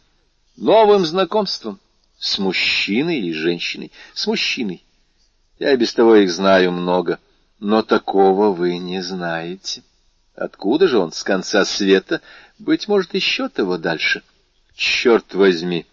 [0.56, 1.80] Новым знакомством.
[2.18, 3.91] С мужчиной или женщиной?
[4.14, 4.86] С мужчиной.
[5.60, 7.20] Я и без того их знаю много,
[7.60, 9.84] но такого вы не знаете.
[10.36, 11.12] Откуда же он?
[11.12, 12.22] С конца света?
[12.64, 14.23] Быть может, еще того дальше.
[14.73, 15.85] Черт возьми!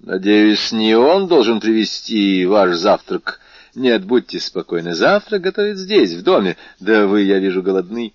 [0.00, 3.38] Надеюсь, не он должен привезти ваш завтрак.
[3.76, 4.92] Нет, будьте спокойны.
[4.92, 6.56] Завтрак готовит здесь, в доме.
[6.80, 8.12] Да вы, я вижу, голодны.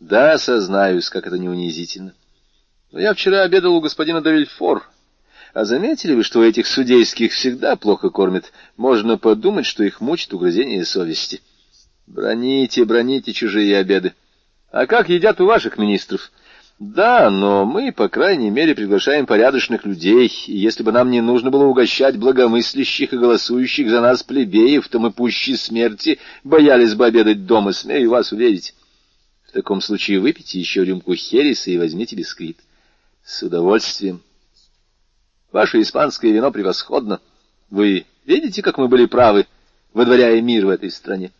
[0.00, 2.12] Да, сознаюсь, как это не унизительно.
[2.90, 4.90] Но я вчера обедал у господина Давильфор.
[5.54, 8.52] А заметили вы, что этих судейских всегда плохо кормят?
[8.76, 11.40] Можно подумать, что их мучит угрызение совести.
[12.08, 14.12] Броните, броните чужие обеды.
[14.72, 16.32] А как едят у ваших министров?
[16.78, 21.50] Да, но мы, по крайней мере, приглашаем порядочных людей, и если бы нам не нужно
[21.50, 27.46] было угощать благомыслящих и голосующих за нас плебеев, то мы пуще смерти боялись бы обедать
[27.46, 28.74] дома, смею вас уверить.
[29.48, 32.58] В таком случае выпейте еще рюмку хереса и возьмите бисквит.
[33.24, 34.20] С удовольствием.
[35.52, 37.20] Ваше испанское вино превосходно.
[37.70, 39.46] Вы видите, как мы были правы,
[39.94, 41.32] водворяя мир в этой стране?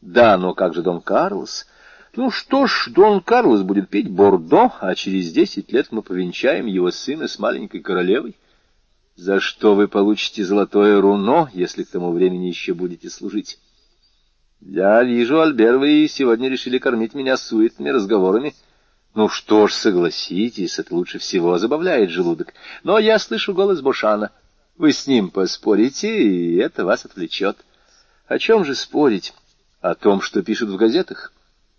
[0.00, 1.66] Да, но как же Дон Карлос?
[2.14, 6.90] Ну что ж, Дон Карлос будет петь Бордо, а через десять лет мы повенчаем его
[6.90, 8.36] сына с маленькой королевой.
[9.16, 13.58] За что вы получите золотое руно, если к тому времени еще будете служить?
[14.60, 18.54] Я вижу, Альбер, вы сегодня решили кормить меня суетными разговорами.
[19.14, 22.52] Ну что ж, согласитесь, это лучше всего забавляет желудок.
[22.84, 24.32] Но я слышу голос Бушана.
[24.76, 27.56] Вы с ним поспорите, и это вас отвлечет.
[28.26, 29.32] О чем же спорить?
[29.80, 31.32] О том, что пишут в газетах?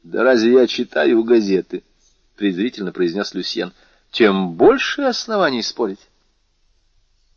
[0.03, 1.83] Да разве я читаю газеты?—
[2.35, 3.71] презрительно произнес Люсьен.—
[4.11, 6.09] Тем больше оснований спорить.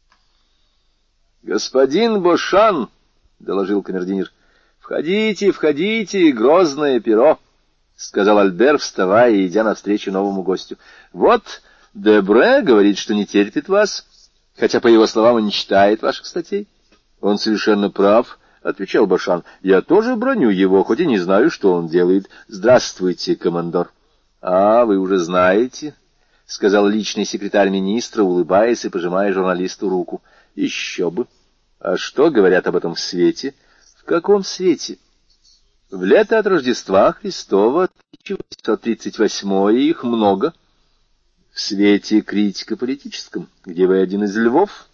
[1.42, 2.88] —Господин Бошан,—
[3.38, 4.32] доложил камердинер,—
[4.80, 7.38] входите, входите, грозное перо,—
[7.96, 10.76] сказал Альбер, вставая и идя навстречу новому гостю.—
[11.12, 11.62] Вот
[11.94, 14.04] Дебре говорит, что не терпит вас,
[14.56, 16.66] хотя, по его словам, он не читает ваших статей.
[17.20, 21.88] Он совершенно прав,—— отвечал Башан.— Я тоже броню его, хоть и не знаю, что он
[21.88, 22.28] делает.
[22.48, 23.92] Здравствуйте, командор.—
[24.40, 25.94] А, вы уже знаете,—
[26.46, 30.20] сказал личный секретарь министра, улыбаясь и пожимая журналисту руку.—
[30.56, 31.26] Еще бы.
[31.78, 33.54] А что говорят об этом в свете?—
[33.98, 34.98] В каком свете?—
[35.90, 37.88] В лето от Рождества Христова,
[38.24, 40.52] 1838 их много.
[41.52, 44.88] В свете критика политическом, где вы один из львов.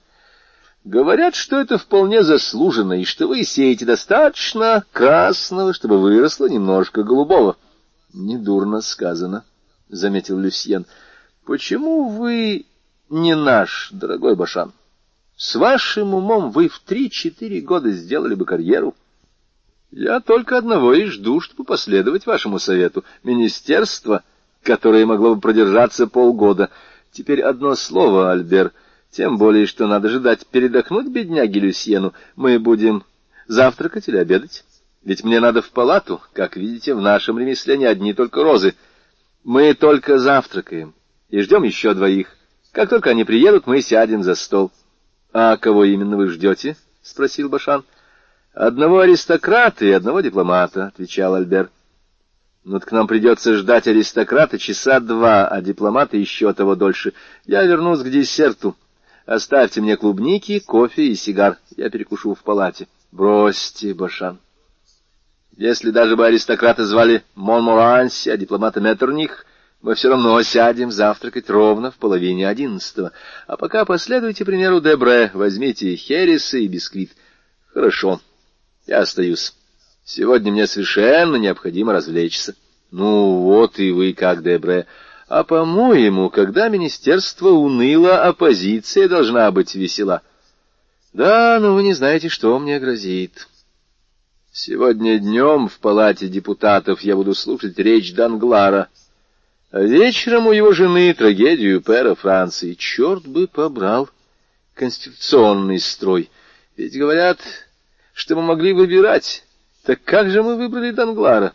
[0.84, 7.56] Говорят, что это вполне заслуженно, и что вы сеете достаточно красного, чтобы выросло немножко голубого.—
[8.12, 9.44] Недурно сказано,—
[9.88, 10.86] заметил Люсьен.—
[11.46, 12.66] Почему вы
[13.08, 14.72] не наш, дорогой Башан?
[15.36, 18.94] С вашим умом вы в три-четыре года сделали бы карьеру.
[19.92, 23.04] Я только одного и жду, чтобы последовать вашему совету.
[23.22, 24.22] Министерство,
[24.62, 26.70] которое могло бы продержаться полгода.
[27.12, 28.72] Теперь одно слово, Альбер.
[29.12, 32.14] Тем более, что надо же дать передохнуть бедняге Люсьену.
[32.34, 33.04] Мы будем
[33.46, 34.64] завтракать или обедать?
[35.04, 36.22] Ведь мне надо в палату.
[36.32, 38.74] Как видите, в нашем ремесле не одни только розы.
[39.44, 40.94] Мы только завтракаем
[41.28, 42.28] и ждем еще двоих.
[42.72, 44.72] Как только они приедут, мы сядем за стол.—
[45.34, 47.84] А кого именно вы ждете?— спросил Башан.—
[48.54, 51.70] Одного аристократа и одного дипломата,— отвечал Альбер.—
[52.64, 57.12] Но к нам придется ждать аристократа часа два, а дипломата еще того дольше.
[57.44, 58.76] Я вернусь к десерту.
[59.26, 61.58] Оставьте мне клубники, кофе и сигар.
[61.76, 62.88] Я перекушу в палате.
[63.12, 64.38] Бросьте, Башан.
[65.56, 69.44] Если даже бы аристократа звали Монморанси, а дипломата Меттерних,
[69.82, 73.12] мы все равно сядем завтракать ровно в половине одиннадцатого.
[73.46, 77.10] А пока последуйте примеру Дебре, возьмите хересы и бисквит.
[77.72, 78.20] Хорошо,
[78.86, 79.54] я остаюсь.
[80.04, 82.54] Сегодня мне совершенно необходимо развлечься.
[82.90, 84.86] Ну вот и вы как, Дебре.
[85.34, 90.20] А по-моему, когда министерство уныло, оппозиция должна быть весела.
[91.14, 93.48] Да, но вы не знаете, что мне грозит.
[94.52, 98.88] Сегодня днем в палате депутатов я буду слушать речь Данглара—
[99.70, 102.74] а вечером у его жены трагедию пера Франции.
[102.74, 104.10] Черт бы побрал
[104.74, 106.28] конституционный строй.
[106.76, 107.38] Ведь говорят,
[108.12, 109.46] что мы могли выбирать.
[109.84, 111.54] Так как же мы выбрали Данглара?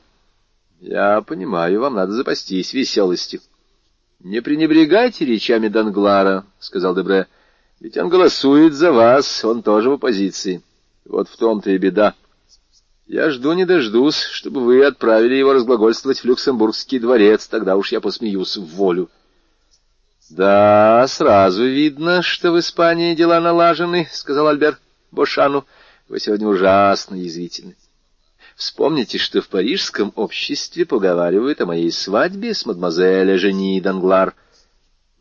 [0.80, 3.40] Я понимаю, вам надо запастись веселостью.
[4.20, 7.28] Не пренебрегайте речами Данглара,— сказал Дебре.
[7.80, 10.64] Ведь он голосует за вас, он тоже в оппозиции.
[11.06, 12.16] Вот в том-то и беда.
[13.06, 18.02] Я жду не дождусь, чтобы вы отправили его разглагольствовать в Люксембургский дворец, тогда уж я
[18.02, 19.10] посмеюсь в волю.—
[20.30, 24.78] Да, сразу видно, что в Испании дела налажены,— сказал Альбер
[25.12, 25.66] Бошану.—
[26.10, 27.78] Вы сегодня ужасно язвительны.
[28.58, 34.34] Вспомните, что в парижском обществе поговаривают о моей свадьбе с мадемуазель Жени Данглар.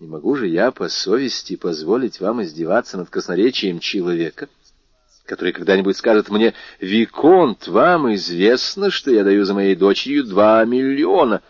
[0.00, 4.48] Не могу же я по совести позволить вам издеваться над красноречием человека,—
[5.26, 11.42] который когда-нибудь скажет мне, «Виконт, вам известно, что я даю за моей дочерью два миллиона».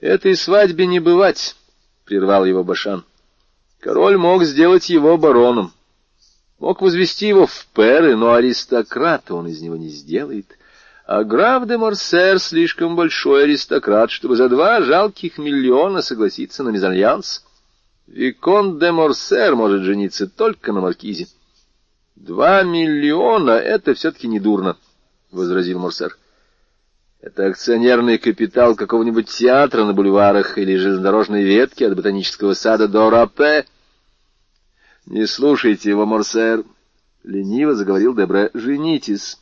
[0.00, 1.56] «Этой свадьбе не бывать»,—
[2.04, 3.06] прервал его Башан.
[3.80, 5.72] «Король мог сделать его бароном,
[6.58, 10.58] мог возвести его в перы, но аристократа он из него не сделает».
[11.04, 17.44] А граф де Морсер слишком большой аристократ, чтобы за два жалких миллиона согласиться на мезальянс.
[18.06, 21.26] Виконт де Морсер может жениться только на маркизе.
[22.14, 24.76] Два миллиона— это все-таки не дурно,—
[25.32, 26.16] возразил Морсер.
[27.20, 33.66] Это акционерный капитал какого-нибудь театра на бульварах или железнодорожной ветки от ботанического сада до Рапе.
[35.06, 36.64] Не слушайте его, Морсер,—
[37.24, 39.38] лениво заговорил Дебре.— Женитесь,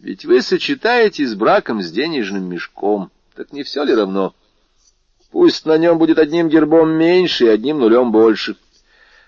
[0.00, 3.10] ведь вы сочетаетесь с браком с денежным мешком.
[3.36, 4.34] Так не все ли равно?
[5.30, 8.56] Пусть на нем будет одним гербом меньше и одним нулем больше.—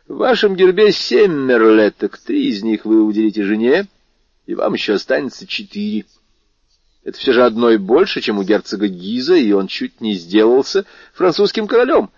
[0.08, 3.86] в вашем гербе семь мерлеток, три из них вы уделите жене,
[4.46, 6.06] и вам еще останется четыре.
[7.04, 11.68] Это все же одной больше, чем у герцога Гиза, и он чуть не сделался французским
[11.68, 12.10] королем,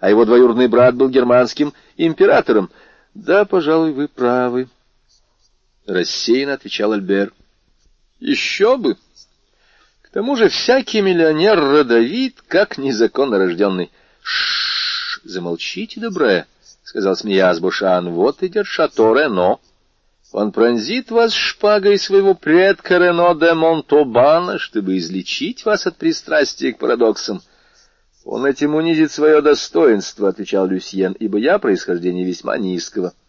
[0.00, 2.70] а его двоюродный брат был германским императором.
[3.14, 4.68] Да, пожалуй, вы правы,—
[5.86, 7.32] рассеянно отвечал Альбер.
[8.22, 8.96] Еще бы!
[10.02, 13.90] К тому же всякий миллионер родовит, как незаконно рожденный.
[14.22, 16.46] Шш, замолчите, добрая.—
[16.84, 19.58] сказал смеясь Бушан,— вот идет шато Рено.
[20.30, 26.78] Он пронзит вас шпагой своего предка Рено де Монтобана, чтобы излечить вас от пристрастия к
[26.78, 27.42] парадоксам.—
[28.24, 33.14] Он этим унизит свое достоинство,— отвечал Люсьен,— ибо я происхождения весьма низкого.—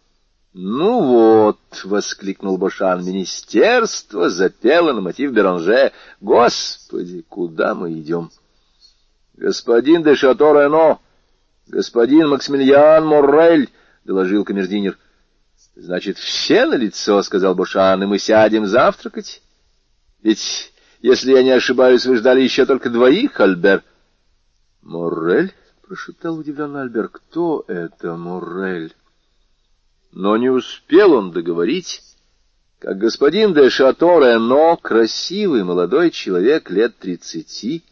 [0.56, 5.92] Ну вот,— воскликнул Бошан,— министерство запело на мотив Беранже.
[6.20, 8.30] Господи, куда мы идем?—
[9.34, 11.00] Господин де Шато Рено!—
[11.66, 13.68] Господин Максимилиан Моррель,—
[14.04, 14.96] доложил камердинер.—
[15.74, 19.42] Значит, все на лицо, сказал Бушан,— и мы сядем завтракать?
[20.22, 23.82] Ведь, если я не ошибаюсь, вы ждали еще только двоих, Альбер.—
[24.82, 25.52] Моррель?—
[25.82, 27.08] прошептал удивленно Альбер.
[27.08, 28.94] «Кто это Моррель?»
[30.14, 32.00] Но не успел он договорить,
[32.78, 37.82] как господин де Шато Рено, красивый молодой человек лет тридцати,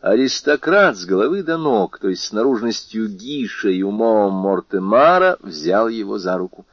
[0.00, 6.16] аристократ с головы до ног, то есть с наружностью Гиша и умом Мортемара, взял его
[6.18, 6.64] за руку.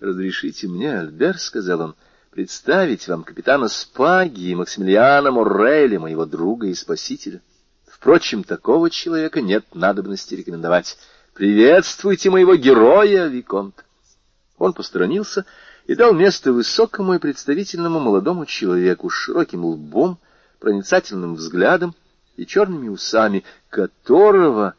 [0.00, 1.94] «Разрешите мне, Альбер»,— сказал он,—
[2.32, 7.42] «представить вам капитана Спаги и Максимилиана Морреля, моего друга и спасителя.
[7.86, 10.98] Впрочем, такого человека нет надобности рекомендовать.
[11.32, 13.84] Приветствуйте моего героя, Виконт!»
[14.58, 15.46] Он посторонился
[15.86, 20.18] и дал место высокому и представительному молодому человеку с широким лбом,
[20.58, 21.94] проницательным взглядом
[22.36, 24.74] и черными усами, которого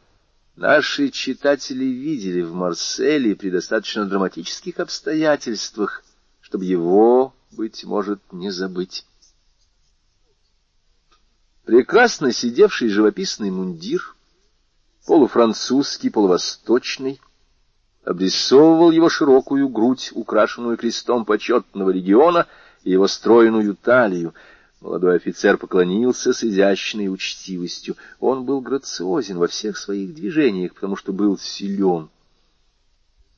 [0.56, 6.04] наши читатели видели в Марселе при достаточно драматических обстоятельствах,
[6.42, 9.06] чтобы его, быть может, не забыть.
[11.64, 14.14] Прекрасно сидевший живописный мундир,
[15.06, 17.20] полуфранцузский, полувосточный,
[18.10, 22.48] обрисовывал его широкую грудь, украшенную крестом почетного региона,
[22.82, 24.34] и его стройную талию.
[24.80, 27.96] Молодой офицер поклонился с изящной учтивостью.
[28.18, 32.08] Он был грациозен во всех своих движениях, потому что был силен.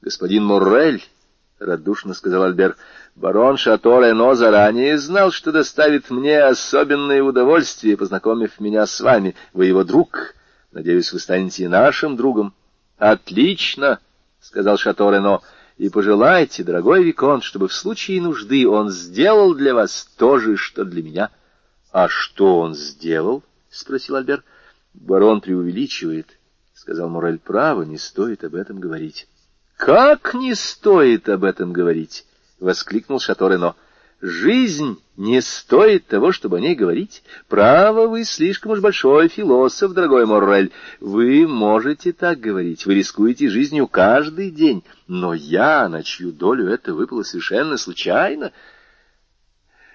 [0.00, 1.04] «Господин Моррель»,—
[1.58, 2.76] радушно сказал Альбер,—
[3.14, 9.34] «барон Шато Рено заранее знал, что доставит мне особенное удовольствие, познакомив меня с вами.
[9.52, 10.34] Вы его друг.
[10.70, 12.54] Надеюсь, вы станете нашим другом».
[12.96, 13.98] «Отлично!»—
[14.42, 15.40] сказал Шато Рено,—
[15.78, 20.84] и пожелайте, дорогой Виконт, чтобы в случае нужды он сделал для вас то же, что
[20.84, 21.30] для меня.—
[21.92, 24.44] А что он сделал?— спросил Альбер.—
[24.94, 26.38] Барон преувеличивает,—
[26.74, 29.26] сказал Морель.— Право, не стоит об этом говорить.—
[29.76, 32.26] Как не стоит об этом говорить?—
[32.60, 33.74] воскликнул Шато Рено.
[34.22, 37.24] Жизнь не стоит того, чтобы о ней говорить.
[37.48, 40.70] Право, вы слишком уж большой философ, дорогой Моррель.
[41.00, 44.84] Вы можете так говорить, вы рискуете жизнью каждый день.
[45.08, 48.52] Но я, на чью долю это выпало совершенно случайно...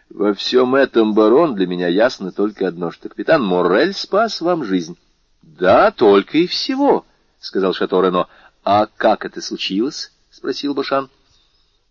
[0.09, 4.97] Во всем этом, барон, для меня ясно только одно, что капитан Моррель спас вам жизнь.—
[5.41, 7.05] Да, только и всего,—
[7.39, 8.27] сказал Шато Рено.—
[8.63, 11.09] А как это случилось?— спросил Башан.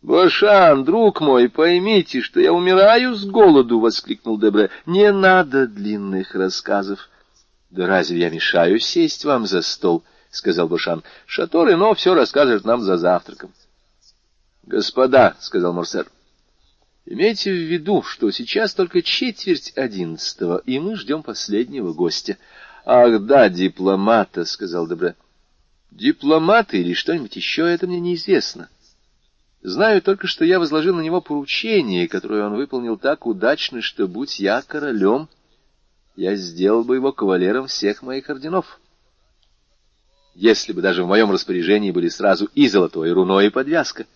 [0.06, 4.70] «Башан, друг мой, поймите, что я умираю с голоду!»— воскликнул Дебре.
[4.86, 7.08] «Не надо длинных рассказов!»
[7.70, 11.02] «Да разве я мешаю сесть вам за стол?»— сказал Башан.
[11.26, 13.52] «Шато Рено все расскажет нам за завтраком».
[14.62, 16.06] «Господа»,— сказал Морсер,—
[17.04, 22.38] «имейте в виду, что сейчас только четверть одиннадцатого, и мы ждем последнего гостя».
[22.84, 25.16] «Ах да, дипломата»,— сказал Дебре.
[25.90, 28.68] «Дипломата или что-нибудь еще, это мне неизвестно».
[29.66, 34.38] Знаю только, что я возложил на него поручение, которое он выполнил так удачно, что, будь
[34.38, 35.28] я королем,
[36.14, 38.78] я сделал бы его кавалером всех моих орденов.
[40.36, 44.06] Если бы даже в моем распоряжении были сразу и золотое руно, и подвязка.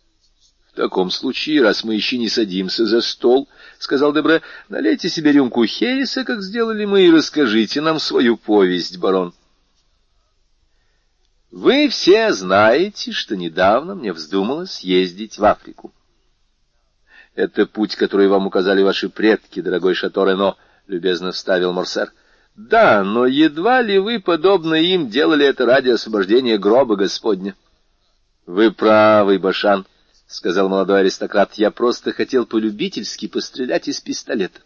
[0.72, 4.40] —В таком случае, раз мы еще не садимся за стол,— сказал Дебре,—
[4.70, 9.34] налейте себе рюмку Хереса, как сделали мы, и расскажите нам свою повесть, барон.—
[11.56, 15.90] вы все знаете, что недавно мне вздумалось ездить в Африку.
[17.34, 20.56] Это путь, который вам указали ваши предки, дорогой Шато Рено,—
[20.86, 22.12] любезно вставил Морсер.
[22.56, 27.54] Да, но едва ли вы, подобно им, делали это ради освобождения гроба Господня.
[28.44, 29.86] Вы правы, Башан,—
[30.26, 34.60] сказал молодой аристократ,— я просто хотел полюбительски пострелять из пистолета.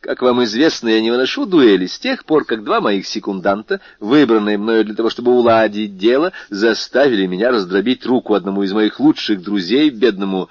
[0.00, 4.56] Как вам известно, я не выношу дуэли с тех пор, как два моих секунданта, выбранные
[4.56, 9.90] мною для того, чтобы уладить дело, заставили меня раздробить руку одному из моих лучших друзей,
[9.90, 10.48] бедному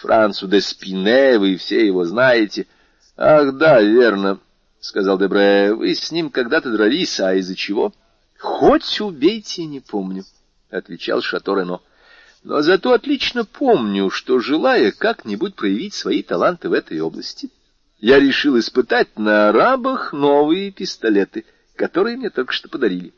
[0.00, 2.66] Францу де Спине, вы все его знаете.—
[3.16, 4.40] Ах, да, верно,—
[4.80, 7.92] сказал Дебре,— вы с ним когда-то дрались, а из-за чего?—
[8.38, 10.24] Хоть убейте, не помню,—
[10.70, 11.80] отвечал Шато Рено.
[12.42, 17.50] Но зато отлично помню, что, желая как-нибудь проявить свои таланты в этой области,—
[18.00, 21.44] я решил испытать на арабах новые пистолеты,
[21.76, 23.12] которые мне только что подарили.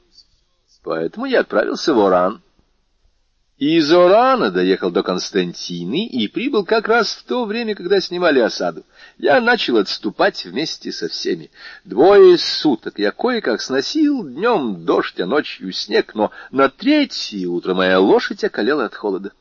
[0.82, 2.42] Поэтому я отправился в Оран.
[3.58, 8.84] Из Орана доехал до Константины и прибыл как раз в то время, когда снимали осаду.
[9.18, 11.52] Я начал отступать вместе со всеми.
[11.84, 18.00] Двое суток я кое-как сносил, днем дождь, а ночью снег, но на третье утро моя
[18.00, 19.32] лошадь околела от холода.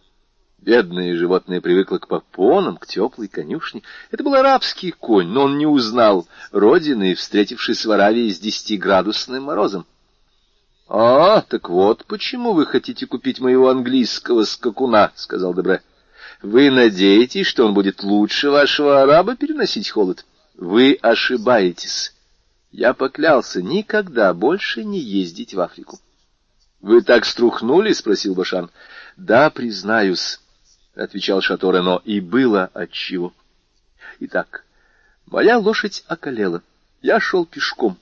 [0.62, 3.82] Бедное животное привыкло к попонам, к теплой конюшне.
[4.12, 9.88] Это был арабский конь, но он не узнал родины, встретившись в Аравии с десятиградусным морозом.—
[10.88, 15.82] А, так вот почему вы хотите купить моего английского скакуна,— сказал Дебре.—
[16.44, 20.26] Вы надеетесь, что он будет лучше вашего араба переносить холод?
[20.56, 22.14] Вы ошибаетесь.
[22.72, 25.98] Я поклялся никогда больше не ездить в Африку.—
[26.82, 28.70] Вы так струхнули?— спросил Башан.—
[29.18, 30.40] Да, признаюсь,—
[30.96, 33.34] отвечал Шато Рено,— и было отчего.
[34.20, 34.66] Итак,
[35.26, 36.62] моя лошадь околела.
[37.02, 37.98] Я шел пешком.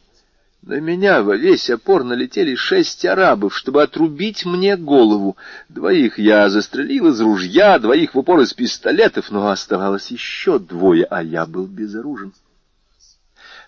[0.61, 5.37] На меня во весь опор налетели шесть арабов, чтобы отрубить мне голову.
[5.69, 11.23] Двоих я застрелил из ружья, двоих в упор из пистолетов, но оставалось еще двое, а
[11.23, 12.33] я был безоружен.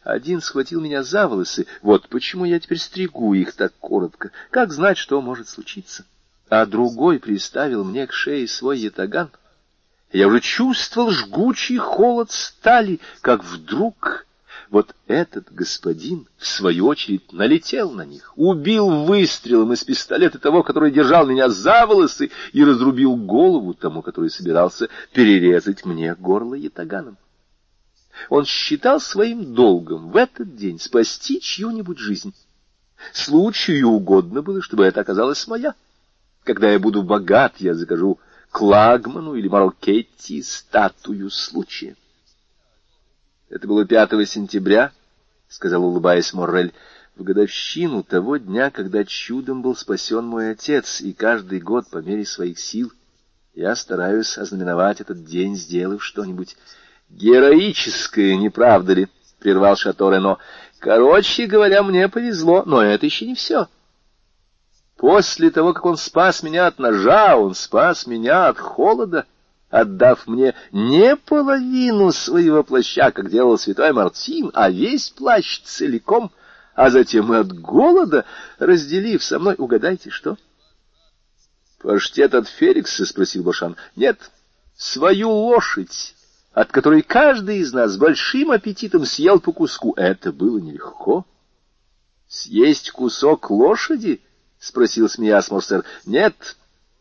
[0.04, 4.98] Один схватил меня за волосы, вот почему я теперь стригу их так коротко, как знать,
[4.98, 6.06] что может случиться.
[6.52, 9.30] А другой приставил мне к шее свой ятаган.
[10.12, 14.26] Я уже чувствовал жгучий холод стали, как вдруг
[14.70, 20.92] вот этот господин, в свою очередь, налетел на них, убил выстрелом из пистолета того, который
[20.92, 27.18] держал меня за волосы, и разрубил голову тому, который собирался перерезать мне горло ятаганом.
[28.28, 32.34] Он считал своим долгом в этот день спасти чью-нибудь жизнь.
[33.14, 35.76] Случаю угодно было, чтобы это оказалась моя.
[36.44, 38.20] Когда я буду богат, я закажу
[38.52, 41.96] Клагману или Марокетти статую случая.
[43.50, 44.92] Это было 5 сентября,—
[45.48, 46.74] сказал, улыбаясь Моррель,—
[47.16, 52.26] в годовщину того дня, когда чудом был спасен мой отец, и каждый год по мере
[52.26, 52.92] своих сил
[53.54, 56.56] я стараюсь ознаменовать этот день, сделав что-нибудь
[57.10, 59.08] героическое, не правда ли?—
[59.40, 60.38] прервал Шато Рено.—
[60.80, 63.68] Короче говоря, мне повезло, но это еще не все.
[65.02, 69.26] После того, как он спас меня от ножа, он спас меня от холода
[69.72, 76.32] отдав мне не половину своего плаща, как делал святой Мартин, а весь плащ целиком,
[76.76, 78.26] а затем и от голода,
[78.60, 80.38] разделив со мной, угадайте, что?—
[81.82, 84.30] Паштет от Феликса?— спросил Башан.— Нет,
[84.78, 86.14] свою лошадь,
[86.54, 89.96] от которой каждый из нас с большим аппетитом съел по куску.
[89.98, 91.26] Это было нелегко.—
[92.28, 94.22] Съесть кусок лошади?—
[94.62, 96.56] спросил смеясь Морсер.— Нет,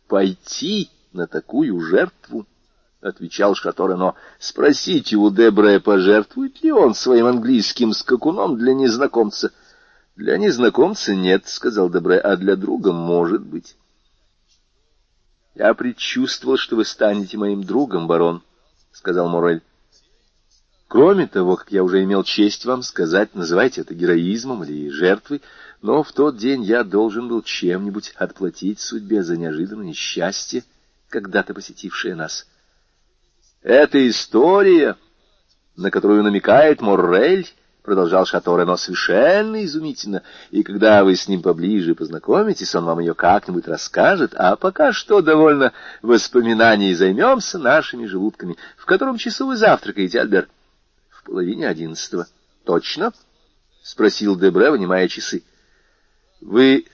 [0.08, 2.46] пойти на такую жертву.—
[3.00, 9.52] отвечал Шаторено.— Спросите у Дебре, пожертвует ли он своим английским скакуном для незнакомца.—
[10.16, 13.76] Для незнакомца нет,— сказал Дебре,— а для друга может быть.—
[15.54, 18.42] Я предчувствовал, что вы станете моим другом, барон,—
[18.92, 19.62] сказал Морель.
[20.90, 25.40] Кроме того, как я уже имел честь вам сказать, называйте это героизмом или жертвой,
[25.82, 30.64] но в тот день я должен был чем-нибудь отплатить судьбе за неожиданное счастье,
[31.08, 32.46] когда-то посетившее нас.
[33.62, 34.96] Эта история,
[35.76, 37.48] на которую намекает Моррель,
[37.82, 43.14] продолжал Шато Рено, совершенно изумительно, и когда вы с ним поближе познакомитесь, он вам ее
[43.14, 48.56] как-нибудь расскажет, а пока что довольно воспоминаний займемся нашими желудками.
[48.76, 50.48] В котором часу вы завтракаете, Альбер?
[51.08, 52.26] В половине одиннадцатого.
[52.64, 53.12] Точно?—
[53.82, 55.42] спросил Дебре, вынимая часы.—
[56.40, 56.86] Вы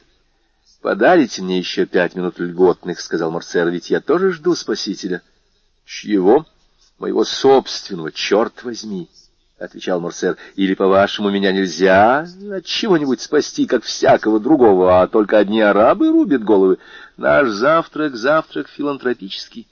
[0.83, 5.23] подарите мне еще пять минут льготных,— сказал Марсер,— ведь я тоже жду спасителя.—
[5.85, 6.47] Чьего?—
[6.99, 9.09] моего собственного, черт возьми,—
[9.59, 15.61] отвечал Морсер,— или, по-вашему, меня нельзя от чего-нибудь спасти, как всякого другого, а только одни
[15.61, 16.79] арабы рубят головы.
[17.17, 19.69] Наш завтрак— завтрак филантропический,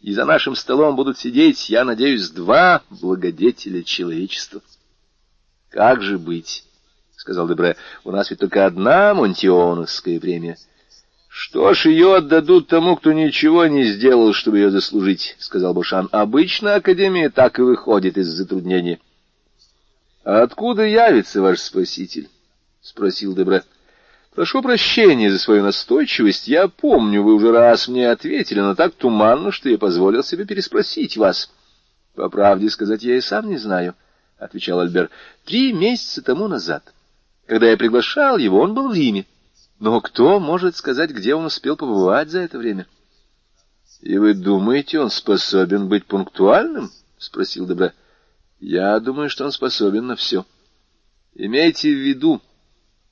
[0.00, 4.62] и за нашим столом будут сидеть, я надеюсь, два благодетеля человечества.—
[5.70, 6.64] Как же быть?—
[7.24, 10.58] сказал Дебре.— У нас ведь только одна Монтионовская премия.—
[11.36, 16.74] что ж, ее отдадут тому, кто ничего не сделал, чтобы ее заслужить,— сказал Бушан.— Обычно
[16.76, 19.00] Академия так и выходит из затруднения.—
[20.24, 22.28] А откуда явится ваш спаситель?—
[22.82, 23.64] спросил Дебре.—
[24.34, 26.46] Прошу прощения за свою настойчивость.
[26.46, 31.16] Я помню, вы уже раз мне ответили, но так туманно, что я позволил себе переспросить
[31.16, 31.50] вас.—
[32.14, 33.96] По правде сказать, я и сам не знаю,—
[34.38, 35.10] отвечал Альбер.—
[35.44, 36.94] Три месяца тому назад,
[37.46, 39.26] когда я приглашал его, он был в Риме.
[39.78, 42.86] Но кто может сказать, где он успел побывать за это время?—
[44.00, 47.92] И вы думаете, он способен быть пунктуальным?— спросил Добра.—
[48.60, 50.44] Я думаю, что он способен на все.
[51.34, 52.40] Имейте в виду,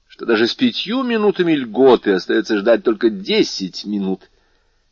[0.06, 4.28] что даже с пятью минутами льготы остается ждать только десять минут.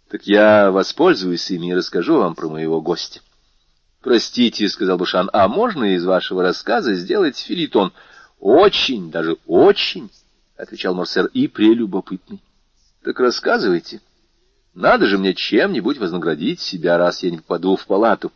[0.08, 3.20] Так я воспользуюсь ими и расскажу вам про моего гостя.—
[4.02, 7.92] Простите,— сказал Бушан,— а можно из вашего рассказа сделать филитон?—
[8.40, 10.10] Очень, даже очень
[10.56, 12.42] отвечал Морсер,— и прелюбопытный.—
[13.04, 14.00] Так рассказывайте.
[14.74, 18.32] Надо же мне чем-нибудь вознаградить себя, раз я не попаду в палату.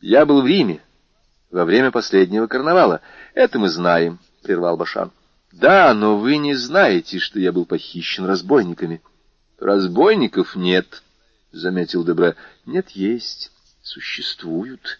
[0.00, 0.82] Я был в Риме
[1.50, 3.00] во время последнего карнавала.
[3.34, 5.12] Это мы знаем,— прервал Башан.—
[5.52, 9.02] Да, но вы не знаете, что я был похищен разбойниками.—
[9.58, 11.02] Разбойников нет,—
[11.52, 12.34] заметил Дебре.—
[12.66, 14.98] Нет, есть, существуют.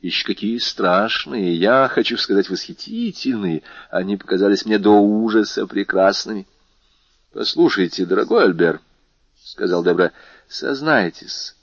[0.00, 3.62] Еще какие страшные, я хочу сказать, восхитительные.
[3.90, 6.46] Они показались мне до ужаса прекрасными.—
[7.34, 8.80] Послушайте, дорогой Альбер,—
[9.44, 10.12] сказал Дебра,—
[10.48, 11.54] сознайтесь,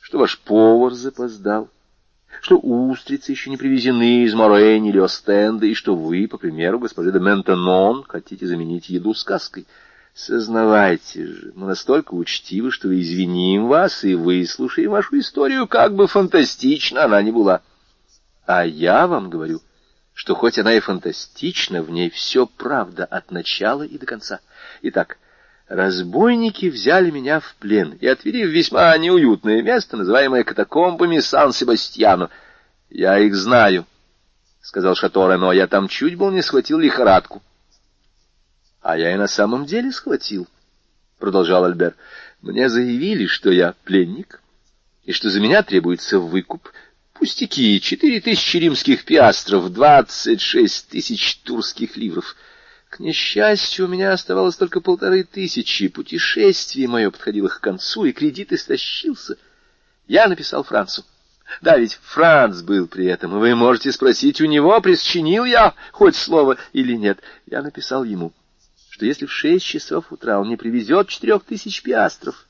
[0.00, 1.70] что ваш повар запоздал,
[2.42, 7.12] что устрицы еще не привезены из Морейни или Остенда, и что вы, по примеру госпожи
[7.12, 9.66] де Ментенон, хотите заменить еду сказкой.
[10.14, 17.04] Сознавайте же, мы настолько учтивы, что извиним вас и выслушаем вашу историю, как бы фантастична
[17.04, 17.62] она ни была.
[18.46, 19.62] А я вам говорю,
[20.12, 24.40] что хоть она и фантастична, в ней все правда от начала и до конца.
[24.82, 25.18] Итак,
[25.68, 32.30] разбойники взяли меня в плен и отвели в весьма неуютное место, называемое катакомбами Сан-Себастьяно.
[32.90, 33.86] Я их знаю,—
[34.60, 37.42] сказал Шаторе,— но я там чуть был не схватил лихорадку.—
[38.82, 40.46] А я и на самом деле схватил,—
[41.18, 41.94] продолжал Альбер.
[42.42, 44.42] Мне заявили, что я пленник,
[45.04, 46.70] и что за меня требуется выкуп.
[47.14, 52.36] Пустяки, четыре тысячи римских пиастров, двадцать шесть тысяч турских ливров—
[52.94, 58.52] к несчастью, у меня оставалось только полторы тысячи, путешествие мое подходило к концу, и кредит
[58.52, 59.36] истощился.
[60.06, 61.04] Я написал Францу.
[61.60, 66.14] Да, ведь Франц был при этом, и вы можете спросить у него, присчинил я хоть
[66.14, 67.18] слово или нет.
[67.46, 68.32] Я написал ему,
[68.90, 72.46] что если в шесть часов утра он не привезет четырех тысяч пиастров,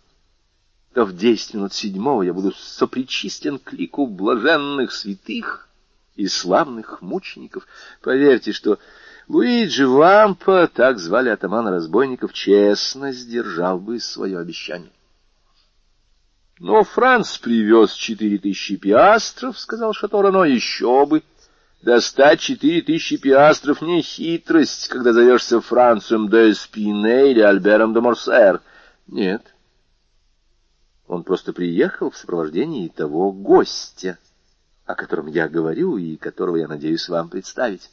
[0.94, 5.68] то в десять минут седьмого я буду сопричислен к лику блаженных святых
[6.14, 7.66] и славных мучеников.
[8.00, 8.78] Поверьте, что
[9.26, 14.92] Луиджи Вампа, так звали атамана разбойников, честно сдержал бы свое обещание.
[16.60, 21.24] Но Франц привез четыре тысячи пиастров,— сказал Шатора,— но еще бы.
[21.82, 28.60] Достать четыре тысячи пиастров— не хитрость, когда зовешься Францем де Спине или Альбером де Морсер.
[29.08, 29.53] Нет.
[31.06, 34.18] Он просто приехал в сопровождении того гостя,
[34.86, 37.90] о котором я говорю и которого я надеюсь вам представить.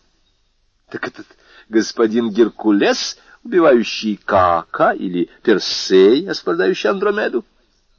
[0.90, 1.26] Так этот
[1.70, 7.46] господин Геркулес, убивающий Кака, или Персей, освобождающий Андромеду?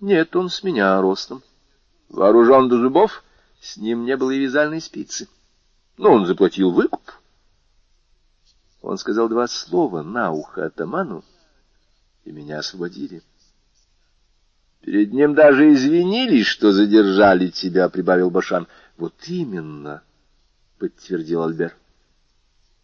[0.01, 1.43] Нет, он с меня ростом.
[2.09, 3.22] Вооружен до зубов,
[3.60, 5.28] с ним не было и вязальной спицы.
[5.97, 7.02] Но он заплатил выкуп.
[8.80, 11.24] Он сказал два слова на ухо атаману,
[12.24, 13.22] и меня освободили.
[14.82, 20.02] Перед ним даже извинились, что задержали тебя,— прибавил Башан.— Вот именно,—
[20.78, 21.76] подтвердил Альбер.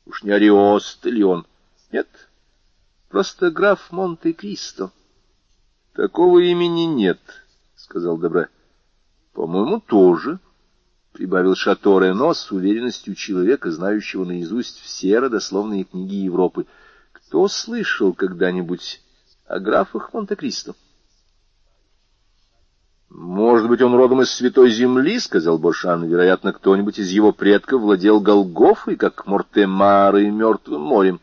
[0.06, 1.44] Уж не Ариост ли он?
[1.90, 2.08] Нет,
[3.08, 4.92] просто граф Монте-Кристо.
[5.92, 7.20] Такого имени нет,—
[7.74, 8.48] сказал Добре.
[9.32, 10.38] По-моему, тоже,—
[11.12, 16.66] прибавил Шаторе, но с уверенностью человека, знающего наизусть все родословные книги Европы.
[17.10, 19.02] Кто слышал когда-нибудь
[19.46, 20.76] о графах Монте-Кристо?—
[23.10, 26.04] «Может быть, он родом из Святой Земли?»— сказал Бошан.
[26.04, 31.20] «Вероятно, кто-нибудь из его предков владел Голгофой, как Мортемары и Мертвым морем».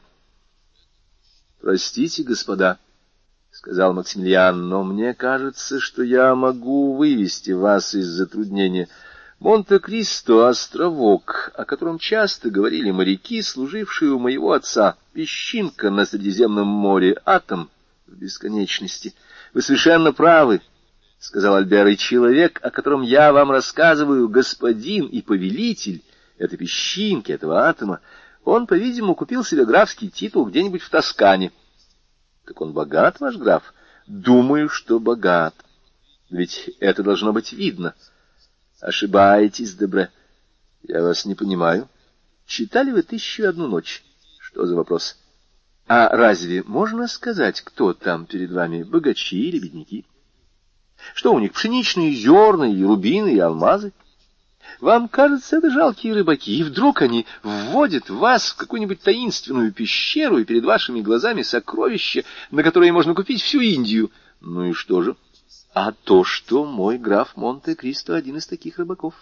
[1.62, 2.80] «Простите, господа»,—
[3.52, 8.88] сказал Максимилиан,— «но мне кажется, что я могу вывести вас из затруднения.
[9.40, 17.22] Монте-Кристо— островок, о котором часто говорили моряки, служившие у моего отца, песчинка на Средиземном море,
[17.26, 17.70] атом
[18.08, 19.14] в бесконечности.
[19.54, 20.62] Вы совершенно правы».—
[21.26, 26.04] сказал Альбер,— и человек, о котором я вам рассказываю, господин и повелитель
[26.38, 28.02] этой песчинки, этого атома,
[28.44, 31.52] он, по-видимому, купил себе графский титул где-нибудь в Тоскане.
[32.46, 33.74] Так он богат, ваш граф?
[34.06, 35.56] Думаю, что богат.
[36.30, 37.96] Ведь это должно быть видно.
[38.80, 40.12] Ошибаетесь, Дебре.
[40.84, 41.90] Я вас не понимаю.
[42.46, 44.04] Читали вы «Тысячу одну ночь»?
[44.38, 45.18] Что за вопрос?
[45.88, 50.06] А разве можно сказать, кто там перед вами, богачи или бедняки?
[51.14, 53.94] Что у них, пшеничные зерна и рубины и алмазы?
[54.80, 60.44] Вам кажется, это жалкие рыбаки, и вдруг они вводят вас в какую-нибудь таинственную пещеру, и
[60.44, 64.12] перед вашими глазами сокровище, на которое можно купить всю Индию.
[64.42, 65.16] Ну и что же?
[65.74, 69.14] А то, что мой граф Монте-Кристо один из таких рыбаков.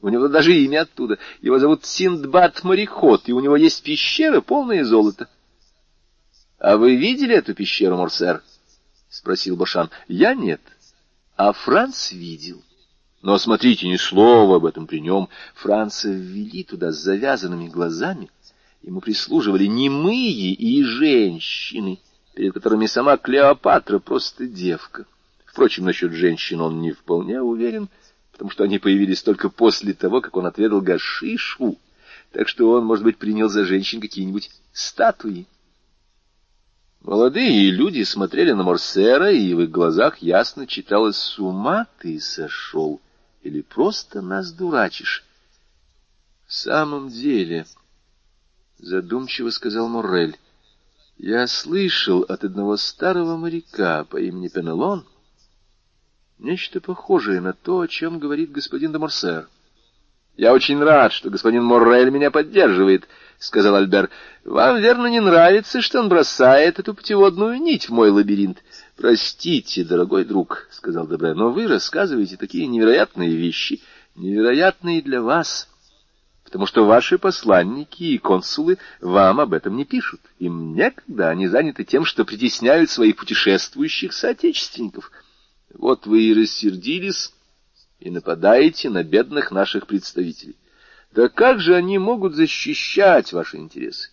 [0.00, 1.18] У него даже имя оттуда.
[1.40, 5.28] Его зовут Синдбад-мореход, и у него есть пещера, полная золота.—
[6.58, 8.42] А вы видели эту пещеру, Морсер?—
[9.08, 10.60] спросил Башан.— Я нет.—
[11.38, 12.62] а Франц видел.
[13.22, 15.28] Но смотрите, ни слова об этом при нем.
[15.54, 18.28] Франца ввели туда с завязанными глазами.
[18.82, 22.00] Ему прислуживали немые и женщины,
[22.34, 25.06] перед которыми сама Клеопатра просто девка.
[25.46, 27.88] Впрочем, насчет женщин он не вполне уверен,
[28.32, 31.78] потому что они появились только после того, как он отведал гашишу,
[32.32, 35.46] так что он, может быть, принял за женщин какие-нибудь статуи.
[37.08, 43.00] Молодые люди смотрели на Морсера, и в их глазах ясно читалось «С ума ты сошел»
[43.40, 45.24] или «Просто нас дурачишь».—
[46.46, 47.64] В самом деле,—
[48.78, 50.36] задумчиво сказал Моррель,—
[51.16, 55.06] Я слышал от одного старого моряка по имени Пенелон
[56.38, 59.48] нечто похожее на то, о чем говорит господин де Морсер.
[60.38, 63.08] «Я очень рад, что господин Моррель меня поддерживает»,—
[63.40, 64.08] сказал Альбер.
[64.44, 68.62] «Вам, верно, не нравится, что он бросает эту путеводную нить в мой лабиринт?»
[68.96, 73.82] «Простите, дорогой друг»,— сказал Дебре,— «но вы рассказываете такие невероятные вещи,
[74.14, 75.68] невероятные для вас,
[76.44, 80.20] потому что ваши посланники и консулы вам об этом не пишут.
[80.38, 85.10] Им некогда, они заняты тем, что притесняют своих путешествующих соотечественников.
[85.74, 87.32] Вот вы и рассердились»
[88.00, 90.56] и нападаете на бедных наших представителей.
[91.12, 94.10] Да как же они могут защищать ваши интересы?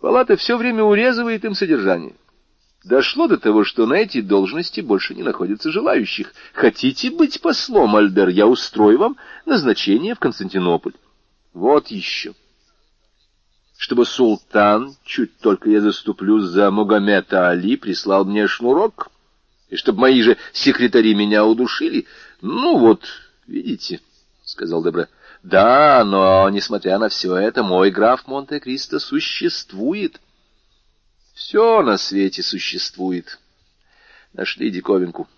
[0.00, 2.14] Палата все время урезывает им содержание.
[2.84, 6.34] Дошло до того, что на эти должности больше не находится желающих.
[6.52, 10.94] Хотите быть послом, Альбер, я устрою вам назначение в Константинополь.
[11.54, 12.34] Вот еще.
[13.78, 19.10] Чтобы султан, чуть только я заступлю за Магомета Али, прислал мне шнурок,
[19.68, 22.06] и чтобы мои же секретари меня удушили,
[22.42, 23.04] ну вот,
[23.46, 24.00] видите,—
[24.44, 25.08] сказал Дебре.—
[25.44, 30.20] Да, но, несмотря на все это, мой граф Монте-Кристо существует.
[31.34, 33.38] Все на свете существует.
[34.32, 35.28] Нашли диковинку.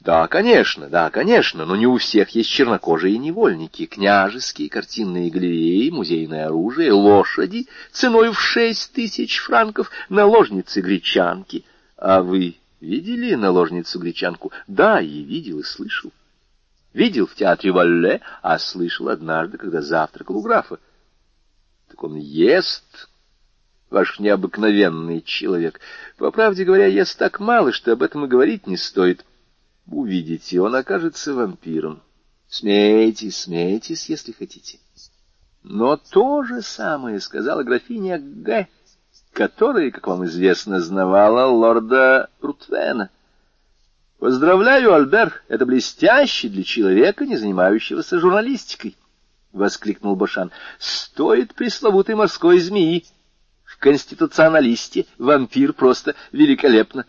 [0.00, 6.46] Да, конечно, да, конечно, но не у всех есть чернокожие невольники, княжеские картинные галереи, музейное
[6.46, 11.64] оружие, лошади ценой в шесть тысяч франков, наложницы-гречанки.
[11.96, 14.52] А вы Видели наложницу-гречанку?
[14.66, 16.12] Да, и видел, и слышал.
[16.92, 20.78] Видел в театре Валле, а слышал однажды, когда завтракал у графа.
[21.88, 23.08] Так он ест,
[23.90, 25.80] ваш необыкновенный человек.
[26.16, 29.24] По правде говоря, ест так мало, что об этом и говорить не стоит.
[29.86, 32.02] Увидите, он окажется вампиром.
[32.48, 34.78] Смейтесь, смейтесь, если хотите.
[35.62, 38.68] Но то же самое сказала графиня Г
[39.38, 43.08] который, как вам известно, знавала лорда Рутвена.
[44.18, 48.96] «Поздравляю, Альбер, это блестяще для человека, не занимающегося журналистикой»,—
[49.52, 50.50] воскликнул Башан.
[50.80, 53.04] «Стоит пресловутой морской змеи.
[53.62, 57.06] В конституционалисте вампир просто великолепно».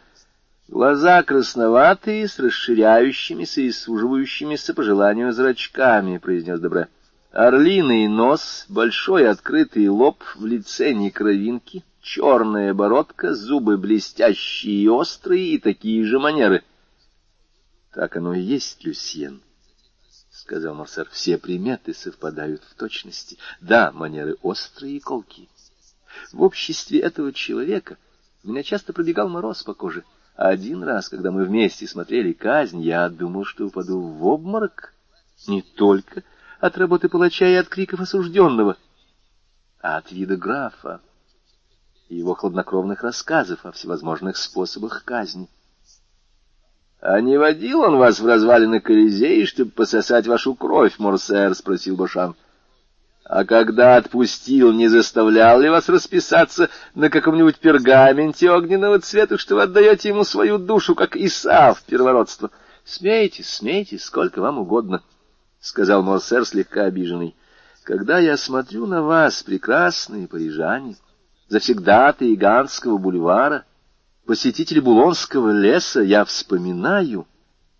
[0.67, 6.89] Глаза красноватые, с расширяющимися и суживающимися по желанию зрачками,— произнес Добре.
[7.31, 15.59] Орлиный нос, большой открытый лоб в лице некровинки, черная бородка, зубы блестящие и острые, и
[15.59, 16.63] такие же манеры.—
[17.93, 19.41] Так оно и есть, Люсьен,—
[20.31, 23.37] сказал Марсер.— Все приметы совпадают в точности.
[23.61, 25.49] Да, манеры острые и колкие.
[26.31, 27.97] В обществе этого человека
[28.43, 30.03] у меня часто пробегал мороз по коже.
[30.35, 34.95] Один раз, когда мы вместе смотрели казнь, я думал, что упаду в обморок.
[35.47, 36.23] Не только
[36.59, 38.77] от работы палача и от криков осужденного,
[39.81, 41.01] а от вида графа
[42.09, 45.47] и его хладнокровных рассказов о всевозможных способах казни.—
[47.01, 52.35] А не водил он вас в развалины Колизеи, чтобы пососать вашу кровь, Морсер?— спросил Башан.—
[53.23, 59.61] А когда отпустил, не заставлял ли вас расписаться на каком-нибудь пергаменте огненного цвета, что вы
[59.61, 62.51] отдаете ему свою душу, как Исаав первородство?—
[62.83, 65.01] Смейтесь, смейтесь, сколько вам угодно,—
[65.59, 67.35] сказал Морсер, слегка обиженный.—
[67.83, 70.95] Когда я смотрю на вас, прекрасные парижане,—
[71.47, 73.65] завсегдаты Иганского бульвара,
[74.25, 77.27] посетители Булонского леса, я вспоминаю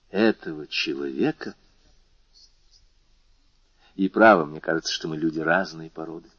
[0.09, 1.53] этого человека.
[3.95, 6.29] И право, мне кажется, что мы люди разной породы.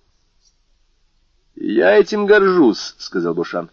[1.54, 3.70] «Я этим горжусь»,— сказал Бушан.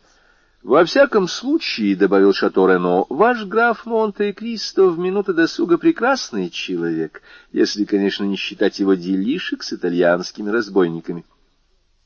[0.67, 7.21] «Во всяком случае»,— добавил Шато Рено,— «ваш граф Монте-Кристо в минуты досуга прекрасный человек,
[7.53, 11.23] если, конечно, не считать его делишек с итальянскими разбойниками».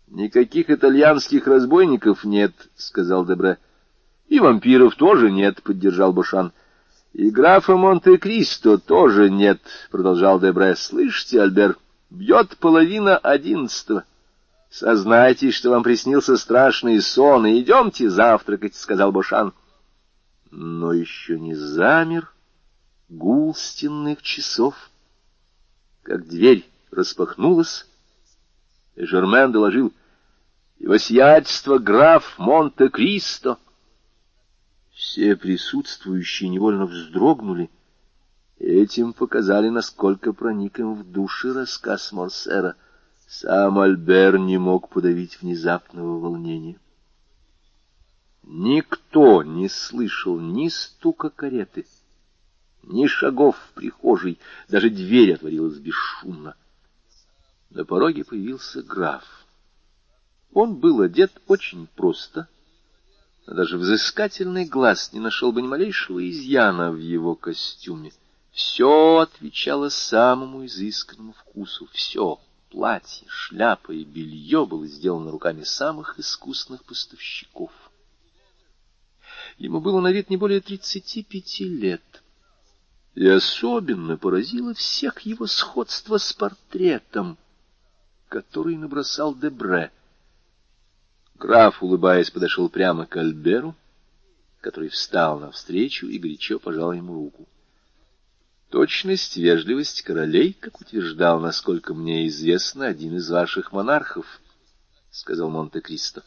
[0.09, 3.57] Никаких итальянских разбойников нет, сказал Дебре.
[4.27, 6.51] И вампиров тоже нет, поддержал Бушан.
[7.13, 9.59] И графа Монте-Кристо тоже нет,
[9.89, 10.75] продолжал Дебре.
[10.75, 11.77] Слышите, Альбер,
[12.11, 14.03] бьет половина одиннадцатого.
[14.71, 19.53] Сознайтесь, что вам приснился страшный сон, и идемте завтракать, сказал Бушан.
[20.49, 22.33] Но еще не замер
[23.09, 24.73] гул стенных часов,
[26.01, 27.85] как дверь распахнулась,
[28.95, 29.93] и Жермен доложил—
[30.81, 33.59] его сиятельство граф Монте-Кристо.
[34.91, 37.69] Все присутствующие невольно вздрогнули,
[38.57, 42.75] этим показали, насколько проник им в души рассказ Морсера.
[43.31, 46.77] Сам Альбер не мог подавить внезапного волнения.
[48.43, 51.87] Никто не слышал ни стука кареты,
[52.83, 54.37] ни шагов в прихожей,
[54.67, 56.57] даже дверь отворилась бесшумно.
[57.69, 59.23] На пороге появился граф.
[60.51, 62.49] Он был одет очень просто,
[63.47, 68.11] но даже взыскательный глаз не нашел бы ни малейшего изъяна в его костюме.
[68.51, 72.37] Все отвечало самому изысканному вкусу, все—
[72.71, 77.71] платье, шляпа и белье— было сделано руками самых искусных поставщиков.
[79.57, 82.01] Ему было на вид не более тридцати пяти лет.
[83.13, 87.37] И особенно поразило всех его сходство с портретом,
[88.29, 89.91] который набросал Дебре.
[91.35, 93.75] Граф, улыбаясь, подошел прямо к Альберу,
[94.61, 97.47] который встал навстречу и горячо пожал ему руку.
[98.71, 104.39] Точность, вежливость королей, как утверждал, насколько мне известно, один из ваших монархов,—
[105.11, 106.23] сказал Монте-Кристо.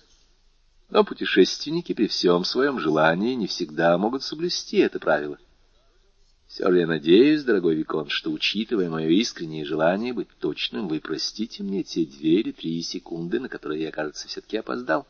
[0.91, 5.39] Но путешественники при всем своем желании не всегда могут соблюсти это правило.
[6.47, 11.63] Все же я надеюсь, дорогой Викон, что, учитывая мое искреннее желание быть точным, вы простите
[11.63, 15.07] мне те две или три секунды, на которые я, кажется, все-таки опоздал.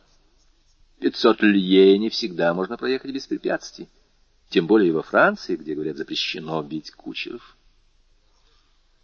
[1.00, 3.88] Пятьсот лье не всегда можно проехать без препятствий,
[4.48, 7.56] тем более во Франции, где, говорят, запрещено бить кучеров.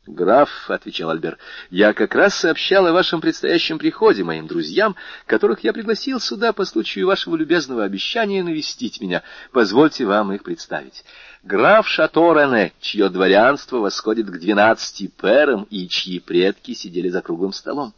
[0.07, 1.39] «Граф»,— отвечал Альбер,—
[1.70, 4.97] «я как раз сообщал о вашем предстоящем приходе моим друзьям,
[5.27, 9.23] которых я пригласил сюда по случаю вашего любезного обещания навестить меня.
[9.52, 11.05] Позвольте вам их представить.
[11.43, 17.94] Граф Шаторене, чье дворянство восходит к двенадцати перам и чьи предки сидели за круглым столом.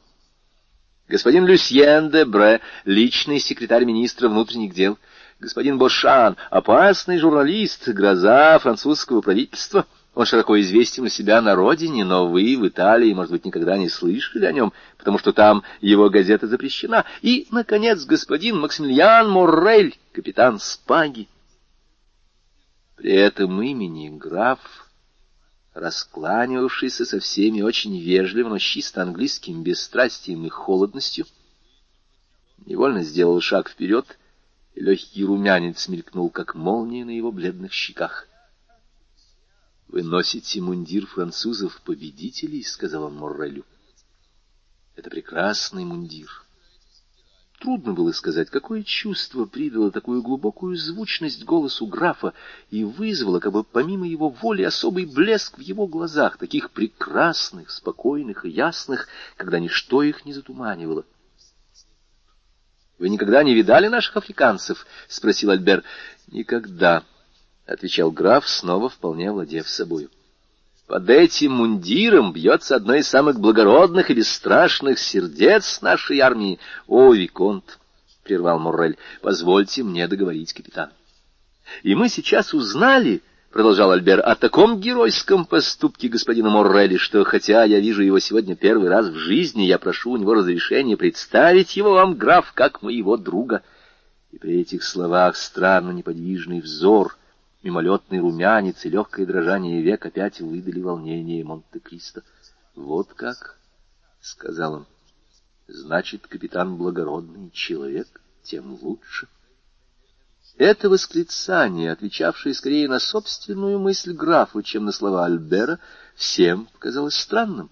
[1.09, 4.99] Господин Люсьен де Бре, личный секретарь министра внутренних дел.
[5.43, 12.29] Господин Бошан, опасный журналист, гроза французского правительства— он широко известен у себя на родине, но
[12.29, 16.47] вы в Италии, может быть, никогда не слышали о нем, потому что там его газета
[16.47, 17.07] запрещена.
[17.23, 21.29] И, наконец, господин Максимилиан Моррель, капитан Спаги.
[22.97, 24.61] При этом имени граф,
[25.73, 31.25] раскланивавшийся со всеми очень вежливо, но чисто английским бесстрастием и холодностью,
[32.67, 34.19] невольно сделал шаг вперед,
[34.75, 38.29] и легкий румянец мелькнул, как молния на его бледных щеках.
[39.89, 43.65] «Вы носите мундир французов-победителей»,— сказал он Моррелю.
[44.97, 46.43] «Это прекрасный мундир».
[47.61, 52.35] Трудно было сказать, какое чувство придало такую глубокую звучность голосу графа
[52.71, 58.45] и вызвало, как бы помимо его воли, особый блеск в его глазах, таких прекрасных, спокойных
[58.45, 61.05] и ясных, когда ничто их не затуманивало.
[62.99, 65.83] «Вы никогда не видали наших африканцев?»— спросил Альбер.
[66.29, 67.03] «Никогда»,—
[67.67, 70.11] отвечал граф, снова вполне владев собою.
[70.87, 76.59] «Под этим мундиром бьется одно из самых благородных и бесстрашных сердец нашей армии.
[76.87, 77.79] О, Виконт!»—
[78.25, 78.99] прервал Моррель.
[79.21, 80.91] «Позвольте мне договорить, капитан».
[81.83, 83.23] «И мы сейчас узнали...»—
[83.53, 88.89] продолжал Альбер,— о таком геройском поступке господина Моррелли, что, хотя я вижу его сегодня первый
[88.89, 93.63] раз в жизни, я прошу у него разрешения представить его вам, граф, как моего друга.
[94.31, 97.17] И при этих словах странно неподвижный взор
[97.63, 102.25] Мимолетный румянец и легкое дрожание век опять выдали волнение Монте-Кристо.—
[102.75, 103.57] Вот как,—
[104.21, 104.87] сказал он,—
[105.69, 109.29] значит, капитан благородный человек, тем лучше.
[110.59, 115.79] Это восклицание, отвечавшее скорее на собственную мысль графа, чем на слова Альбера,
[116.15, 117.71] всем показалось странным,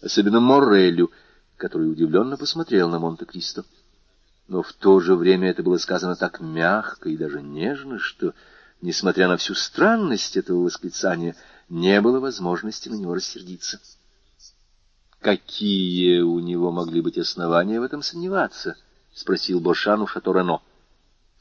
[0.00, 1.10] особенно Моррелю,
[1.56, 3.64] который удивленно посмотрел на Монте-Кристо.
[4.48, 8.32] Но в то же время это было сказано так мягко и даже нежно, что
[8.80, 11.36] несмотря на всю странность этого восклицания,
[11.68, 13.80] не было возможности на него рассердиться.
[15.20, 18.76] «Какие у него могли быть основания в этом сомневаться?»—
[19.14, 20.60] спросил Бошан у Шаторано.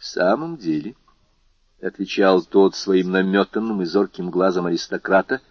[0.06, 0.93] «В самом деле...»—
[1.82, 5.42] отвечал тот своим наметанным и зорким глазом аристократа,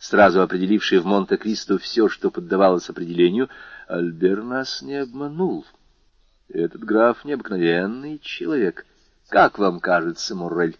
[0.00, 3.50] сразу определивший в Монте-Кристо все, что поддавалось определению,
[3.86, 5.64] Альбер нас не обманул.
[6.48, 8.84] Этот граф необыкновенный человек.
[9.28, 10.76] Как вам кажется, Муррель?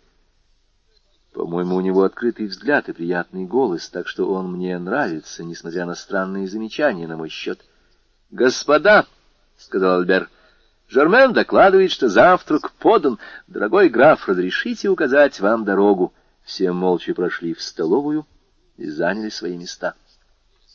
[1.35, 5.95] По-моему, у него открытый взгляд и приятный голос, так что он мне нравится, несмотря на
[5.95, 7.65] странные замечания на мой счет.—
[8.33, 9.07] Господа,—
[9.57, 10.29] сказал Альбер,—
[10.95, 13.19] Жермен докладывает, что завтрак подан.
[13.49, 16.15] Дорогой граф, разрешите указать вам дорогу.
[16.45, 18.29] Все молча прошли в столовую
[18.77, 19.95] и заняли свои места.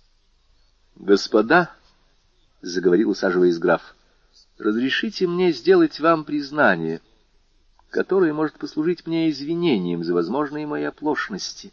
[0.98, 1.72] —Господа,—
[2.62, 3.96] заговорил, усаживаясь граф,—
[4.58, 7.00] разрешите мне сделать вам признание—
[7.90, 11.72] которое может послужить мне извинением за возможные мои оплошности.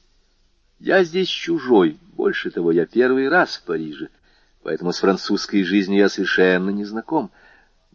[0.79, 4.09] Я здесь чужой, больше того, я первый раз в Париже,
[4.63, 7.33] поэтому с французской жизнью я совершенно не знаком.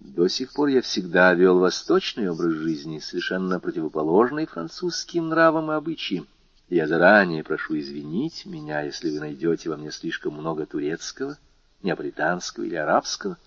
[0.03, 6.27] До сих пор я всегда вел восточный образ жизни, совершенно противоположный французским нравам и обычаям.
[6.69, 11.37] Я заранее прошу извинить меня, если вы найдете во мне слишком много турецкого,
[11.83, 13.37] неаполитанского или арабского,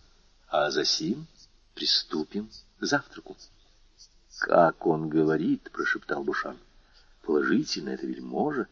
[0.48, 1.26] а за сим
[1.74, 3.36] Приступим к завтраку.
[4.38, 6.56] Как он говорит, прошептал Бушан.
[7.22, 8.68] Положительно, это вельможа.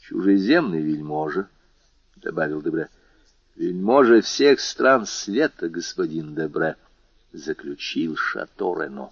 [0.00, 1.48] Чужеземный вельможа,
[2.16, 2.88] добавил Дебре.
[3.54, 6.74] Вельможа всех стран света, господин Дебре,
[7.34, 9.10] заключил Шато Рено.